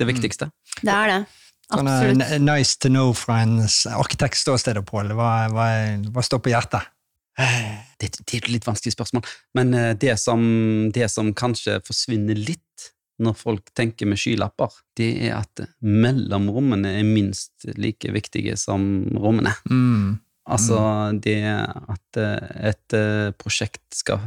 det 0.00 0.06
viktigste. 0.08 0.48
Det 0.80 0.90
er 0.94 1.10
det. 1.12 1.18
Sånn, 1.70 1.88
eh, 1.88 2.10
Absolutt. 2.10 2.42
nice 2.44 2.76
to 2.78 2.88
know 2.92 3.12
fra 3.16 3.38
en 3.42 3.60
s- 3.64 3.86
arkitektståsted, 3.88 4.82
Pål. 4.86 5.14
Hva, 5.16 5.30
hva, 5.52 5.68
hva 6.12 6.22
står 6.24 6.42
på 6.44 6.52
hjertet? 6.52 6.90
Det, 7.98 8.10
det 8.26 8.36
er 8.36 8.42
et 8.44 8.48
litt 8.52 8.66
vanskelig 8.68 8.92
spørsmål, 8.94 9.24
men 9.58 9.72
eh, 9.74 9.94
det 9.98 10.12
som, 10.22 10.44
det 10.94 11.08
som 11.10 11.32
kanskje 11.34 11.80
forsvinner 11.86 12.36
litt 12.38 12.60
når 13.22 13.34
folk 13.38 13.68
tenker 13.78 14.06
med 14.10 14.18
skylapper, 14.18 14.70
det 14.98 15.08
er 15.28 15.36
at 15.40 15.64
mellomrommene 15.82 16.92
er 17.00 17.06
minst 17.06 17.66
like 17.78 18.10
viktige 18.14 18.56
som 18.58 18.84
rommene. 19.18 19.52
Mm. 19.70 20.20
Altså 20.50 20.76
det 21.24 21.38
at 21.48 22.18
eh, 22.20 22.70
et 22.70 22.96
eh, 22.98 23.30
prosjekt 23.40 23.82
skal 23.96 24.20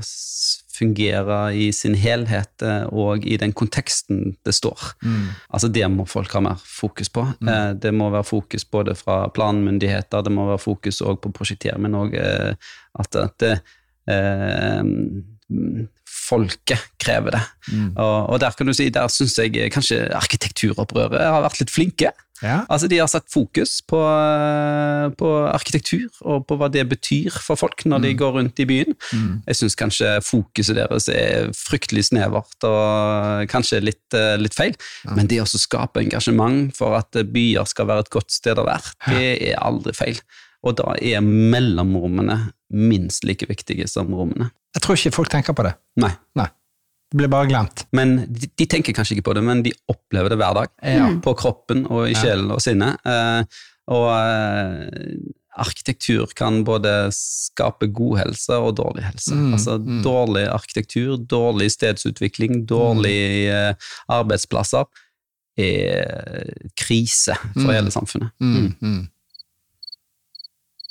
fungere 0.77 1.39
i 1.57 1.69
sin 1.75 1.97
helhet 1.97 2.65
eh, 2.65 2.85
og 2.93 3.25
i 3.25 3.37
den 3.41 3.53
konteksten 3.57 4.37
det 4.45 4.55
står. 4.55 4.91
Mm. 5.01 5.25
Altså 5.49 5.71
Det 5.73 5.85
må 5.91 6.05
folk 6.09 6.33
ha 6.37 6.43
mer 6.45 6.61
fokus 6.61 7.11
på. 7.13 7.25
Mm. 7.41 7.79
Det 7.81 7.93
må 7.93 8.11
være 8.13 8.27
fokus 8.27 8.65
både 8.65 8.95
fra 8.97 9.25
planmyndigheter, 9.33 10.23
det 10.23 10.33
må 10.33 10.47
være 10.51 10.63
fokus 10.63 11.01
også 11.01 11.21
på 11.25 11.33
prosjektering, 11.39 11.83
men 11.83 11.97
òg 11.97 12.15
at, 12.17 13.11
dette 13.13 13.53
eh, 14.09 14.81
mm, 14.81 15.87
folket 16.27 16.81
krever 17.01 17.37
det. 17.37 17.43
Mm. 17.71 17.91
Og, 17.95 18.15
og 18.33 18.39
der 18.43 18.55
kan 18.57 18.67
du 18.67 18.75
si, 18.75 18.89
der 18.93 19.11
syns 19.11 19.37
jeg 19.39 19.55
eh, 19.57 19.71
kanskje 19.73 20.05
arkitekturopprøret 20.17 21.19
har 21.21 21.43
vært 21.45 21.61
litt 21.61 21.73
flinke. 21.73 22.13
Ja. 22.43 22.61
Altså 22.69 22.89
De 22.89 22.99
har 23.01 23.09
satt 23.11 23.27
fokus 23.31 23.79
på, 23.87 23.99
eh, 23.99 25.07
på 25.17 25.31
arkitektur 25.49 26.07
og 26.21 26.45
på 26.49 26.57
hva 26.59 26.69
det 26.71 26.85
betyr 26.89 27.33
for 27.33 27.59
folk 27.59 27.85
når 27.85 28.03
de 28.05 28.13
går 28.19 28.35
rundt 28.37 28.61
i 28.63 28.67
byen. 28.69 28.97
Mm. 29.13 29.31
Jeg 29.47 29.59
syns 29.61 29.77
kanskje 29.79 30.11
fokuset 30.25 30.77
deres 30.77 31.09
er 31.13 31.51
fryktelig 31.57 32.07
snevert 32.11 32.67
og 32.67 33.47
kanskje 33.51 33.81
litt, 33.83 34.05
eh, 34.13 34.35
litt 34.41 34.57
feil. 34.57 34.77
Men 35.15 35.27
det 35.27 35.41
å 35.43 35.47
skape 35.47 36.03
engasjement 36.03 36.75
for 36.75 36.97
at 36.99 37.11
byer 37.11 37.67
skal 37.69 37.89
være 37.89 38.05
et 38.05 38.13
godt 38.13 38.31
sted 38.31 38.59
å 38.59 38.67
være, 38.67 38.93
det 39.07 39.31
er 39.51 39.63
aldri 39.63 39.95
feil. 39.97 40.21
Og 40.65 40.77
da 40.79 40.95
er 40.99 41.21
mellomrommene 41.21 42.51
minst 42.73 43.23
like 43.27 43.47
viktige 43.47 43.87
som 43.89 44.13
rommene. 44.13 44.51
Jeg 44.75 44.83
tror 44.83 44.99
ikke 44.99 45.15
folk 45.15 45.31
tenker 45.31 45.55
på 45.57 45.65
det. 45.65 45.73
Nei. 46.01 46.11
Nei. 46.37 46.49
Det 47.11 47.17
blir 47.21 47.29
bare 47.31 47.47
glemt. 47.47 47.85
Men 47.95 48.17
de, 48.27 48.49
de 48.59 48.65
tenker 48.67 48.93
kanskje 48.93 49.15
ikke 49.17 49.29
på 49.29 49.35
det, 49.37 49.43
men 49.47 49.61
de 49.63 49.71
opplever 49.87 50.33
det 50.33 50.37
hver 50.41 50.57
dag. 50.57 50.71
Ja. 50.83 51.07
På 51.23 51.33
kroppen 51.39 51.85
og 51.87 52.09
i 52.09 52.15
sjelen 52.19 52.51
og 52.51 52.59
sinnet. 52.63 52.99
Eh, 53.07 53.43
og 53.95 54.09
eh, 54.11 55.15
arkitektur 55.57 56.27
kan 56.37 56.59
både 56.67 57.07
skape 57.15 57.87
god 57.95 58.19
helse 58.19 58.59
og 58.59 58.75
dårlig 58.77 59.05
helse. 59.07 59.33
Mm, 59.33 59.53
Altså 59.55 59.77
mm. 59.79 60.01
dårlig 60.05 60.43
arkitektur, 60.51 61.15
dårlig 61.17 61.71
stedsutvikling, 61.73 62.65
dårlige 62.69 63.55
eh, 63.55 63.91
arbeidsplasser 64.13 64.85
er 65.57 66.51
krise 66.77 67.33
for 67.55 67.69
Mm. 67.71 67.73
hele 67.73 67.91
samfunnet. 67.91 68.29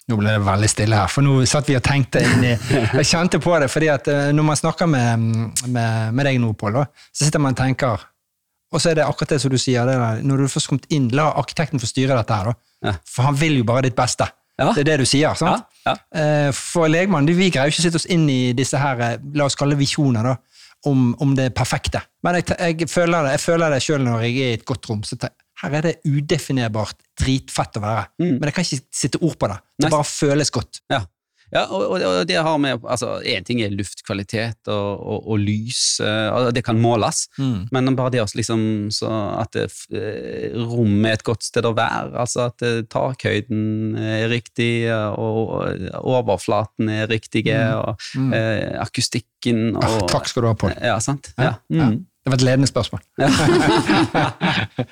Nå 0.07 0.17
ble 0.21 0.31
det 0.37 0.43
veldig 0.47 0.69
stille 0.71 0.99
her, 1.01 1.09
for 1.11 1.27
nå 1.27 1.41
satt 1.51 1.67
vi 1.67 1.75
og 1.75 1.83
tenkte 1.83 2.21
inn 2.23 2.45
i 2.47 2.53
Jeg 3.01 3.09
kjente 3.11 3.41
på 3.43 3.57
det, 3.59 3.67
fordi 3.73 3.89
at 3.91 4.07
eh, 4.13 4.29
når 4.37 4.47
man 4.47 4.59
snakker 4.61 4.87
med, 4.87 5.25
med, 5.67 6.13
med 6.15 6.29
deg 6.29 6.39
nå, 6.43 6.53
Pål, 6.61 6.79
så 7.11 7.25
sitter 7.27 7.43
man 7.43 7.57
og 7.57 7.59
tenker 7.59 8.05
Og 8.71 8.79
så 8.83 8.93
er 8.93 9.01
det 9.01 9.07
akkurat 9.07 9.35
det 9.35 9.41
som 9.43 9.51
du 9.51 9.59
sier, 9.59 9.83
det 9.89 9.97
der, 9.99 10.21
når 10.27 10.45
du 10.45 10.49
først 10.53 10.71
kommet 10.71 10.87
inn, 10.95 11.09
la 11.17 11.33
arkitekten 11.41 11.83
få 11.83 11.89
styre 11.91 12.15
dette 12.21 12.35
her, 12.39 12.53
da. 12.53 12.93
For 13.09 13.27
han 13.27 13.39
vil 13.41 13.59
jo 13.61 13.65
bare 13.67 13.83
ditt 13.89 13.97
beste. 13.99 14.27
Ja. 14.59 14.71
Det 14.73 14.83
er 14.85 14.89
det 14.93 15.01
du 15.03 15.07
sier, 15.11 15.35
sant? 15.39 15.67
ja. 15.87 15.93
Ja. 16.15 16.53
For 16.57 16.89
legmannen, 16.91 17.31
vi 17.39 17.51
greier 17.55 17.69
jo 17.71 17.75
ikke 17.75 17.83
å 17.83 17.87
sitte 17.87 17.99
oss 18.01 18.07
inn 18.11 18.25
i 18.33 18.53
disse 18.59 18.79
her, 18.81 19.03
eh, 19.07 19.17
la 19.39 19.47
oss 19.47 19.55
kalle 19.59 19.75
det 19.77 19.83
visjoner, 19.85 20.27
da. 20.31 20.37
om, 20.91 21.13
om 21.23 21.35
det 21.39 21.51
perfekte. 21.55 22.01
Men 22.27 22.39
jeg, 22.41 22.55
jeg 22.79 22.89
føler 22.91 23.27
det, 23.27 23.35
jeg 23.37 23.43
føler 23.47 23.75
det 23.75 23.83
sjøl 23.85 24.03
når 24.07 24.25
jeg 24.27 24.35
er 24.39 24.51
i 24.55 24.57
et 24.61 24.65
godt 24.67 24.87
rom. 24.91 25.03
så 25.07 25.19
te- 25.23 25.31
her 25.63 25.77
er 25.79 25.87
det 25.87 25.95
udefinerbart 26.05 26.97
dritfett 27.21 27.79
å 27.79 27.85
være. 27.85 28.07
Mm. 28.21 28.33
Men 28.39 28.49
jeg 28.51 28.55
kan 28.59 28.67
ikke 28.67 28.83
sitte 29.03 29.23
ord 29.25 29.37
på 29.41 29.49
det. 29.53 29.61
Det 29.81 29.87
Nei. 29.89 29.95
bare 29.99 30.09
føles 30.11 30.51
godt. 30.53 30.83
Ja, 31.55 31.63
og, 31.71 31.83
og, 31.95 32.03
og 32.03 32.25
det 32.27 32.41
har 32.43 32.57
med 32.59 32.83
altså, 32.91 33.21
En 33.23 33.45
ting 33.47 33.61
er 33.63 33.71
luftkvalitet 33.71 34.67
og, 34.67 34.89
og, 34.99 35.29
og 35.31 35.39
lys, 35.39 36.01
eh, 36.03 36.27
og 36.35 36.49
det 36.57 36.65
kan 36.67 36.75
måles. 36.83 37.29
Men 37.39 37.93
bare 37.95 38.11
det 38.17 38.21
også, 38.25 38.41
liksom, 38.41 38.65
så 38.91 39.11
at 39.45 39.55
det, 39.55 39.69
eh, 39.95 40.57
rommet 40.59 41.13
er 41.13 41.21
et 41.21 41.25
godt 41.29 41.47
sted 41.47 41.69
å 41.69 41.73
være, 41.79 42.11
altså 42.19 42.49
at 42.51 42.67
eh, 42.67 42.81
takhøyden 42.91 43.95
er 43.95 44.27
riktig, 44.35 44.73
og 44.91 45.55
overflaten 46.03 46.91
er 46.91 47.07
riktige, 47.15 47.63
og 47.79 47.95
Mm. 48.17 48.33
akustikken 48.83 49.77
og 49.77 49.85
Ah, 49.87 50.01
takk 50.11 50.27
skal 50.29 50.43
du 50.43 50.49
ha, 50.51 50.55
Pål. 50.59 50.75
Ja, 50.83 50.99
sant? 50.99 51.31
Ja, 51.39 51.55
Ja. 51.71 51.91
Det 52.27 52.33
var 52.33 52.41
et 52.41 52.43
ledende 52.43 52.67
spørsmål. 52.67 53.03
det 53.21 53.27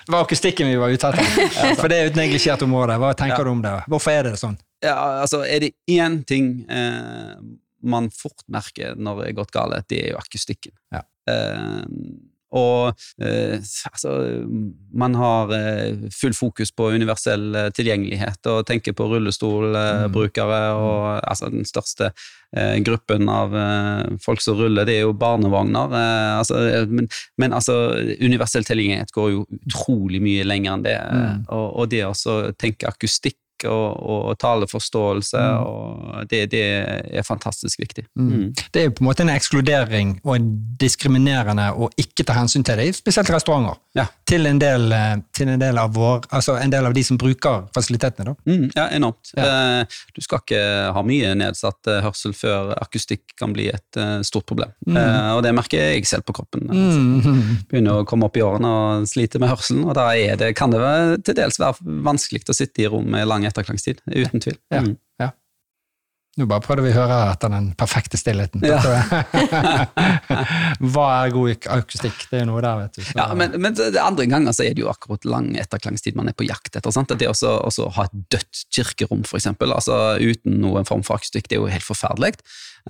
var 0.15 0.21
akustikken 0.23 0.69
vi 0.71 0.77
var 0.79 0.93
ute 0.95 1.09
etter. 1.11 1.75
For 1.81 1.91
det 1.91 1.97
er 1.99 2.05
jo 2.07 2.13
et 2.13 2.19
neglisjert 2.21 2.63
område. 2.63 2.95
Hva 3.03 3.11
tenker 3.19 3.43
Ja. 3.43 3.45
du 3.49 3.51
om 3.51 3.63
det? 3.65 3.73
Hvorfor 3.91 4.15
er 4.15 4.29
det 4.29 4.37
sånn? 4.39 4.55
Ja, 4.85 4.95
altså, 5.25 5.41
er 5.43 5.65
det 5.65 5.73
én 5.91 6.21
ting 6.29 6.53
eh, 6.71 7.35
man 7.83 8.07
fort 8.15 8.45
merker 8.47 8.95
når 8.95 9.19
det 9.25 9.27
er 9.33 9.37
gått 9.41 9.51
galt, 9.57 9.89
det 9.91 9.99
er 10.05 10.13
jo 10.15 10.21
akustikken. 10.23 10.73
Ja. 10.95 11.03
Eh, 11.27 11.83
og 12.55 12.95
eh, 13.23 13.59
altså 13.91 14.15
Man 14.95 15.17
har 15.19 15.51
eh, 15.57 16.07
full 16.15 16.35
fokus 16.37 16.71
på 16.73 16.93
universell 16.95 17.49
eh, 17.59 17.71
tilgjengelighet 17.75 18.47
og 18.53 18.65
tenker 18.69 18.95
på 18.95 19.09
rullestolbrukere. 19.11 20.61
og 20.79 21.21
altså 21.27 21.51
Den 21.51 21.67
største 21.67 22.13
eh, 22.57 22.79
gruppen 22.87 23.29
av 23.29 23.55
eh, 23.59 24.17
folk 24.23 24.43
som 24.45 24.59
ruller, 24.59 24.87
det 24.87 25.01
er 25.01 25.07
jo 25.09 25.17
barnevogner. 25.19 25.95
Eh, 25.99 26.39
altså, 26.39 26.61
eh, 26.71 26.87
men, 26.87 27.09
men 27.39 27.53
altså, 27.59 27.79
universell 28.23 28.67
tilgjengelighet 28.69 29.15
går 29.15 29.33
jo 29.35 29.47
utrolig 29.67 30.23
mye 30.23 30.47
lenger 30.47 30.79
enn 30.79 30.87
det. 30.87 30.99
eh, 31.01 31.23
Mm. 31.25 31.45
Og, 31.57 31.67
og 31.81 31.89
det 31.91 32.03
å 32.07 32.15
tenke 32.59 32.89
akustikk 32.91 33.39
og, 33.71 34.01
og 34.31 34.39
taleforståelse, 34.39 35.41
Mm. 35.45 35.65
og 35.67 36.29
det, 36.31 36.51
det 36.53 36.63
er 37.19 37.23
fantastisk 37.27 37.81
viktig. 37.81 38.05
Mm. 38.19 38.29
Mm. 38.31 38.47
Det 38.73 38.81
er 38.81 38.85
jo 38.89 38.95
på 38.97 39.03
en 39.05 39.09
måte 39.09 39.23
en 39.25 39.33
ekskludering 39.35 40.21
og 40.25 40.37
en 40.37 40.49
diskriminerende 40.81 41.67
å 41.77 41.89
ikke 42.01 42.25
ta 42.27 42.37
hensyn 42.39 42.65
til 42.67 42.79
det, 42.81 42.91
spesielt 42.97 43.31
restauranter. 43.35 43.79
Ja. 43.99 44.07
Til 44.27 44.47
en 44.51 44.59
del, 44.59 44.87
eh, 44.93 45.17
til 45.37 45.49
en 45.53 45.61
del 45.61 45.79
av 45.79 45.93
vår, 45.95 46.27
altså 46.35 46.57
en 46.61 46.71
del 46.73 46.87
av 46.89 46.95
de 46.97 47.03
som 47.07 47.19
bruker 47.21 47.67
fasilitetene. 47.75 48.33
da. 48.33 48.35
Mm, 48.51 48.71
ja, 48.77 48.87
enormt. 48.97 49.33
Ja. 49.37 49.45
Eh, 49.81 49.99
du 50.17 50.21
skal 50.25 50.41
ikke 50.43 50.63
ha 50.97 51.03
mye 51.07 51.35
nedsatt 51.39 51.87
eh, 51.93 52.01
hørsel 52.05 52.35
før 52.35 52.73
akustikk 52.81 53.35
kan 53.39 53.53
bli 53.55 53.69
et 53.73 54.01
stort 54.27 54.47
problem. 54.47 54.71
Mm. 54.87 54.97
Eh, 54.97 55.31
og 55.37 55.43
det 55.47 55.55
merker 55.55 55.79
jeg 55.95 56.07
selv 56.07 56.25
på 56.29 56.35
kroppen. 56.41 56.69
Altså, 56.71 57.01
Mm. 57.05 57.57
begynner 57.71 58.01
å 58.03 58.07
komme 58.07 58.27
opp 58.29 58.37
i 58.37 58.43
årene 58.45 58.69
og 58.71 59.07
sliter 59.09 59.41
med 59.43 59.49
hørselen, 59.51 59.85
og 59.89 59.95
da 59.99 60.09
er 60.17 60.37
det, 60.41 60.53
kan 60.57 60.71
det 60.71 60.81
være, 60.81 61.19
til 61.25 61.35
dels 61.39 61.59
være 61.61 61.75
vanskelig 62.05 62.43
å 62.49 62.55
sitte 62.57 62.83
i 62.85 62.87
rom 62.91 63.07
med 63.11 63.27
lang 63.29 63.45
etterklangstid. 63.55 64.03
Uten 64.11 64.43
tvil. 64.45 64.59
Ja. 64.75 64.83
Mm. 64.85 64.99
Nå 66.35 66.49
bare 66.51 66.65
prøvde 66.65 66.83
vi 66.83 66.91
å 66.91 66.97
høre 66.97 67.17
etter 67.31 67.51
den 67.53 67.69
perfekte 67.79 68.19
stillheten. 68.19 68.65
Ja. 68.67 68.81
Hva 70.83 71.05
er 71.23 71.31
god 71.35 71.67
akustikk? 71.77 72.25
Det 72.27 72.41
er 72.41 72.43
jo 72.43 72.49
noe 72.49 72.63
der, 72.65 72.81
vet 72.81 72.97
du. 72.99 73.03
Så- 73.07 73.15
Ja, 73.21 73.29
men, 73.39 73.55
men 73.63 73.77
andre 74.03 74.27
ganger 74.27 74.57
så 74.57 74.65
er 74.67 74.75
det 74.75 74.83
jo 74.83 74.91
akkurat 74.91 75.25
lang 75.31 75.53
etterklangstid 75.63 76.17
man 76.19 76.29
er 76.29 76.35
på 76.35 76.47
jakt 76.49 76.75
etter. 76.75 76.91
Sant? 76.91 77.15
Det 77.15 77.29
også 77.31 77.87
ha 77.95 78.09
et 78.09 78.17
dødt 78.35 78.65
kirkerom, 78.75 79.23
eksempel, 79.39 79.71
altså 79.77 80.01
uten 80.19 80.59
noen 80.65 80.85
form 80.89 81.05
for 81.07 81.21
akustikk, 81.21 81.47
det 81.49 81.59
er 81.59 81.63
jo 81.63 81.71
helt 81.71 81.87
forferdelig. 81.87 82.33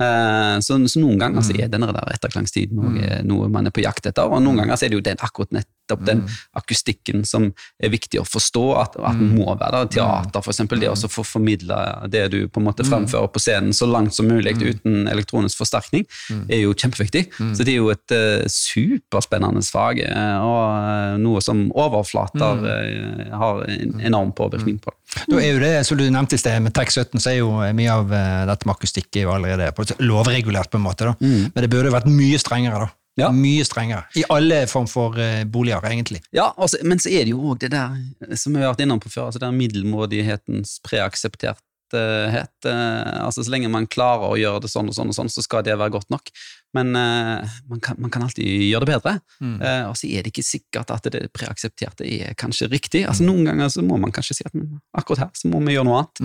Eh, 0.01 0.57
så, 0.65 0.79
så 0.91 1.03
noen 1.03 1.21
ganger 1.21 1.45
så 1.47 1.55
er 1.55 1.71
denne 1.71 1.93
der 1.95 2.15
etterklangstiden 2.17 2.81
noe, 2.81 3.21
noe 3.27 3.51
man 3.53 3.71
er 3.71 3.75
på 3.75 3.85
jakt 3.85 4.09
etter, 4.11 4.27
og 4.27 4.43
noen 4.43 4.63
ganger 4.63 4.79
så 4.79 4.87
er 4.87 4.95
det 4.95 4.99
jo 4.99 5.07
den, 5.07 5.21
akkurat 5.23 5.55
nettopp 5.55 6.05
den 6.09 6.23
akustikken 6.57 7.25
som 7.29 7.51
er 7.79 7.93
viktig 7.93 8.21
å 8.21 8.25
forstå, 8.27 8.65
at, 8.81 8.97
at 8.97 9.19
den 9.21 9.35
må 9.37 9.53
være 9.53 9.85
der. 9.85 9.91
Teater, 9.95 10.49
eksempel, 10.51 10.81
det 10.81 10.91
å 10.91 10.97
få 10.97 11.25
formidle 11.27 11.77
det 12.11 12.25
du 12.33 12.39
på 12.49 12.63
en 12.63 12.69
måte 12.71 12.87
fremfører 12.87 13.29
på 13.33 13.43
scenen 13.43 13.75
så 13.77 13.87
langt 13.87 14.17
som 14.17 14.29
mulig 14.29 14.57
uten 14.63 15.09
elektronisk 15.11 15.61
forsterkning, 15.61 16.07
er 16.49 16.65
jo 16.65 16.75
kjempeviktig. 16.75 17.27
Så 17.37 17.67
det 17.67 17.75
er 17.75 17.81
jo 17.83 17.93
et 17.93 18.15
uh, 18.17 18.47
superspennende 18.51 19.63
fag, 19.65 20.01
eh, 20.05 20.45
og 20.45 21.21
noe 21.23 21.43
som 21.45 21.67
overflater 21.71 22.65
uh, 22.65 23.39
har 23.45 23.65
en 23.69 24.01
enorm 24.05 24.33
påvirkning 24.37 24.81
på. 24.83 24.95
Da 25.29 25.39
er 25.39 25.53
jo 25.53 25.63
det, 25.63 25.75
som 25.87 26.01
du 26.01 26.07
nevnte 26.09 26.39
i 26.39 26.41
sted, 26.41 26.59
med 26.65 26.75
TEK 26.75 26.91
17, 26.91 27.21
så 27.21 27.31
er 27.31 27.39
jo 27.39 27.53
mye 27.77 27.93
av 27.93 28.15
dette 28.49 28.67
med 28.67 28.75
akustikk 28.75 29.21
er 29.21 29.29
jo 29.29 29.35
allerede 29.35 29.69
på, 29.77 29.84
lovregulert, 30.01 30.71
på 30.71 30.81
en 30.81 30.87
måte. 30.87 31.11
da. 31.11 31.17
Men 31.21 31.65
det 31.65 31.71
burde 31.73 31.93
vært 31.95 32.11
mye 32.11 32.39
strengere, 32.41 32.87
da. 32.87 32.93
Ja. 33.21 33.29
Mye 33.31 33.63
strengere. 33.67 34.09
I 34.19 34.25
alle 34.35 34.65
form 34.67 34.89
for 34.91 35.15
uh, 35.19 35.45
boliger, 35.47 35.85
egentlig. 35.87 36.21
Ja, 36.35 36.49
altså, 36.59 36.81
men 36.83 36.99
så 37.03 37.13
er 37.15 37.27
det 37.27 37.35
jo 37.35 37.45
òg 37.53 37.61
det 37.63 37.71
der 37.75 37.95
som 38.39 38.57
vi 38.57 38.65
har 38.65 38.73
vært 38.73 38.83
innom 38.83 39.03
på 39.03 39.13
før, 39.13 39.29
altså 39.29 39.43
den 39.45 39.55
middelmådighetens 39.61 40.81
preaksepterthet. 40.87 41.63
Eh, 41.95 43.25
altså 43.25 43.45
Så 43.45 43.53
lenge 43.53 43.71
man 43.73 43.89
klarer 43.91 44.33
å 44.33 44.39
gjøre 44.39 44.65
det 44.65 44.71
sånn 44.73 44.91
og 44.91 44.97
sånn, 44.97 45.13
og 45.13 45.17
sånn, 45.17 45.33
så 45.33 45.45
skal 45.45 45.65
det 45.67 45.77
være 45.79 45.95
godt 45.95 46.11
nok. 46.13 46.31
Men 46.75 46.95
eh, 46.99 47.57
man, 47.71 47.81
kan, 47.83 47.99
man 48.03 48.13
kan 48.13 48.25
alltid 48.27 48.47
gjøre 48.67 48.87
det 48.87 48.93
bedre. 48.93 49.15
Eh, 49.63 49.83
og 49.89 49.97
så 49.99 50.11
er 50.11 50.25
det 50.25 50.33
ikke 50.33 50.47
sikkert 50.47 50.91
at 50.95 51.09
det 51.15 51.29
preaksepterte 51.37 52.07
er 52.09 52.39
kanskje 52.39 52.71
riktig. 52.73 53.05
Altså 53.09 53.27
Noen 53.27 53.47
ganger 53.51 53.71
så 53.73 53.85
må 53.87 53.99
man 54.01 54.15
kanskje 54.15 54.41
si 54.41 54.47
at 54.47 54.57
men, 54.57 54.81
akkurat 54.97 55.27
her 55.27 55.35
så 55.39 55.51
må 55.53 55.63
vi 55.65 55.77
gjøre 55.77 55.89
noe 55.89 56.03
annet, 56.03 56.25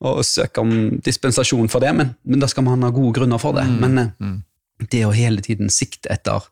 og 0.00 0.22
søke 0.26 0.64
om 0.64 0.76
dispensasjon 1.04 1.68
for 1.72 1.84
det, 1.84 1.92
men, 1.96 2.14
men 2.24 2.40
da 2.42 2.48
skal 2.50 2.66
man 2.66 2.86
ha 2.86 2.92
gode 2.94 3.18
grunner 3.20 3.42
for 3.42 3.56
det. 3.56 3.66
Men 3.82 4.04
eh, 4.04 4.38
det 4.90 5.04
å 5.04 5.12
hele 5.14 5.44
tiden 5.44 5.72
sikte 5.72 6.12
etter 6.14 6.48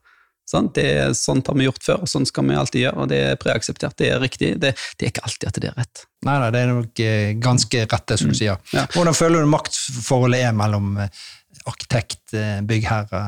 Sant? 0.49 0.73
Det 0.79 1.15
sånt 1.19 1.49
har 1.51 1.57
vi 1.59 1.67
gjort 1.67 1.83
før, 1.85 2.05
og 2.05 2.09
sånn 2.09 2.25
skal 2.29 2.47
vi 2.49 2.57
alltid 2.57 2.81
gjøre. 2.87 3.03
og 3.03 3.11
Det 3.11 3.19
er 3.21 3.41
preakseptert, 3.41 3.97
det 4.01 4.13
er 4.15 4.23
riktig. 4.23 4.55
Det, 4.63 4.73
det 4.97 5.05
er 5.05 5.11
ikke 5.13 5.25
alltid 5.29 5.49
at 5.51 5.59
det 5.61 5.69
er 5.69 5.75
rett. 5.77 6.05
Nei, 6.25 6.37
nei, 6.41 6.53
det 6.55 6.61
er 6.61 6.71
nok 6.73 7.01
eh, 7.05 7.33
ganske 7.43 7.83
rett, 7.85 8.07
det 8.09 8.17
som 8.21 8.31
du 8.33 8.37
sier. 8.39 8.63
Ja. 8.73 8.87
Hvordan 8.95 9.17
føler 9.17 9.45
du 9.45 9.51
maktforholdet 9.53 10.47
er 10.47 10.55
mellom 10.57 10.95
eh, 11.05 11.27
arkitekt, 11.69 12.23
eh, 12.33 12.63
byggherre, 12.65 13.21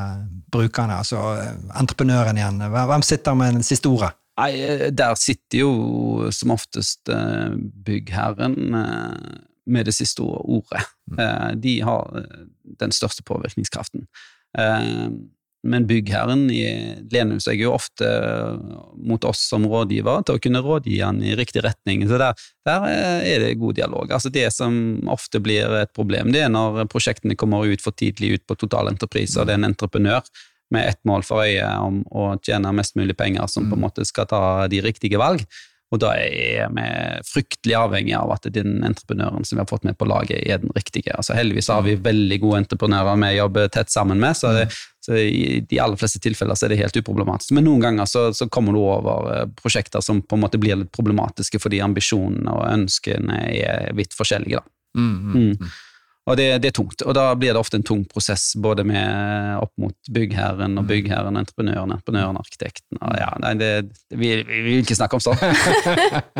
brukerne, 0.54 0.96
altså 1.02 1.20
entreprenøren 1.76 2.40
igjen? 2.40 2.62
Hvem 2.72 3.04
sitter 3.04 3.36
med 3.36 3.60
det 3.60 3.68
siste 3.68 3.92
ordet? 3.92 4.14
Nei, 4.40 4.54
der 4.96 5.18
sitter 5.20 5.60
jo 5.60 5.72
som 6.32 6.54
oftest 6.54 7.10
byggherren 7.84 8.56
med 8.72 9.84
det 9.84 9.92
siste 9.92 10.24
ordet. 10.24 10.86
Mm. 11.12 11.20
De 11.60 11.74
har 11.84 12.24
den 12.80 12.96
største 12.96 13.26
påvirkningskraften. 13.28 14.06
Eh, 15.62 15.68
Men 15.68 15.86
byggherren 15.86 16.50
i- 16.50 16.96
lener 17.12 17.38
seg 17.40 17.60
jo 17.60 17.72
ofte 17.74 18.06
mot 18.96 19.24
oss 19.24 19.40
som 19.48 19.64
rådgiver 19.66 20.24
til 20.24 20.36
å 20.38 20.40
kunne 20.40 20.62
rådgi 20.62 21.00
han 21.04 21.22
i 21.22 21.34
riktig 21.36 21.62
retning. 21.64 22.06
Så 22.08 22.18
der, 22.18 22.34
der 22.64 22.86
eh, 22.88 23.34
er 23.34 23.38
det 23.40 23.58
god 23.58 23.74
dialog. 23.76 24.10
Altså 24.10 24.30
Det 24.32 24.52
som 24.52 25.00
ofte 25.08 25.40
blir 25.40 25.68
et 25.82 25.92
problem, 25.92 26.32
det 26.32 26.42
er 26.46 26.48
når 26.48 26.86
prosjektene 26.88 27.36
kommer 27.36 27.66
ut 27.68 27.80
for 27.80 27.92
tidlig 27.92 28.34
ut 28.38 28.46
på 28.46 28.56
totalentreprise, 28.56 29.38
og 29.40 29.46
det 29.46 29.52
er 29.54 29.60
en 29.62 29.72
entreprenør 29.74 30.22
med 30.72 30.86
ett 30.88 31.00
mål 31.04 31.22
for 31.26 31.42
øye 31.42 31.66
om 31.82 32.04
å 32.14 32.38
tjene 32.40 32.72
mest 32.72 32.94
mulig 32.96 33.16
penger, 33.18 33.46
som 33.48 33.68
på 33.68 33.74
en 33.74 33.82
måte 33.82 34.04
skal 34.06 34.26
ta 34.30 34.66
de 34.70 34.80
riktige 34.80 35.18
valg. 35.18 35.42
Og 35.90 35.98
da 35.98 36.12
er 36.14 36.68
vi 36.70 36.84
fryktelig 37.26 37.74
avhengig 37.74 38.14
av 38.14 38.30
at 38.30 38.46
den 38.54 38.76
entreprenøren 38.86 39.42
som 39.44 39.56
vi 39.58 39.64
har 39.64 39.66
fått 39.66 39.82
med 39.82 39.98
på 39.98 40.06
laget, 40.06 40.44
er 40.46 40.58
den 40.62 40.70
riktige. 40.76 41.10
Altså 41.16 41.34
Heldigvis 41.34 41.66
har 41.68 41.82
vi 41.82 41.96
veldig 41.98 42.38
gode 42.44 42.60
entreprenører 42.62 43.18
vi 43.18 43.32
jobber 43.40 43.66
tett 43.74 43.90
sammen 43.90 44.20
med, 44.22 44.36
så, 44.38 44.52
det, 44.54 44.68
så 45.00 45.16
i 45.16 45.60
de 45.64 45.78
aller 45.80 45.96
fleste 45.96 46.20
tilfeller 46.20 46.58
så 46.58 46.66
er 46.66 46.74
det 46.74 46.80
helt 46.82 46.96
uproblematisk. 47.00 47.54
Men 47.56 47.64
noen 47.64 47.84
ganger 47.84 48.08
så, 48.08 48.26
så 48.36 48.48
kommer 48.52 48.76
du 48.76 48.82
over 48.82 49.30
eh, 49.32 49.46
prosjekter 49.56 50.04
som 50.04 50.20
på 50.22 50.36
en 50.36 50.44
måte 50.44 50.60
blir 50.60 50.82
litt 50.82 50.92
problematiske 50.92 51.60
fordi 51.62 51.80
ambisjonene 51.84 52.52
og 52.52 52.66
ønskene 52.68 53.38
er 53.48 53.94
vidt 53.96 54.16
forskjellige. 54.16 54.60
da. 54.60 54.76
Mm. 55.00 55.70
Og 56.28 56.36
det, 56.36 56.46
det 56.62 56.68
er 56.68 56.74
tungt, 56.76 57.00
og 57.00 57.14
da 57.16 57.30
blir 57.38 57.54
det 57.54 57.60
ofte 57.60 57.78
en 57.80 57.84
tung 57.86 58.02
prosess 58.08 58.52
både 58.60 58.84
med 58.86 59.56
opp 59.62 59.72
mot 59.80 60.10
byggherren 60.12 60.76
og 60.78 60.84
byggherren, 60.90 61.38
entreprenøren, 61.40 61.94
entreprenøren, 61.96 62.36
arkitekten. 62.38 63.00
Og 63.00 63.14
ja, 63.16 63.30
nei, 63.40 63.54
det, 63.58 63.70
vi, 64.12 64.34
vi 64.44 64.60
vil 64.66 64.82
ikke 64.84 64.98
snakke 64.98 65.16
om 65.16 65.24
sånt. 65.24 65.40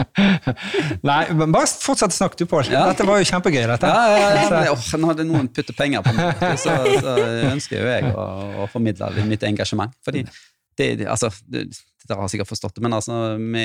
Nei, 1.11 1.23
men 1.33 1.55
bare 1.55 1.67
fortsett 1.71 2.13
å 2.13 2.19
snakke 2.19 2.39
du, 2.43 2.45
Pål. 2.51 2.69
Ja. 2.71 2.85
Dette 2.93 3.07
var 3.09 3.23
jo 3.23 3.29
kjempegøy, 3.33 3.63
dette. 3.73 3.89
Ja, 3.89 4.05
ja, 4.13 4.31
ja, 4.37 4.77
men, 4.77 5.03
nå 5.03 5.11
hadde 5.11 5.27
noen 5.27 5.49
puttet 5.55 5.79
penger 5.79 6.05
på 6.05 6.15
meg, 6.19 6.45
så, 6.61 6.77
så 7.01 7.17
ønsker 7.51 7.81
jo 7.81 7.91
jeg 7.95 8.13
å, 8.13 8.27
å 8.61 8.69
formidle 8.71 9.27
mitt 9.31 9.49
engasjement. 9.49 9.97
Fordi 10.07 10.27
det, 10.27 10.93
det, 11.01 11.09
altså, 11.11 11.33
dere 12.09 12.23
har 12.23 12.31
sikkert 12.33 12.51
forstått 12.51 12.79
det, 12.79 12.85
men 12.85 12.97
altså, 12.97 13.37
vi 13.37 13.65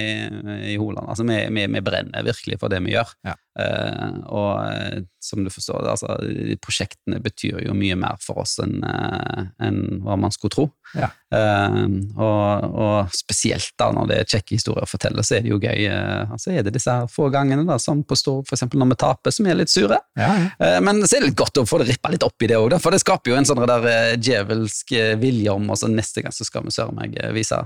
i 0.74 0.78
Holand 0.82 1.08
altså, 1.08 1.24
vi, 1.28 1.40
vi, 1.56 1.66
vi 1.72 1.84
brenner 1.86 2.26
virkelig 2.28 2.60
for 2.62 2.74
det 2.74 2.82
vi 2.86 2.96
gjør. 2.96 3.16
Ja. 3.28 3.36
Uh, 3.56 4.18
og 4.36 4.50
eh, 4.68 5.06
som 5.24 5.46
du 5.46 5.50
forstår, 5.50 5.86
altså, 5.88 6.18
prosjektene 6.60 7.22
betyr 7.24 7.62
jo 7.64 7.76
mye 7.78 7.96
mer 7.96 8.18
for 8.20 8.42
oss 8.44 8.58
enn 8.60 8.82
uh, 8.84 9.46
en 9.64 10.02
hva 10.04 10.18
man 10.20 10.34
skulle 10.36 10.52
tro. 10.52 10.66
Ja. 11.00 11.08
Uh, 11.32 11.88
og, 12.20 12.68
og 12.76 13.16
spesielt 13.16 13.72
da 13.80 13.88
når 13.96 14.12
det 14.12 14.20
er 14.20 14.30
kjekke 14.36 14.58
historier 14.58 14.84
å 14.84 14.90
fortelle, 14.90 15.24
så 15.24 15.38
er 15.38 15.46
det 15.46 15.54
jo 15.54 15.62
gøy. 15.62 15.86
eh, 15.88 16.32
altså 16.32 16.52
er 16.52 16.66
det 16.66 16.76
disse 16.76 16.92
her 16.92 17.08
få 17.12 17.30
gangene 17.34 17.66
da, 17.68 17.78
som 17.82 18.04
på 18.04 18.18
Stord, 18.20 18.46
for 18.48 18.58
eksempel 18.58 18.82
når 18.82 18.92
vi 18.94 19.00
taper, 19.06 19.34
som 19.36 19.48
er 19.48 19.60
litt 19.60 19.72
sure. 19.72 20.00
Ja, 20.20 20.30
ja. 20.36 20.50
Eh, 20.60 20.80
Men 20.84 21.02
så 21.06 21.18
er 21.18 21.24
det 21.24 21.32
litt 21.32 21.40
godt 21.40 21.62
å 21.62 21.66
få 21.68 21.80
det 21.82 21.90
rippa 21.90 22.12
litt 22.14 22.26
opp 22.26 22.44
i 22.44 22.50
det 22.52 22.60
òg, 22.60 22.76
for 22.82 22.96
det 22.96 23.02
skaper 23.04 23.32
jo 23.32 23.40
en 23.40 23.48
sånn 23.48 23.64
der 23.66 23.90
eh, 23.92 24.14
djevelsk 24.20 24.96
eh, 24.98 25.16
vilje 25.22 25.56
om 25.56 25.72
og 25.72 25.80
så 25.80 25.90
neste 25.92 26.26
gang 26.26 26.36
så 26.36 26.48
skal 26.48 26.66
vi 26.66 26.76
søren 26.76 26.98
meg 27.00 27.16
eh, 27.20 27.34
vise 27.36 27.60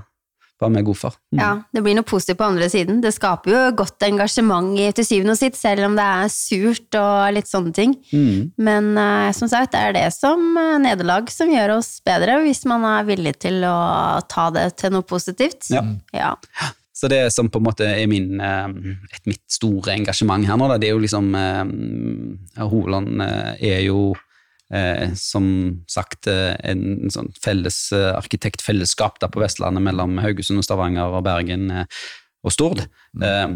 hva 0.60 0.70
er 0.76 0.84
gode 0.84 0.99
for. 0.99 1.16
Mm. 1.32 1.39
Ja, 1.39 1.49
det 1.74 1.82
blir 1.86 1.95
noe 1.95 2.03
positivt 2.07 2.38
på 2.41 2.47
andre 2.49 2.68
siden. 2.72 2.99
Det 3.01 3.14
skaper 3.16 3.53
jo 3.53 3.62
godt 3.80 4.03
engasjement 4.10 4.74
i- 4.80 4.91
til 4.91 5.05
syvende 5.07 5.32
og 5.38 5.39
sitt, 5.39 5.55
selv 5.55 5.86
om 5.88 5.95
det 5.95 6.03
er 6.05 6.28
surt 6.34 6.97
og 6.99 7.34
litt 7.34 7.47
sånne 7.47 7.74
ting. 7.74 7.95
Mm. 8.12 8.51
Men 8.57 8.89
uh, 8.97 9.32
som 9.36 9.47
sagt, 9.47 9.72
det 9.72 9.80
er 9.80 9.93
det 9.95 10.07
som 10.14 10.43
uh, 10.60 10.78
nederlag 10.84 11.32
som 11.32 11.47
gjør 11.53 11.78
oss 11.78 12.01
bedre, 12.05 12.41
hvis 12.43 12.66
man 12.68 12.84
er 12.84 13.07
villig 13.07 13.38
til 13.39 13.64
å 13.64 14.20
ta 14.28 14.49
det 14.51 14.68
til 14.84 14.91
noe 14.97 15.07
positivt. 15.07 15.72
Ja. 15.72 15.86
Ja. 16.14 16.36
Så 16.99 17.07
det 17.07 17.22
som 17.32 17.47
på 17.47 17.62
en 17.62 17.64
måte 17.64 17.86
er 17.88 18.07
min, 18.12 18.41
eh, 18.43 18.68
et 19.16 19.24
mitt 19.30 19.39
store 19.47 19.93
engasjement 19.95 20.43
her 20.43 20.57
nå, 20.60 20.68
det 20.82 20.89
er 20.89 20.97
jo 20.97 20.99
liksom 20.99 21.30
eh, 21.32 21.64
er 22.60 23.82
jo 23.86 24.01
eh, 24.74 25.13
som 25.20 25.45
sagt 25.89 26.30
eh, 26.32 26.53
en 26.63 27.11
sånn 27.13 27.32
felles 27.41 27.80
eh, 27.95 28.11
arkitektfellesskap 28.15 29.20
der 29.24 29.32
på 29.34 29.43
Vestlandet 29.43 29.86
mellom 29.86 30.20
Haugesund 30.24 30.61
og 30.61 30.67
Stavanger 30.67 31.15
og 31.17 31.26
Bergen 31.28 31.70
eh, 31.74 32.01
og 32.45 32.55
Stord. 32.55 32.86
Eh, 33.22 33.47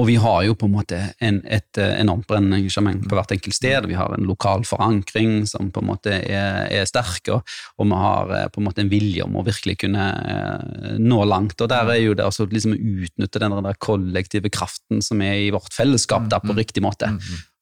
og 0.00 0.06
vi 0.08 0.14
har 0.16 0.38
jo 0.46 0.54
på 0.56 0.64
en 0.68 0.72
måte 0.72 0.98
en, 1.20 1.42
et 1.52 1.78
eh, 1.80 1.98
enormt 2.00 2.24
brennende 2.28 2.62
engasjement 2.62 3.02
på 3.04 3.16
hvert 3.18 3.34
enkelt 3.34 3.56
sted. 3.58 3.84
Vi 3.90 3.98
har 3.98 4.14
en 4.14 4.24
lokal 4.24 4.64
forankring 4.64 5.42
som 5.48 5.68
på 5.72 5.82
en 5.82 5.90
måte 5.90 6.14
er, 6.16 6.64
er 6.72 6.88
sterk, 6.88 7.28
og, 7.34 7.52
og 7.76 7.90
vi 7.90 7.98
har 8.00 8.32
eh, 8.38 8.46
på 8.54 8.62
en 8.62 8.68
måte 8.70 8.80
en 8.84 8.92
vilje 8.92 9.26
om 9.26 9.36
å 9.36 9.44
virkelig 9.44 9.76
kunne 9.84 10.08
eh, 10.32 10.96
nå 10.96 11.20
langt. 11.28 11.60
Og 11.60 11.68
der 11.68 11.92
er 11.92 12.00
jo 12.00 12.16
det 12.16 12.24
altså 12.24 12.48
liksom 12.48 12.72
å 12.72 12.80
utnytte 12.80 13.44
den 13.44 13.58
der 13.68 13.80
kollektive 13.84 14.54
kraften 14.54 15.04
som 15.04 15.20
er 15.20 15.42
i 15.44 15.52
vårt 15.52 15.76
fellesskap 15.76 16.30
der 16.32 16.40
på 16.40 16.56
riktig 16.56 16.84
måte. 16.84 17.12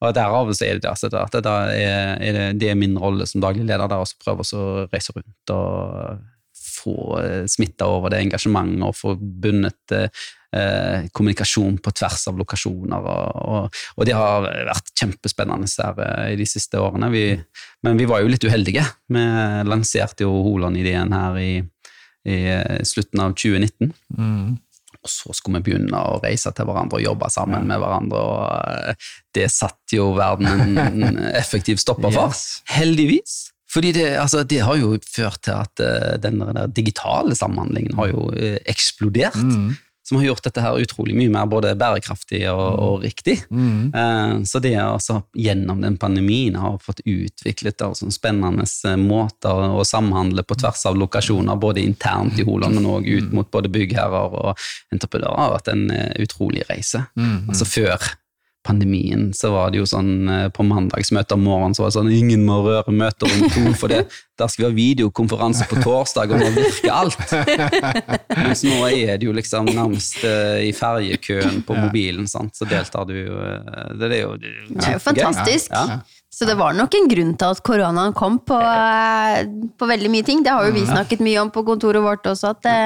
Og 0.01 0.15
derav 0.15 0.55
så 0.55 0.69
er 0.69 0.79
det 0.79 0.89
altså, 0.89 1.11
at 1.11 1.35
det, 1.35 1.45
da 1.45 1.61
er, 1.75 2.15
er 2.23 2.39
det, 2.39 2.49
det 2.63 2.71
er 2.71 2.79
min 2.79 2.95
rolle 2.99 3.27
som 3.27 3.43
daglig 3.43 3.67
leder 3.67 3.91
der, 3.91 4.07
å 4.07 4.23
prøve 4.23 4.47
å 4.47 4.67
reise 4.87 5.19
rundt 5.19 5.59
og 5.59 6.29
få 6.71 7.19
smitta 7.51 7.91
over 7.91 8.13
det 8.13 8.23
engasjementet 8.23 8.87
og 8.87 8.95
få 8.97 9.19
bundet 9.19 9.99
eh, 10.57 11.09
kommunikasjon 11.13 11.79
på 11.83 11.93
tvers 11.97 12.29
av 12.31 12.39
lokasjoner. 12.41 13.11
Og, 13.13 13.43
og, 13.55 13.83
og 13.97 14.09
det 14.09 14.17
har 14.17 14.49
vært 14.71 14.95
kjempespennende 14.99 15.71
her 15.71 16.01
eh, 16.07 16.33
i 16.35 16.41
de 16.41 16.49
siste 16.49 16.81
årene. 16.81 17.11
Vi, 17.15 17.27
men 17.87 18.01
vi 18.01 18.09
var 18.11 18.25
jo 18.25 18.33
litt 18.33 18.47
uheldige. 18.47 18.87
Vi 19.11 19.27
lanserte 19.69 20.27
jo 20.27 20.41
Holand-ideen 20.49 21.15
her 21.17 21.39
i, 21.43 21.53
i 22.29 22.41
eh, 22.57 22.83
slutten 22.87 23.25
av 23.27 23.37
2019. 23.39 23.95
Mm. 24.19 24.59
Og 25.01 25.09
så 25.09 25.33
skulle 25.33 25.61
vi 25.61 25.71
begynne 25.71 25.97
å 25.97 26.19
reise 26.21 26.53
til 26.53 26.69
hverandre 26.69 26.99
og 26.99 27.05
jobbe 27.05 27.31
sammen 27.33 27.69
med 27.69 27.81
hverandre, 27.81 28.21
og 28.21 28.91
eh, 28.91 29.13
det 29.37 29.47
satt 29.53 29.95
jo 29.97 30.11
verden 30.19 30.77
en 30.87 31.23
effektiv 31.33 31.81
stopper 31.81 32.13
for. 32.13 32.35
Yes. 32.35 32.61
Heldigvis. 32.71 33.39
Fordi 33.71 33.93
det, 33.95 34.09
altså, 34.19 34.43
det 34.45 34.65
har 34.67 34.81
jo 34.81 34.97
ført 35.07 35.45
til 35.47 35.55
at 35.55 35.79
uh, 35.79 36.17
den 36.19 36.41
digitale 36.75 37.37
samhandlingen 37.39 37.95
har 38.01 38.09
jo 38.11 38.25
uh, 38.35 38.57
eksplodert. 38.67 39.39
Mm. 39.39 39.77
Som 40.11 40.19
har 40.19 40.25
gjort 40.25 40.43
dette 40.43 40.63
her 40.65 40.79
utrolig 40.83 41.15
mye 41.15 41.31
mer 41.31 41.47
både 41.47 41.71
bærekraftig 41.79 42.41
og, 42.51 42.65
og 42.83 43.05
riktig. 43.05 43.37
Mm. 43.47 43.93
Eh, 43.95 44.33
så 44.51 44.59
det 44.59 44.75
altså 44.83 45.21
gjennom 45.39 45.85
den 45.85 46.01
pandemien 46.03 46.57
har 46.59 46.81
fått 46.83 47.05
utviklet 47.07 47.85
sånn 47.95 48.11
spennende 48.11 48.67
eh, 48.67 48.97
måter 48.99 49.71
å 49.71 49.85
samhandle 49.87 50.43
på 50.43 50.59
tvers 50.59 50.83
av 50.91 50.99
lokasjoner, 50.99 51.61
både 51.63 51.85
internt 51.87 52.43
i 52.43 52.49
Holand, 52.49 52.75
men 52.75 52.91
òg 52.91 53.07
ut 53.07 53.31
mot 53.39 53.53
både 53.55 53.71
byggherrer 53.71 54.35
og 54.43 54.67
entreprenører, 54.91 55.39
har 55.45 55.55
vært 55.55 55.71
en 55.77 55.87
eh, 55.95 56.11
utrolig 56.27 56.67
reise. 56.67 57.05
Mm. 57.15 57.47
Altså 57.53 57.71
Før 57.71 58.11
pandemien 58.63 59.31
så 59.35 59.51
var 59.55 59.71
det 59.73 59.81
jo 59.81 59.87
sånn 59.89 60.29
eh, 60.29 60.49
på 60.53 60.65
mandagsmøte 60.69 61.37
om 61.37 61.47
morgenen 61.49 61.77
så 61.77 61.85
var 61.85 61.93
det 61.93 61.97
sånn 61.97 62.13
ingen 62.13 62.45
må 62.45 62.59
røre 62.67 62.93
møter 62.93 63.31
om 63.31 63.47
to, 63.55 63.63
for 63.81 63.93
det, 63.93 64.03
der 64.41 64.53
skal 64.53 64.67
vi 64.67 64.69
ha 64.69 64.77
videokonferanse 64.77 65.69
på 65.71 65.81
torsdag, 65.81 66.35
og 66.35 66.43
nå 66.43 66.51
virker 66.59 66.93
alt. 66.93 67.17
Mens 68.45 68.65
nå 68.67 68.83
er 68.91 69.17
det 69.17 69.29
jo 69.29 69.35
liksom 69.37 69.71
nærmest 69.73 70.21
uh, 70.27 70.61
i 70.61 70.75
ferjekøen 70.77 71.63
på 71.65 71.77
mobilen, 71.79 72.29
sant? 72.29 72.53
så 72.57 72.69
deltar 72.69 73.09
du 73.09 73.17
jo 73.17 73.41
eh, 73.41 73.93
Det, 73.97 74.09
det 74.11 74.19
er 74.19 74.25
jo 74.27 74.37
Det 74.41 74.87
er 74.87 74.97
jo 74.99 75.05
fantastisk. 75.09 75.73
Ja. 75.73 76.01
Så 76.31 76.47
det 76.47 76.55
var 76.61 76.77
nok 76.77 76.95
en 76.95 77.09
grunn 77.11 77.33
til 77.35 77.57
at 77.57 77.61
koronaen 77.67 78.15
kom 78.17 78.39
på, 78.47 78.59
på 79.81 79.89
veldig 79.91 80.11
mye 80.13 80.27
ting. 80.27 80.45
Det 80.47 80.53
har 80.55 80.69
jo 80.69 80.77
vi 80.77 80.85
snakket 80.87 81.25
mye 81.27 81.41
om 81.43 81.51
på 81.51 81.65
kontoret 81.67 82.05
vårt 82.05 82.29
også, 82.31 82.53
at 82.55 82.61
det, 82.65 82.77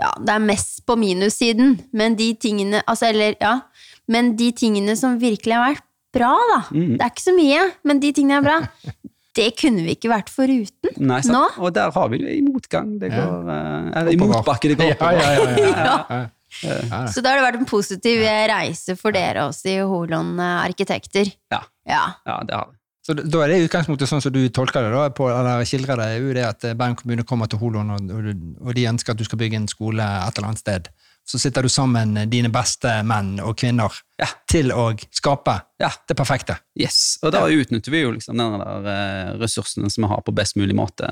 ja, 0.00 0.10
det 0.18 0.34
er 0.34 0.42
mest 0.42 0.82
på 0.88 0.96
minussiden. 0.98 1.76
Men 1.94 2.18
de 2.18 2.32
tingene, 2.34 2.82
altså, 2.82 3.12
eller, 3.12 3.38
ja, 3.38 3.60
men 4.08 4.32
de 4.38 4.50
tingene 4.56 4.96
som 4.98 5.18
virkelig 5.20 5.54
har 5.56 5.66
vært 5.72 5.84
bra, 6.16 6.32
da. 6.54 6.58
Mm. 6.72 6.96
Det 6.96 7.04
er 7.04 7.12
ikke 7.12 7.26
så 7.26 7.36
mye, 7.36 7.62
men 7.88 8.02
de 8.02 8.12
tingene 8.16 8.40
er 8.40 8.48
bra. 8.48 8.58
Det 9.38 9.52
kunne 9.54 9.84
vi 9.86 9.92
ikke 9.94 10.08
vært 10.10 10.32
foruten. 10.34 10.96
Nei. 11.06 11.20
Nå? 11.30 11.44
Og 11.62 11.70
der 11.70 11.92
har 11.94 12.08
vi 12.10 12.18
det 12.18 12.32
i 12.34 12.40
motgang. 12.42 12.96
Det 12.98 13.12
går, 13.12 13.44
ja. 13.46 13.58
eller 14.00 14.10
i 14.10 14.16
motbakke 14.18 14.72
det 14.72 14.78
går 14.80 14.96
oppover. 14.96 15.20
ja, 15.22 15.28
ja, 15.30 15.52
ja, 15.52 15.76
ja. 15.76 15.92
Ja. 16.08 16.18
Ja. 16.64 17.04
Så 17.12 17.22
da 17.22 17.34
har 17.34 17.38
det 17.38 17.44
vært 17.44 17.60
en 17.60 17.68
positiv 17.68 18.24
reise 18.24 18.96
for 18.98 19.14
dere 19.14 19.46
også 19.50 19.70
i 19.70 19.76
Holon 19.86 20.38
eh, 20.40 20.64
Arkitekter. 20.64 21.30
Ja. 21.52 21.60
Ja. 21.86 22.02
Ja, 22.26 22.40
det 22.48 22.56
har 22.56 22.70
vi. 22.70 22.76
Så 23.08 23.14
da- 23.16 23.44
er 23.44 23.52
det 23.52 23.60
i 23.60 23.66
utgangspunktet 23.68 24.10
sånn 24.10 24.20
som 24.24 24.32
du 24.34 24.40
tolker 24.52 24.84
det, 24.84 24.90
da, 24.92 25.06
på, 25.14 25.28
eller 25.32 25.64
skildrer 25.68 26.00
det, 26.00 26.08
er 26.08 26.24
jo 26.24 26.34
det 26.36 26.46
at 26.48 26.66
eh, 26.68 26.74
Bergen 26.76 26.98
kommune 26.98 27.24
kommer 27.28 27.48
til 27.48 27.60
Holon, 27.62 27.94
og, 27.94 28.10
og, 28.12 28.32
og 28.64 28.74
de 28.76 28.88
ønsker 28.90 29.14
at 29.14 29.20
du 29.20 29.24
skal 29.28 29.40
bygge 29.40 29.60
en 29.62 29.70
skole 29.70 30.02
et 30.02 30.40
eller 30.40 30.50
annet 30.50 30.64
sted. 30.64 30.90
Så 31.28 31.36
sitter 31.38 31.62
du 31.62 31.68
sammen 31.68 32.14
dine 32.32 32.48
beste 32.48 33.02
menn 33.04 33.34
og 33.44 33.56
kvinner 33.60 33.92
Ja. 34.18 34.26
til 34.48 34.70
å 34.72 34.94
skape 35.12 35.60
Ja. 35.78 35.90
det 36.08 36.16
perfekte. 36.16 36.56
Yes, 36.74 37.18
og 37.22 37.32
da 37.32 37.42
utnytter 37.46 37.90
vi 37.92 38.00
jo 38.00 38.12
liksom 38.12 38.36
denne 38.38 38.58
der 38.64 38.88
eh, 38.88 39.36
ressursene 39.38 39.90
som 39.92 40.04
vi 40.04 40.08
har 40.08 40.22
på 40.24 40.32
best 40.34 40.56
mulig 40.56 40.74
måte. 40.74 41.04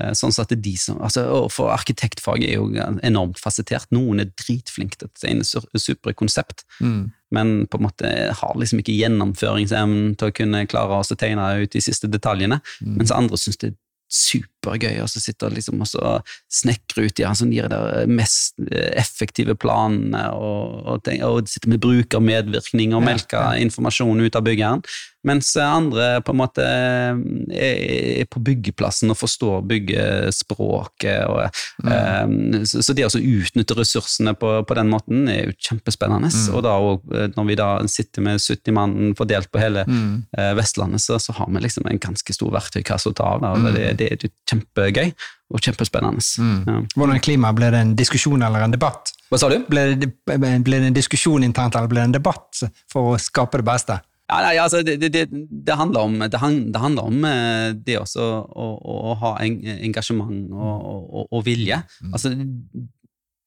eh, 0.00 0.10
Sånn 0.12 0.28
at 0.38 0.48
det 0.50 0.58
er 0.58 0.62
de 0.62 0.76
som, 0.76 0.98
altså, 1.00 1.48
For 1.50 1.70
arkitektfag 1.72 2.42
er 2.44 2.56
jo 2.58 2.66
enormt 3.02 3.38
fasettert. 3.40 3.86
Noen 3.92 4.20
er 4.20 4.26
dritflinke 4.36 4.98
til 5.14 5.40
sur- 5.44 5.64
supre 5.78 6.12
konsept, 6.12 6.64
Mm. 6.82 7.12
men 7.32 7.66
på 7.66 7.78
en 7.78 7.86
måte 7.86 8.34
har 8.34 8.54
liksom 8.56 8.80
ikke 8.82 8.98
gjennomføringsevnen 8.98 10.16
til 10.18 10.28
å 10.28 10.34
kunne 10.34 10.66
klare 10.66 10.90
å 11.00 11.16
tegne 11.16 11.62
ut 11.62 11.70
de 11.70 11.80
siste 11.80 12.10
detaljene. 12.10 12.60
Mens 12.82 13.10
andre 13.10 13.36
syns 13.38 13.56
det 13.58 13.70
er 13.72 13.76
supergøy 14.12 15.00
å 15.02 15.08
så 15.10 15.20
sitte 15.22 15.48
og 15.48 15.56
liksom 15.56 15.82
og 15.82 15.88
så 15.90 16.12
snekre 16.52 17.06
ut 17.08 17.16
de, 17.18 17.24
altså, 17.26 17.48
de 17.50 17.62
der 17.62 18.10
mest 18.10 18.54
eh, 18.70 18.92
effektive 19.00 19.56
planene, 19.58 20.22
og, 20.36 20.78
og, 20.86 21.02
tenk- 21.06 21.24
og 21.26 21.50
sitte 21.50 21.70
med 21.72 21.82
brukermedvirkning 21.84 22.94
og 22.94 23.02
Ja, 23.02 23.08
melke 23.10 23.44
informasjon 23.66 24.22
ut 24.22 24.38
av 24.38 24.46
byggeren. 24.46 24.84
Mens 25.26 25.48
andre 25.58 26.20
på 26.24 26.32
en 26.34 26.38
måte 26.38 26.62
er, 26.62 27.18
er 27.50 28.28
på 28.30 28.38
byggeplassen 28.46 29.10
og 29.10 29.18
forstår 29.18 29.64
byggespråket. 29.66 31.26
Og, 31.26 31.60
eh, 31.86 32.64
så, 32.68 32.82
så 32.84 32.94
det 32.96 33.06
å 33.08 33.12
utnytte 33.20 33.76
ressursene 33.78 34.34
på, 34.38 34.52
på 34.68 34.76
den 34.78 34.90
måten 34.92 35.26
er 35.32 35.48
jo 35.50 35.56
kjempespennende. 35.68 36.30
Og 36.54 36.62
da, 36.66 36.76
og, 36.78 37.06
eh, 37.14 37.28
når 37.36 37.48
vi 37.50 37.58
da 37.58 37.68
sitter 37.90 38.24
med 38.26 38.42
70 38.42 38.76
mann 38.76 39.14
fordelt 39.18 39.50
på 39.52 39.62
hele 39.62 39.84
Mm. 39.86 40.24
eh, 40.36 40.52
Vestlandet, 40.58 41.00
så, 41.00 41.18
så 41.22 41.32
har 41.36 41.46
vi 41.52 41.60
liksom 41.62 41.86
en 41.86 41.98
ganske 42.02 42.32
stor 42.34 42.50
verktøykasse 42.54 43.10
å 43.10 43.14
ta 43.16 43.28
av. 43.36 43.42
Da, 43.44 43.70
det, 43.74 43.84
det 44.00 44.08
er 44.12 44.24
jo 44.26 44.30
kjempegøy 44.50 45.12
og 45.54 45.62
kjempespennende. 45.62 46.22
Ja. 46.66 46.80
Hvordan 46.96 47.20
klima? 47.22 47.52
Ble 47.54 47.68
det 47.70 47.80
en 47.84 47.94
diskusjon 47.98 48.42
eller 48.42 48.64
en 48.66 48.74
debatt? 48.74 49.12
Hva 49.30 49.38
sa 49.38 49.50
du? 49.52 49.60
Ble 49.70 49.84
det, 50.00 50.10
ble 50.26 50.80
det 50.80 50.88
en 50.90 50.96
diskusjon 50.96 51.44
internt, 51.46 51.76
eller 51.78 51.90
ble 51.90 52.02
det 52.02 52.08
en 52.10 52.16
debatt 52.18 52.62
for 52.90 53.14
å 53.14 53.18
skape 53.20 53.60
det 53.62 53.66
beste? 53.68 54.00
Ja, 54.26 54.40
nei, 54.42 54.56
altså, 54.58 54.80
det, 54.82 54.98
det, 55.14 55.28
det, 55.30 55.74
handler 55.78 56.08
om 56.08 56.18
det, 56.18 56.40
handler 56.40 57.02
om 57.02 57.24
eh, 57.28 57.70
det 57.86 58.00
også 58.00 58.24
å, 58.26 58.66
å, 58.82 59.14
ha 59.22 59.36
en, 59.44 59.60
engasjement 59.86 60.50
og, 60.50 60.86
og, 60.90 61.28
og 61.30 61.44
vilje. 61.46 61.78
Altså, 62.10 62.34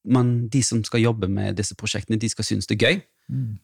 man, 0.08 0.30
de 0.48 0.62
som 0.64 0.80
skal 0.84 1.02
jobbe 1.04 1.28
med 1.28 1.58
disse 1.60 1.76
prosjektene, 1.76 2.16
de 2.20 2.30
skal 2.32 2.48
synes 2.48 2.70
det 2.70 2.78
er 2.78 2.86
gøy. 2.86 3.02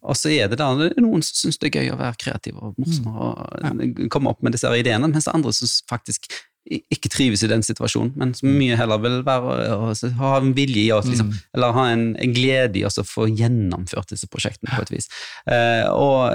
Og 0.04 0.18
så 0.18 0.30
er 0.30 0.50
det 0.52 0.60
da 0.60 0.68
noen 0.76 1.24
som 1.24 1.40
syns 1.40 1.58
det 1.58 1.72
er 1.72 1.80
gøy 1.80 1.94
å 1.94 1.98
være 1.98 2.20
kreativ 2.20 2.60
og 2.60 2.76
morsom 2.78 3.08
og 3.10 4.04
komme 4.12 4.30
opp 4.30 4.44
med 4.44 4.54
disse 4.54 4.70
ideene, 4.78 5.08
mens 5.10 5.26
andre 5.32 5.54
syns 5.56 5.80
faktisk 5.90 6.28
ikke 6.66 7.10
trives 7.12 7.44
i 7.46 7.50
den 7.50 7.62
situasjonen, 7.62 8.12
men 8.18 8.32
som 8.34 8.50
mye 8.50 8.78
heller 8.78 9.00
vil 9.02 9.20
være 9.26 9.56
å 9.76 9.92
ha 10.20 10.32
en 10.40 10.52
vilje 10.56 10.82
i 10.88 10.92
oss, 10.94 11.06
liksom, 11.10 11.30
eller 11.54 11.76
ha 11.76 11.86
en, 11.92 12.06
en 12.22 12.34
glede 12.34 12.80
i 12.80 12.84
oss 12.88 12.98
å 12.98 13.06
få 13.06 13.28
gjennomført 13.30 14.10
disse 14.14 14.28
prosjektene 14.32 14.74
på 14.74 14.86
et 14.86 14.94
vis. 14.96 15.08
Eh, 15.50 15.86
og 15.92 16.34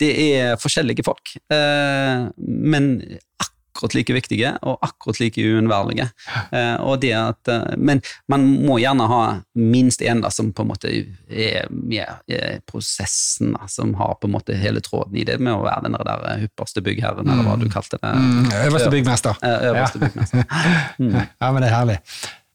det 0.00 0.10
er 0.30 0.58
forskjellige 0.62 1.04
folk, 1.06 1.36
eh, 1.52 2.28
men 2.38 2.90
akkurat 3.38 3.57
like 3.94 4.14
viktige 4.14 4.54
og 4.66 4.78
akkurat 4.82 5.20
like 5.22 5.42
uunnværlige. 5.42 6.08
Eh, 6.52 6.74
eh, 6.74 7.76
men 7.76 8.02
man 8.28 8.46
må 8.66 8.78
gjerne 8.82 9.06
ha 9.10 9.20
minst 9.54 10.02
én 10.02 10.22
som 10.30 10.52
på 10.52 10.64
en 10.64 10.70
måte 10.72 10.90
er 11.28 11.68
med 11.70 12.06
i 12.26 12.40
prosessen, 12.66 13.54
da, 13.54 13.68
som 13.70 13.94
har 13.94 14.18
på 14.20 14.28
en 14.28 14.34
måte 14.34 14.56
hele 14.58 14.82
tråden 14.84 15.16
i 15.16 15.24
det, 15.24 15.38
med 15.38 15.54
å 15.54 15.62
være 15.64 15.86
den 15.86 15.96
der 15.98 16.26
eh, 16.34 16.82
byggherren, 16.82 17.28
eller 17.28 17.46
hva 17.46 17.56
du 17.60 17.68
kalte 17.70 18.00
det. 18.00 18.12
Mm, 18.18 18.50
øverste 18.64 18.90
byggmester. 18.90 19.38
Eh, 19.42 19.70
Øverste 19.70 20.02
byggmester. 20.04 20.44
Mm. 20.98 21.14
Ja, 21.14 21.50
men 21.52 21.62
det 21.62 21.68
er 21.68 21.74
herlig. 21.74 21.96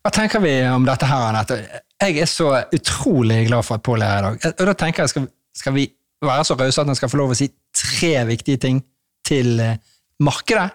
Hva 0.03 0.11
tenker 0.11 0.41
vi 0.43 0.51
om 0.67 0.83
dette 0.87 1.07
her, 1.07 1.29
Anette? 1.29 1.57
Jeg 2.01 2.17
er 2.19 2.27
så 2.27 2.49
utrolig 2.75 3.45
glad 3.47 3.63
for 3.63 3.79
at 3.79 3.83
Pål 3.85 4.03
er 4.03 4.09
her 4.09 4.19
i 4.19 4.25
dag. 4.25 4.55
Og 4.59 4.67
da 4.67 4.73
tenker 4.79 5.03
jeg, 5.03 5.13
skal, 5.13 5.27
skal 5.55 5.75
vi 5.77 5.85
være 6.23 6.43
så 6.47 6.57
rause 6.59 6.83
at 6.83 6.91
han 6.91 6.99
skal 6.99 7.11
få 7.11 7.19
lov 7.21 7.31
å 7.33 7.37
si 7.37 7.47
tre 7.77 8.13
viktige 8.27 8.59
ting 8.65 8.81
til 9.27 9.59
eh, 9.63 9.79
markedet? 10.23 10.67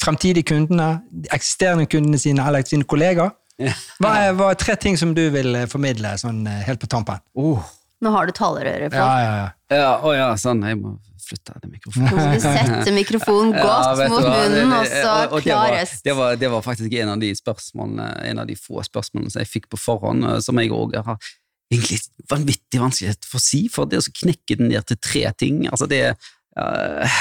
Fremtidige 0.00 0.46
kundene, 0.54 1.02
de 1.10 1.28
eksisterende 1.36 1.84
kundene 1.90 2.18
sine 2.20 2.44
eller 2.48 2.64
sine 2.64 2.86
kollegaer? 2.88 3.34
Hva 4.00 4.10
er, 4.16 4.32
hva 4.38 4.50
er 4.52 4.58
tre 4.58 4.74
ting 4.80 4.96
som 4.98 5.12
du 5.14 5.26
vil 5.34 5.54
eh, 5.54 5.68
formidle 5.70 6.14
sånn 6.18 6.46
eh, 6.48 6.62
helt 6.66 6.80
på 6.82 6.88
tampen? 6.90 7.20
Oh. 7.38 7.60
Nå 8.02 8.10
har 8.10 8.26
du 8.26 8.32
talerøret 8.34 8.90
på. 8.90 8.98
Ja, 8.98 9.10
ja, 9.22 9.34
ja. 9.38 9.48
Ja, 9.78 9.90
å 10.02 10.14
ja, 10.16 10.30
sånn. 10.40 10.64
Jeg 10.66 10.80
må 10.80 10.96
flytte 11.22 11.54
den 11.62 11.70
mikrofonen. 11.76 12.08
Nå 12.08 12.24
skal 12.40 12.56
du 12.56 12.62
sette 12.72 12.94
mikrofonen 12.96 13.52
godt 13.60 14.00
ja, 14.00 14.08
mot 14.10 14.24
hva, 14.24 14.32
munnen, 14.40 14.72
og 14.74 14.88
så 14.90 15.12
og- 15.12 15.36
og 15.36 15.44
det 15.44 15.52
var- 15.54 15.68
klarest. 15.70 16.00
Det 16.08 16.16
var, 16.18 16.34
det 16.40 16.50
var 16.50 16.64
faktisk 16.66 16.96
en 16.98 17.12
av 17.14 17.20
de 17.22 17.30
spørsmålene, 17.38 18.08
en 18.32 18.42
av 18.42 18.48
de 18.50 18.56
få 18.58 18.82
spørsmålene 18.88 19.30
som 19.30 19.44
jeg 19.44 19.52
fikk 19.52 19.68
på 19.70 19.78
forhånd, 19.78 20.26
eh, 20.32 20.40
som 20.42 20.58
jeg 20.58 20.72
òg 20.74 20.96
har 20.98 21.30
egentlig 21.72 22.00
vanvittig 22.28 22.80
vanskelig 22.82 23.14
for 23.24 23.38
å 23.38 23.44
si, 23.44 23.62
for 23.72 23.86
det 23.88 24.02
å 24.02 24.10
knekke 24.18 24.58
den 24.58 24.68
ned 24.72 24.84
til 24.90 24.98
tre 25.00 25.22
ting, 25.38 25.62
altså 25.70 25.86
det 25.88 26.02
uh, 26.58 27.20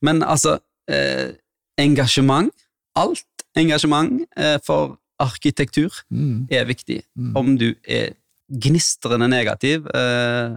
Men 0.00 0.22
altså, 0.22 0.58
eh, 0.88 1.34
engasjement, 1.80 2.50
alt 2.96 3.46
engasjement 3.56 4.22
eh, 4.36 4.58
for 4.66 4.98
arkitektur 5.22 5.90
Mm. 6.10 6.46
er 6.50 6.64
viktig. 6.64 7.02
Mm. 7.16 7.36
Om 7.36 7.58
du 7.58 7.74
er 7.86 8.14
gnistrende 8.50 9.28
negativ, 9.28 9.86
eh, 9.94 10.50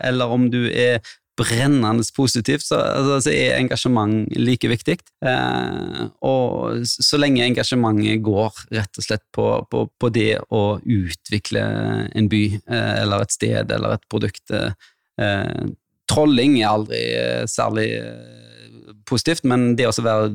eller 0.00 0.26
om 0.26 0.50
du 0.50 0.68
er 0.70 1.00
brennende 1.38 2.02
positiv, 2.16 2.58
så, 2.58 2.80
altså, 2.98 3.30
er 3.30 3.58
engasjement 3.58 4.26
like 4.36 4.68
viktig. 4.68 4.98
Eh, 5.22 6.08
og 6.22 6.82
så 6.86 7.18
lenge 7.20 7.44
engasjementet 7.46 8.22
går 8.26 8.64
rett 8.74 8.98
og 8.98 9.04
slett 9.06 9.22
på, 9.34 9.46
på, 9.70 9.84
på 10.00 10.10
det 10.14 10.40
å 10.50 10.80
utvikle 10.82 11.62
en 12.14 12.28
by, 12.28 12.42
eh, 12.58 12.94
eller 13.02 13.22
et 13.22 13.34
sted, 13.34 13.70
eller 13.70 13.98
et 13.98 14.08
produkt 14.10 14.50
eh, 14.50 14.72
Trolling 16.08 16.58
er 16.62 16.70
aldri 16.70 17.00
eh, 17.14 17.44
særlig 17.50 17.88
eh, 17.98 18.92
positivt, 19.08 19.44
men 19.48 19.74
det 19.76 19.88
å 19.88 19.94
være 20.04 20.30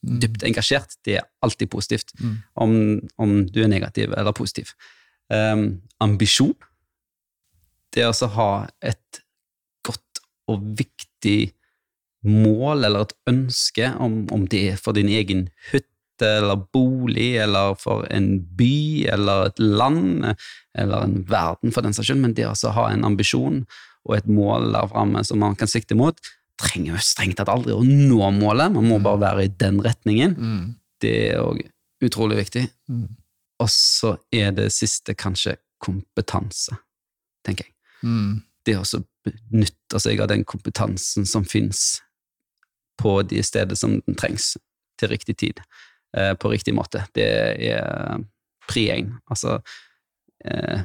dypt 0.00 0.44
engasjert, 0.46 0.96
det 1.06 1.20
er 1.20 1.28
alltid 1.44 1.70
positivt 1.72 2.12
Mm. 2.20 2.34
om, 2.54 2.72
om 3.18 3.36
du 3.46 3.62
er 3.62 3.68
negativ 3.68 4.12
eller 4.16 4.32
positiv. 4.36 4.74
Um, 5.30 5.80
ambisjon. 6.02 6.56
Det 7.94 8.06
å 8.06 8.28
ha 8.34 8.68
et 8.82 9.20
godt 9.86 10.20
og 10.50 10.64
viktig 10.78 11.52
mål 12.26 12.84
eller 12.84 13.06
et 13.06 13.14
ønske, 13.30 13.92
om, 13.98 14.26
om 14.34 14.46
det 14.50 14.64
er 14.72 14.80
for 14.80 14.96
din 14.96 15.08
egen 15.08 15.48
hytte 15.70 15.86
eller 16.26 16.60
bolig, 16.74 17.36
eller 17.40 17.78
for 17.80 18.04
en 18.12 18.34
by 18.56 19.06
eller 19.08 19.46
et 19.48 19.62
land, 19.62 20.26
eller 20.76 21.06
en 21.06 21.22
verden 21.30 21.72
for 21.72 21.86
den 21.86 21.96
saks 21.96 22.10
skyld, 22.10 22.20
men 22.20 22.34
det 22.36 22.48
å 22.50 22.74
ha 22.76 22.90
en 22.92 23.06
ambisjon 23.08 23.62
og 24.08 24.16
et 24.16 24.28
mål 24.30 24.70
der 24.74 24.90
framme 24.90 25.22
som 25.26 25.42
man 25.42 25.56
kan 25.58 25.70
sikte 25.70 25.96
mot, 25.98 26.18
trenger 26.60 26.94
jo 26.94 27.02
strengt 27.04 27.38
tatt 27.40 27.50
aldri 27.52 27.74
å 27.74 27.84
nå 27.84 28.30
målet, 28.36 28.72
man 28.74 28.88
må 28.88 29.00
bare 29.02 29.22
være 29.22 29.46
i 29.46 29.52
den 29.60 29.80
retningen. 29.84 30.36
Mm. 30.36 30.62
Det 31.00 31.14
er 31.30 31.42
òg 31.42 31.62
utrolig 32.04 32.40
viktig. 32.40 32.66
Mm. 32.90 33.08
Og 33.60 33.70
så 33.72 34.14
er 34.32 34.54
det 34.56 34.70
siste 34.72 35.14
kanskje 35.18 35.56
kompetanse, 35.80 36.76
tenker 37.46 37.68
jeg. 37.68 37.74
Mm. 38.04 38.40
Det 38.64 38.76
å 38.76 39.02
benytte 39.24 40.00
seg 40.00 40.20
av 40.20 40.30
den 40.32 40.44
kompetansen 40.48 41.28
som 41.28 41.44
fins 41.48 42.00
på 43.00 43.20
de 43.24 43.40
steder 43.44 43.76
som 43.76 43.98
den 44.00 44.18
trengs, 44.20 44.54
til 45.00 45.08
riktig 45.08 45.38
tid, 45.40 45.60
eh, 46.16 46.34
på 46.36 46.50
riktig 46.52 46.74
måte. 46.76 47.06
Det 47.16 47.24
er 47.24 48.20
pri 48.68 48.88
én. 48.92 49.14
Altså 49.32 49.60
eh, 50.44 50.84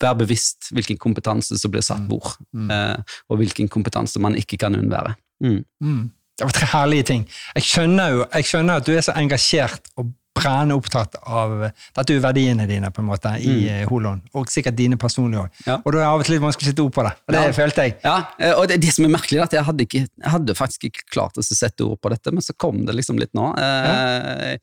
Vær 0.00 0.14
bevisst 0.16 0.70
hvilken 0.72 0.96
kompetanse 0.98 1.58
som 1.60 1.70
blir 1.70 1.82
satt 1.84 2.06
hvor, 2.08 2.36
Mm. 2.54 2.70
eh, 2.70 3.18
og 3.28 3.38
hvilken 3.38 3.68
kompetanse 3.68 4.18
man 4.20 4.34
ikke 4.34 4.56
kan 4.58 4.74
unnvære. 4.74 5.14
Mm. 5.44 5.64
Mm. 5.84 6.10
Det 6.38 6.46
var 6.46 6.52
tre 6.56 6.66
herlige 6.72 7.04
ting. 7.04 7.26
Jeg 7.54 7.62
skjønner 7.62 8.10
jo 8.14 8.24
jeg 8.32 8.44
skjønner 8.48 8.76
at 8.80 8.86
du 8.86 8.92
er 8.96 9.04
så 9.04 9.12
engasjert 9.20 9.90
og 10.00 10.08
brennende 10.40 10.76
opptatt 10.78 11.16
av 11.26 11.52
Dette 11.96 12.12
er 12.14 12.16
jo 12.16 12.22
verdiene 12.22 12.64
dine 12.70 12.88
på 12.94 13.02
en 13.02 13.08
måte 13.10 13.32
i 13.42 13.50
mm. 13.66 13.88
Holon, 13.90 14.22
og 14.32 14.48
sikkert 14.48 14.76
dine 14.78 14.96
personlige 14.96 15.42
òg. 15.42 15.50
Ja. 15.66 15.76
Og 15.84 15.92
da 15.92 15.98
er 15.98 16.00
det 16.00 16.06
av 16.08 16.20
og 16.22 16.24
til 16.24 16.34
litt 16.36 16.44
vanskelig 16.46 16.68
å 16.68 16.70
sette 16.70 16.84
ord 16.86 16.94
på 16.96 17.02
det. 17.04 17.12
Og 17.28 17.34
det 17.34 17.42
Ja. 17.44 17.52
følte 17.52 17.84
jeg. 17.84 17.96
Ja, 18.04 18.16
eh, 18.38 18.52
og 18.54 18.68
det, 18.70 18.80
det 18.80 18.92
som 18.94 19.04
er 19.04 19.12
merkelig, 19.12 19.38
er 19.40 19.42
at 19.42 19.52
jeg 19.58 19.64
hadde, 19.68 19.84
ikke, 19.84 20.06
jeg 20.08 20.30
hadde 20.36 20.54
faktisk 20.56 20.84
ikke 20.88 21.04
klart 21.12 21.36
å 21.36 21.44
sette 21.44 21.84
ord 21.84 22.00
på 22.00 22.08
dette, 22.14 22.32
men 22.32 22.40
så 22.46 22.56
kom 22.56 22.86
det 22.86 22.94
liksom 22.94 23.18
litt 23.20 23.34
nå. 23.34 23.50
Eh, 23.58 23.90
eh, 23.90 24.48
men 24.54 24.58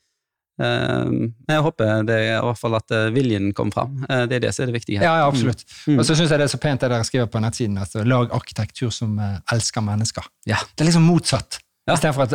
jeg 0.58 1.62
håper 1.68 2.02
det, 2.08 2.18
i 2.26 2.32
hvert 2.42 2.60
fall 2.60 2.78
at 2.80 2.94
eh, 2.96 3.10
viljen 3.14 3.52
kom 3.58 3.70
fram. 3.74 4.00
Eh, 4.10 4.24
det 4.30 4.40
er 4.40 4.48
det 4.48 4.54
som 4.56 4.66
er 4.66 4.72
det 4.72 4.80
viktige. 4.80 5.00
her. 5.00 5.06
Ja, 5.06 5.20
ja 5.22 5.28
absolutt. 5.30 5.62
Mm. 5.86 6.00
Og 6.00 6.08
så 6.08 6.18
syns 6.18 6.34
jeg 6.34 6.42
det 6.42 6.48
er 6.48 6.54
så 6.56 6.62
pent 6.62 6.82
det 6.82 6.90
dere 6.94 7.06
skriver 7.08 7.30
på 7.32 7.42
nettsiden. 7.44 7.78
at 7.82 7.94
Lag 8.08 8.34
arkitektur 8.34 8.90
som 8.94 9.20
eh, 9.22 9.38
elsker 9.54 9.86
mennesker. 9.86 10.26
Ja. 10.50 10.60
Det 10.74 10.86
er 10.86 10.90
liksom 10.92 11.06
motsatt. 11.08 11.60
Ja. 11.88 11.96
Istedenfor 11.96 12.26
at 12.26 12.34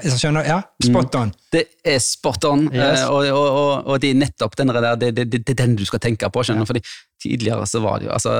jeg 0.00 0.14
skjønner, 0.16 0.46
Ja, 0.48 0.62
spot 0.80 1.18
on. 1.18 1.34
Det 1.52 1.66
er 1.84 1.98
spot 2.00 2.46
on, 2.48 2.70
Yes. 2.72 3.02
og, 3.04 3.26
og, 3.26 3.48
og, 3.48 3.72
og 3.84 4.00
det 4.00 4.14
er 4.14 4.20
nettopp 4.22 4.56
den 4.56 4.72
der, 4.72 4.94
det, 4.96 5.10
det, 5.18 5.26
det, 5.34 5.42
er 5.52 5.58
den 5.60 5.76
du 5.76 5.84
skal 5.84 6.00
tenke 6.00 6.30
på. 6.32 6.44
skjønner 6.46 6.64
du? 6.64 6.70
Fordi 6.70 6.84
Tidligere 7.20 7.66
så 7.66 7.80
var 7.82 7.98
det 7.98 8.06
jo 8.06 8.12
altså, 8.14 8.30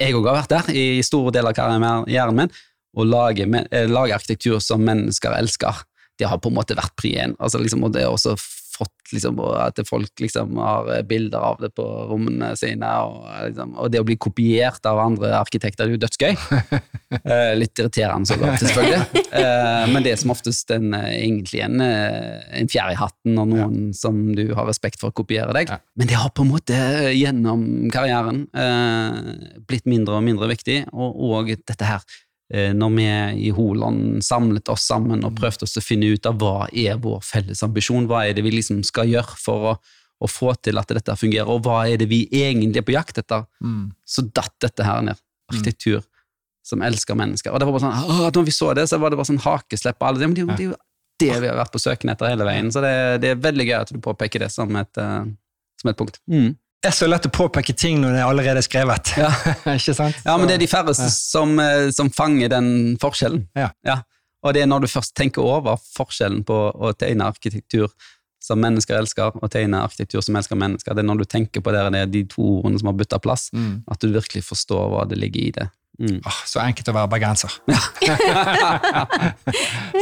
Jeg 0.00 0.14
òg 0.18 0.24
har 0.26 0.40
vært 0.42 0.50
der 0.50 0.70
i 0.74 1.02
store 1.06 1.30
deler 1.32 1.54
av 1.54 1.56
karrieren 1.56 2.36
min. 2.36 2.50
Å 2.96 3.04
lage, 3.06 3.46
lage 3.86 4.16
arkitektur 4.16 4.58
som 4.60 4.82
mennesker 4.82 5.36
elsker, 5.38 5.84
det 6.18 6.28
har 6.28 6.40
på 6.40 6.50
en 6.50 6.56
måte 6.56 6.76
vært 6.76 6.94
pri 6.98 7.14
én. 7.22 7.34
Altså, 7.38 7.60
liksom, 7.60 7.84
og 7.86 7.92
det 7.94 8.02
er 8.02 8.12
også 8.12 8.34
fått 8.76 9.12
liksom, 9.14 9.40
at 9.56 9.80
folk 9.88 10.22
liksom 10.22 10.56
har 10.60 10.90
eh, 10.94 11.02
bilder 11.06 11.42
av 11.52 11.60
det 11.62 11.72
på 11.76 11.84
rommene 12.10 12.52
sine. 12.58 12.90
Og, 13.06 13.24
liksom, 13.48 13.74
og 13.80 13.90
det 13.92 14.02
å 14.02 14.06
bli 14.06 14.18
kopiert 14.20 14.86
av 14.88 15.00
andre 15.02 15.32
arkitekter 15.40 15.86
det 15.86 15.92
er 15.92 15.96
jo 15.96 16.04
dødsgøy. 16.06 16.36
Eh, 17.06 17.52
litt 17.54 17.78
irriterende, 17.78 18.26
så 18.26 18.34
godt, 18.38 18.58
selvfølgelig. 18.60 19.20
Eh, 19.38 19.84
men 19.92 20.02
det 20.02 20.10
er 20.12 20.18
som 20.18 20.32
oftest 20.34 20.70
en, 20.74 20.90
eh, 20.94 21.20
egentlig 21.20 21.60
en, 21.62 21.80
eh, 21.80 22.42
en 22.58 22.70
fjær 22.70 22.90
i 22.90 22.98
hatten 22.98 23.36
når 23.38 23.46
noen 23.52 23.76
som 23.94 24.18
du 24.34 24.42
har 24.58 24.66
respekt 24.66 24.98
for, 25.00 25.14
kopierer 25.14 25.54
deg. 25.54 25.70
Ja. 25.70 25.78
Men 25.96 26.10
det 26.10 26.18
har 26.18 26.32
på 26.34 26.42
en 26.42 26.50
måte 26.50 26.74
eh, 26.74 27.12
gjennom 27.14 27.62
karrieren 27.94 28.44
eh, 28.58 29.20
blitt 29.70 29.86
mindre 29.86 30.18
og 30.18 30.26
mindre 30.26 30.50
viktig, 30.50 30.80
og, 30.92 31.14
og 31.30 31.52
dette 31.54 31.86
her 31.86 32.02
eh, 32.02 32.25
når 32.48 32.90
vi 32.94 33.06
i 33.48 33.50
Holand 33.50 34.22
samlet 34.22 34.68
oss 34.70 34.84
sammen 34.86 35.24
og 35.26 35.34
prøvde 35.34 35.66
oss 35.66 35.76
å 35.80 35.82
finne 35.82 36.06
ut 36.14 36.26
av 36.30 36.36
hva 36.38 36.68
er 36.70 37.00
vår 37.02 37.24
felles 37.26 37.62
ambisjon, 37.66 38.06
hva 38.06 38.20
er 38.28 38.36
det 38.38 38.44
vi 38.46 38.52
liksom 38.54 38.84
skal 38.86 39.08
gjøre 39.10 39.34
for 39.40 39.70
å, 39.72 39.72
å 40.22 40.28
få 40.30 40.52
til 40.62 40.78
at 40.78 40.94
dette 40.94 41.16
fungerer, 41.18 41.50
og 41.50 41.64
hva 41.66 41.80
er 41.90 41.98
det 41.98 42.06
vi 42.08 42.22
egentlig 42.30 42.84
er 42.84 42.86
på 42.86 42.94
jakt 42.94 43.18
etter, 43.18 43.48
Mm. 43.60 43.90
så 44.06 44.22
datt 44.30 44.54
dette 44.62 44.86
her 44.86 45.02
ned. 45.02 45.18
Arkitektur 45.50 46.04
som 46.66 46.82
elsker 46.82 47.14
mennesker. 47.14 47.52
Og 47.54 47.60
det 47.60 47.66
var 47.66 47.76
bare 47.76 47.84
sånn, 47.86 48.30
når 48.34 48.44
vi 48.46 48.54
så 48.54 48.72
det, 48.74 48.86
så 48.90 48.98
var 48.98 49.10
det 49.10 49.18
bare 49.20 49.30
sånn 49.30 49.42
hakeslepp 49.44 49.98
på 50.00 50.06
alle. 50.08 50.18
Det, 50.26 50.46
det 50.56 50.64
jo 50.70 50.76
det 51.22 51.32
vi 51.40 51.48
har 51.48 51.56
vært 51.56 51.72
på 51.72 51.80
søken 51.80 52.10
etter 52.12 52.28
hele 52.32 52.44
veien, 52.44 52.70
så 52.74 52.82
det, 52.84 52.94
det 53.22 53.30
er 53.32 53.42
veldig 53.44 53.66
gøy 53.68 53.76
at 53.78 53.92
du 53.94 54.00
påpeker 54.04 54.42
det 54.44 54.50
som 54.52 54.74
et, 54.76 54.98
eh, 55.00 55.28
som 55.80 55.90
et 55.92 55.98
punkt. 55.98 56.18
Mm. 56.30 56.56
Er 56.86 56.94
så 56.94 57.08
lett 57.10 57.26
å 57.26 57.30
påpeke 57.34 57.74
ting 57.74 57.98
når 58.02 58.12
det 58.14 58.24
allerede 58.24 58.60
er 58.62 58.66
skrevet. 58.66 59.10
Ja. 59.18 59.30
Ikke 59.76 59.94
sant? 59.96 60.18
Ja, 60.26 60.36
men 60.38 60.46
det 60.46 60.56
er 60.58 60.62
de 60.62 60.68
færreste 60.70 61.08
som, 61.10 61.56
eh, 61.62 61.88
som 61.94 62.10
fanger 62.14 62.52
den 62.52 62.68
forskjellen. 63.02 63.46
Ja. 63.58 63.72
Og 64.46 64.54
det 64.54 64.62
er 64.62 64.68
når 64.70 64.84
du 64.84 64.92
først 64.92 65.16
tenker 65.18 65.42
over 65.42 65.80
forskjellen 65.96 66.44
på 66.46 66.58
å 66.70 66.92
tegne 66.94 67.26
arkitektur 67.26 67.88
som 68.46 68.60
mennesker 68.62 68.94
elsker, 69.00 69.34
og 69.42 69.50
tegne 69.50 69.80
arkitektur 69.82 70.22
som 70.22 70.36
elsker 70.38 70.54
mennesker. 70.60 70.94
Det 70.94 71.02
er 71.02 71.08
når 71.08 71.24
du 71.24 71.26
tenker 71.32 71.64
på 71.64 71.72
det, 71.74 71.80
det 71.96 72.02
er 72.04 72.12
de 72.12 72.20
to 72.30 72.44
ordene 72.60 72.78
som 72.78 72.92
har 72.92 72.98
bytta 73.00 73.18
plass, 73.24 73.48
Mm. 73.56 73.82
at 73.90 73.98
du 73.98 74.12
virkelig 74.14 74.44
forstår 74.46 74.84
hva 74.92 75.02
det 75.10 75.18
ligger 75.18 75.40
i 75.42 75.50
det. 75.56 75.66
Mm. 75.96 76.20
Åh, 76.28 76.40
så 76.44 76.60
enkelt 76.60 76.90
å 76.90 76.94
være 76.96 77.08
bergenser. 77.14 77.54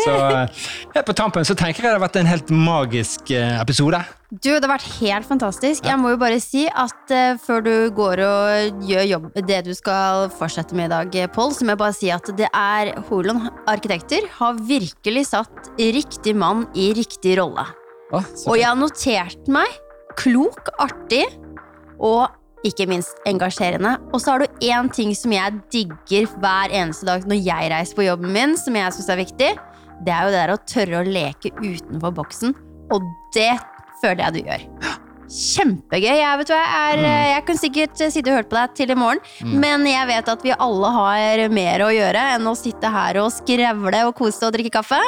så 0.04 0.14
eh, 0.16 0.64
helt 0.96 1.06
på 1.06 1.14
tampen 1.14 1.46
så 1.46 1.54
tenker 1.54 1.84
jeg 1.84 1.92
det 1.92 1.94
har 1.94 2.02
vært 2.02 2.18
en 2.18 2.30
helt 2.30 2.50
magisk 2.50 3.30
eh, 3.34 3.60
episode. 3.60 4.00
Du, 4.34 4.50
det 4.50 4.64
har 4.64 4.72
vært 4.72 4.88
helt 4.98 5.28
fantastisk. 5.28 5.86
Jeg 5.86 6.00
må 6.02 6.10
jo 6.10 6.18
bare 6.18 6.40
si 6.42 6.64
at 6.66 7.12
uh, 7.14 7.36
før 7.38 7.62
du 7.62 7.74
går 7.94 8.22
og 8.24 8.82
gjør 8.88 9.04
jobb, 9.06 9.28
det 9.46 9.60
du 9.68 9.70
skal 9.78 10.26
fortsette 10.34 10.74
med 10.74 10.88
i 10.88 10.94
dag, 10.94 11.30
Pål, 11.34 11.54
så 11.54 11.62
må 11.62 11.76
jeg 11.76 11.82
bare 11.84 11.94
si 11.94 12.10
at 12.10 12.26
det 12.34 12.48
er 12.50 12.90
Holon 13.06 13.44
Arkitekter 13.70 14.26
har 14.40 14.58
virkelig 14.58 15.28
satt 15.30 15.70
riktig 15.78 16.34
mann 16.34 16.66
i 16.74 16.90
riktig 16.98 17.38
rolle. 17.38 17.68
Oh, 18.10 18.26
Og 18.50 18.58
jeg 18.58 18.66
har 18.66 18.78
notert 18.78 19.46
meg 19.52 19.78
klok, 20.18 20.72
artig 20.82 21.24
og 22.02 22.26
ikke 22.64 22.86
minst 22.90 23.20
engasjerende. 23.28 23.96
Og 24.12 24.20
så 24.22 24.34
har 24.34 24.44
du 24.44 24.64
én 24.64 24.90
ting 24.94 25.12
som 25.16 25.32
jeg 25.34 25.60
digger 25.74 26.26
hver 26.40 26.72
eneste 26.74 27.06
dag 27.08 27.26
når 27.28 27.42
jeg 27.44 27.70
reiser 27.74 27.98
på 27.98 28.06
jobben 28.08 28.32
min, 28.34 28.56
som 28.60 28.76
jeg 28.78 28.96
syns 28.96 29.08
er 29.12 29.20
viktig. 29.20 29.52
det 30.04 30.12
er 30.12 30.24
jo 30.26 30.32
det 30.34 30.40
der 30.42 30.52
å 30.54 30.60
tørre 30.68 31.00
å 31.00 31.06
leke 31.06 31.52
utenfor 31.60 32.12
boksen. 32.16 32.54
Og 32.92 33.04
det 33.36 33.52
føler 34.02 34.24
jeg 34.26 34.32
du 34.34 34.40
gjør. 34.50 34.64
Kjempegøy. 35.34 36.14
Jeg, 36.20 36.38
vet 36.38 36.50
hva, 36.52 36.58
jeg, 36.60 36.74
er, 36.74 36.98
Mm. 37.00 37.30
jeg 37.32 37.44
kunne 37.46 37.62
sikkert 37.62 38.02
sitte 38.12 38.30
og 38.30 38.36
hørt 38.38 38.50
på 38.50 38.58
deg 38.58 38.74
til 38.76 38.90
i 38.92 38.96
morgen, 38.98 39.20
men 39.60 39.86
jeg 39.88 40.06
vet 40.10 40.28
at 40.28 40.42
vi 40.44 40.52
alle 40.52 40.90
har 40.94 41.48
mer 41.48 41.80
å 41.86 41.88
gjøre 41.94 42.26
enn 42.34 42.46
å 42.46 42.54
sitte 42.58 42.90
her 42.92 43.16
og 43.22 43.32
skrevle 43.32 44.04
og 44.06 44.14
kose 44.18 44.44
og 44.46 44.52
drikke 44.54 44.74
kaffe. 44.76 45.00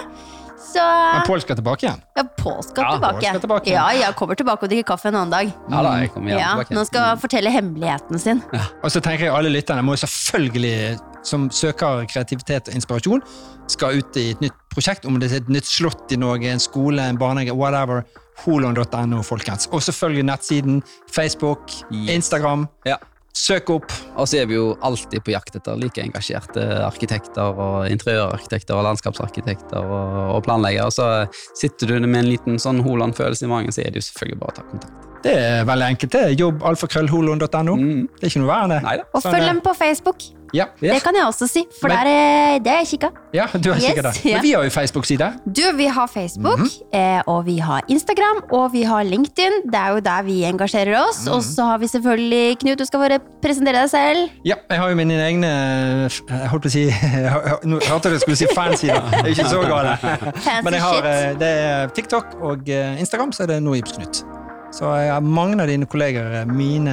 Så 0.67 0.83
Men 1.15 1.23
Pål 1.27 1.41
skal 1.45 1.57
tilbake 1.61 1.87
igjen. 1.87 2.01
ja, 2.17 2.23
Pål 2.37 2.63
skal 2.67 2.83
Ja, 2.85 2.91
tilbake. 2.97 3.23
skal 3.29 3.41
tilbake. 3.41 3.71
Ja, 3.71 3.87
jeg 3.95 4.15
kommer 4.19 4.35
tilbake 4.35 4.63
og 4.67 4.71
drikker 4.73 4.89
kaffe 4.97 5.09
en 5.09 5.15
annen 5.15 5.31
dag. 5.31 5.53
Ja 5.71 5.83
da, 5.83 5.93
jeg 6.01 6.11
kommer 6.15 6.31
Ja, 6.31 6.49
tilbake. 6.57 6.75
Nå 6.75 6.85
skal 6.87 7.01
han 7.13 7.19
fortelle 7.23 7.51
hemmeligheten 7.55 8.19
sin. 8.19 8.43
Og 8.83 8.91
så 8.91 9.01
tenker 9.01 9.27
jeg 9.29 9.35
alle 9.35 9.51
lytterne 9.55 9.83
må 9.87 9.95
selvfølgelig, 9.97 10.99
som 11.23 11.49
søker 11.51 12.05
kreativitet 12.11 12.69
og 12.69 12.75
inspirasjon, 12.75 13.23
skal 13.69 13.99
ut 13.99 14.17
i 14.17 14.31
et 14.31 14.41
nytt 14.41 14.55
prosjekt, 14.75 15.07
om 15.07 15.19
det 15.19 15.33
er 15.33 15.37
et 15.41 15.49
nytt 15.49 15.67
slott 15.67 16.13
i 16.13 16.17
Norge, 16.17 16.51
en 16.53 16.61
skole, 16.63 17.03
en 17.03 17.19
barnehage, 17.19 17.55
whatever. 17.55 18.05
Holon.no, 18.45 19.23
folkens. 19.25 19.67
Og 19.73 19.81
selvfølgelig 19.83 20.25
nettsiden, 20.29 20.83
Facebook, 21.11 21.71
Yes. 21.93 22.11
Instagram. 22.11 22.69
Ja. 22.87 22.97
Søk 23.37 23.71
opp. 23.75 23.93
Og 24.17 24.29
så 24.31 24.41
er 24.41 24.47
vi 24.49 24.57
jo 24.57 24.71
alltid 24.87 25.21
på 25.27 25.35
jakt 25.35 25.59
etter 25.59 25.77
like 25.81 26.01
engasjerte 26.01 26.65
arkitekter 26.87 27.61
og 27.61 27.91
interiørarkitekter 27.93 28.79
og 28.79 28.87
landskapsarkitekter 28.89 29.83
og, 29.85 30.23
og 30.39 30.45
planleggere. 30.47 30.89
Så 30.95 31.11
sitter 31.59 31.93
du 31.93 32.07
med 32.07 32.23
en 32.23 32.31
liten 32.33 32.63
sånn 32.63 32.81
Holand-følelse 32.87 33.45
i 33.45 33.53
magen, 33.53 33.75
så 33.75 33.85
er 33.85 33.93
det 33.93 34.01
jo 34.01 34.09
selvfølgelig 34.09 34.41
bare 34.41 34.57
å 34.57 34.59
ta 34.61 34.71
kontakt. 34.71 35.16
Det 35.27 35.37
er 35.43 35.69
veldig 35.69 35.91
enkelt. 35.93 36.13
det 36.13 36.23
er 36.23 36.35
Jobbalfakrøllholon.no. 36.41 37.77
Mm. 37.77 38.09
Det 38.15 38.29
er 38.29 38.33
ikke 38.33 38.43
noe 38.45 38.51
verre 38.53 38.75
det. 38.77 39.07
Og 39.13 39.23
Sånn 39.23 39.35
følg 39.35 39.49
dem 39.51 39.63
på 39.65 39.75
Facebook. 39.75 40.29
Ja, 40.55 40.67
Det 40.81 41.03
kan 41.03 41.15
jeg 41.17 41.27
også 41.27 41.49
si, 41.51 41.65
for 41.81 41.89
Men- 41.89 42.07
der, 42.07 42.59
det 42.63 42.71
har 42.71 42.79
jeg 42.79 42.87
kikka. 42.87 43.09
ja, 43.35 43.47
du 43.53 43.73
har 43.73 43.81
Yes, 43.81 43.87
kikka 43.87 44.13
ja. 44.25 44.37
Men 44.37 44.43
vi 44.43 44.53
har 44.53 44.63
jo 44.65 44.71
Facebook-side. 44.71 45.33
Du, 45.45 45.63
vi 45.77 45.87
har 45.87 46.07
Facebook, 46.07 46.59
mm 46.59 46.67
-hmm. 46.93 47.23
og 47.27 47.47
vi 47.47 47.59
har 47.59 47.83
Instagram, 47.89 48.45
og 48.53 48.73
vi 48.73 48.83
har 48.83 49.03
LinkedIn. 49.03 49.53
Det 49.73 49.75
er 49.75 49.89
jo 49.89 50.01
der 50.01 50.23
vi 50.23 50.45
engasjerer 50.45 51.09
oss. 51.09 51.27
Mhm. 51.27 51.35
Og 51.35 51.43
så 51.43 51.63
har 51.65 51.79
vi 51.79 51.87
selvfølgelig 51.87 52.59
Knut, 52.59 52.79
du 52.79 52.85
skal 52.85 53.01
bare 53.01 53.19
presentere 53.43 53.81
deg 53.81 53.91
selv. 53.91 54.31
Ja, 54.45 54.55
jeg 54.71 54.79
har 54.79 54.89
jo 54.89 54.95
mine 54.95 55.15
egne 55.15 55.47
Jeg 55.47 56.49
holdt 56.49 56.63
på 56.63 56.69
å 56.69 56.71
si 56.71 56.85
Nå 57.69 57.81
hørte 57.89 58.09
jeg 58.09 58.15
du 58.15 58.19
skulle 58.19 58.37
si 58.37 58.47
fansider. 58.55 59.03
Det 59.11 59.21
er 59.21 59.27
ikke 59.27 59.49
så 59.49 59.63
galt. 59.63 60.65
Men 60.65 60.73
jeg 60.73 60.83
har, 60.83 60.97
eh, 61.05 61.35
det 61.39 61.49
er 61.49 61.87
TikTok 61.87 62.25
og 62.41 62.69
eh, 62.69 63.01
Instagram, 63.01 63.33
så 63.33 63.43
er 63.43 63.47
det 63.47 63.63
Noibs 63.63 63.93
Knut. 63.93 64.36
Så 64.77 64.91
mange 65.25 65.57
av 65.63 65.71
dine 65.71 65.87
kolleger 65.89 66.43
er 66.43 66.51
mine 66.51 66.93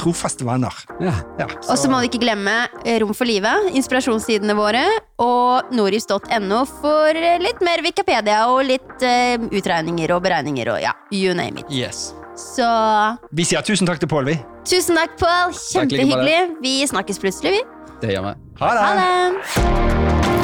trofaste 0.00 0.46
venner. 0.48 0.72
Ja. 1.04 1.12
Ja, 1.40 1.48
Og 1.68 1.76
så 1.76 1.90
må 1.92 2.00
du 2.00 2.08
ikke 2.08 2.22
glemme 2.22 2.54
eh, 2.84 2.96
Rom 3.02 3.12
for 3.16 3.28
livet, 3.28 3.68
inspirasjonssidene 3.76 4.56
våre, 4.56 4.86
og 5.20 5.74
noris.no 5.76 6.62
for 6.78 7.16
eh, 7.20 7.36
litt 7.42 7.60
mer 7.64 7.84
Wikipedia 7.84 8.46
og 8.48 8.64
litt 8.70 9.04
uh, 9.04 9.36
utregninger 9.52 10.14
og 10.16 10.24
beregninger 10.24 10.72
og 10.72 10.80
ja, 10.80 10.94
you 11.12 11.36
name 11.36 11.60
it. 11.60 11.68
Yes. 11.68 12.10
Så 12.40 12.64
Vi 13.36 13.44
sier 13.44 13.64
tusen 13.66 13.88
takk 13.88 14.00
til 14.00 14.08
Pål, 14.08 14.32
vi. 14.32 14.38
tusen 14.64 14.96
takk, 14.96 15.18
Pål. 15.20 15.52
Kjempehyggelig. 15.60 16.40
Vi 16.64 16.76
snakkes 16.88 17.20
plutselig, 17.20 17.58
vi. 17.58 17.96
Det 18.00 18.16
gjør 18.16 18.30
vi. 18.30 18.36
Ha 18.64 18.76
det! 18.76 18.86
Ha 18.88 18.92
det. 18.96 20.39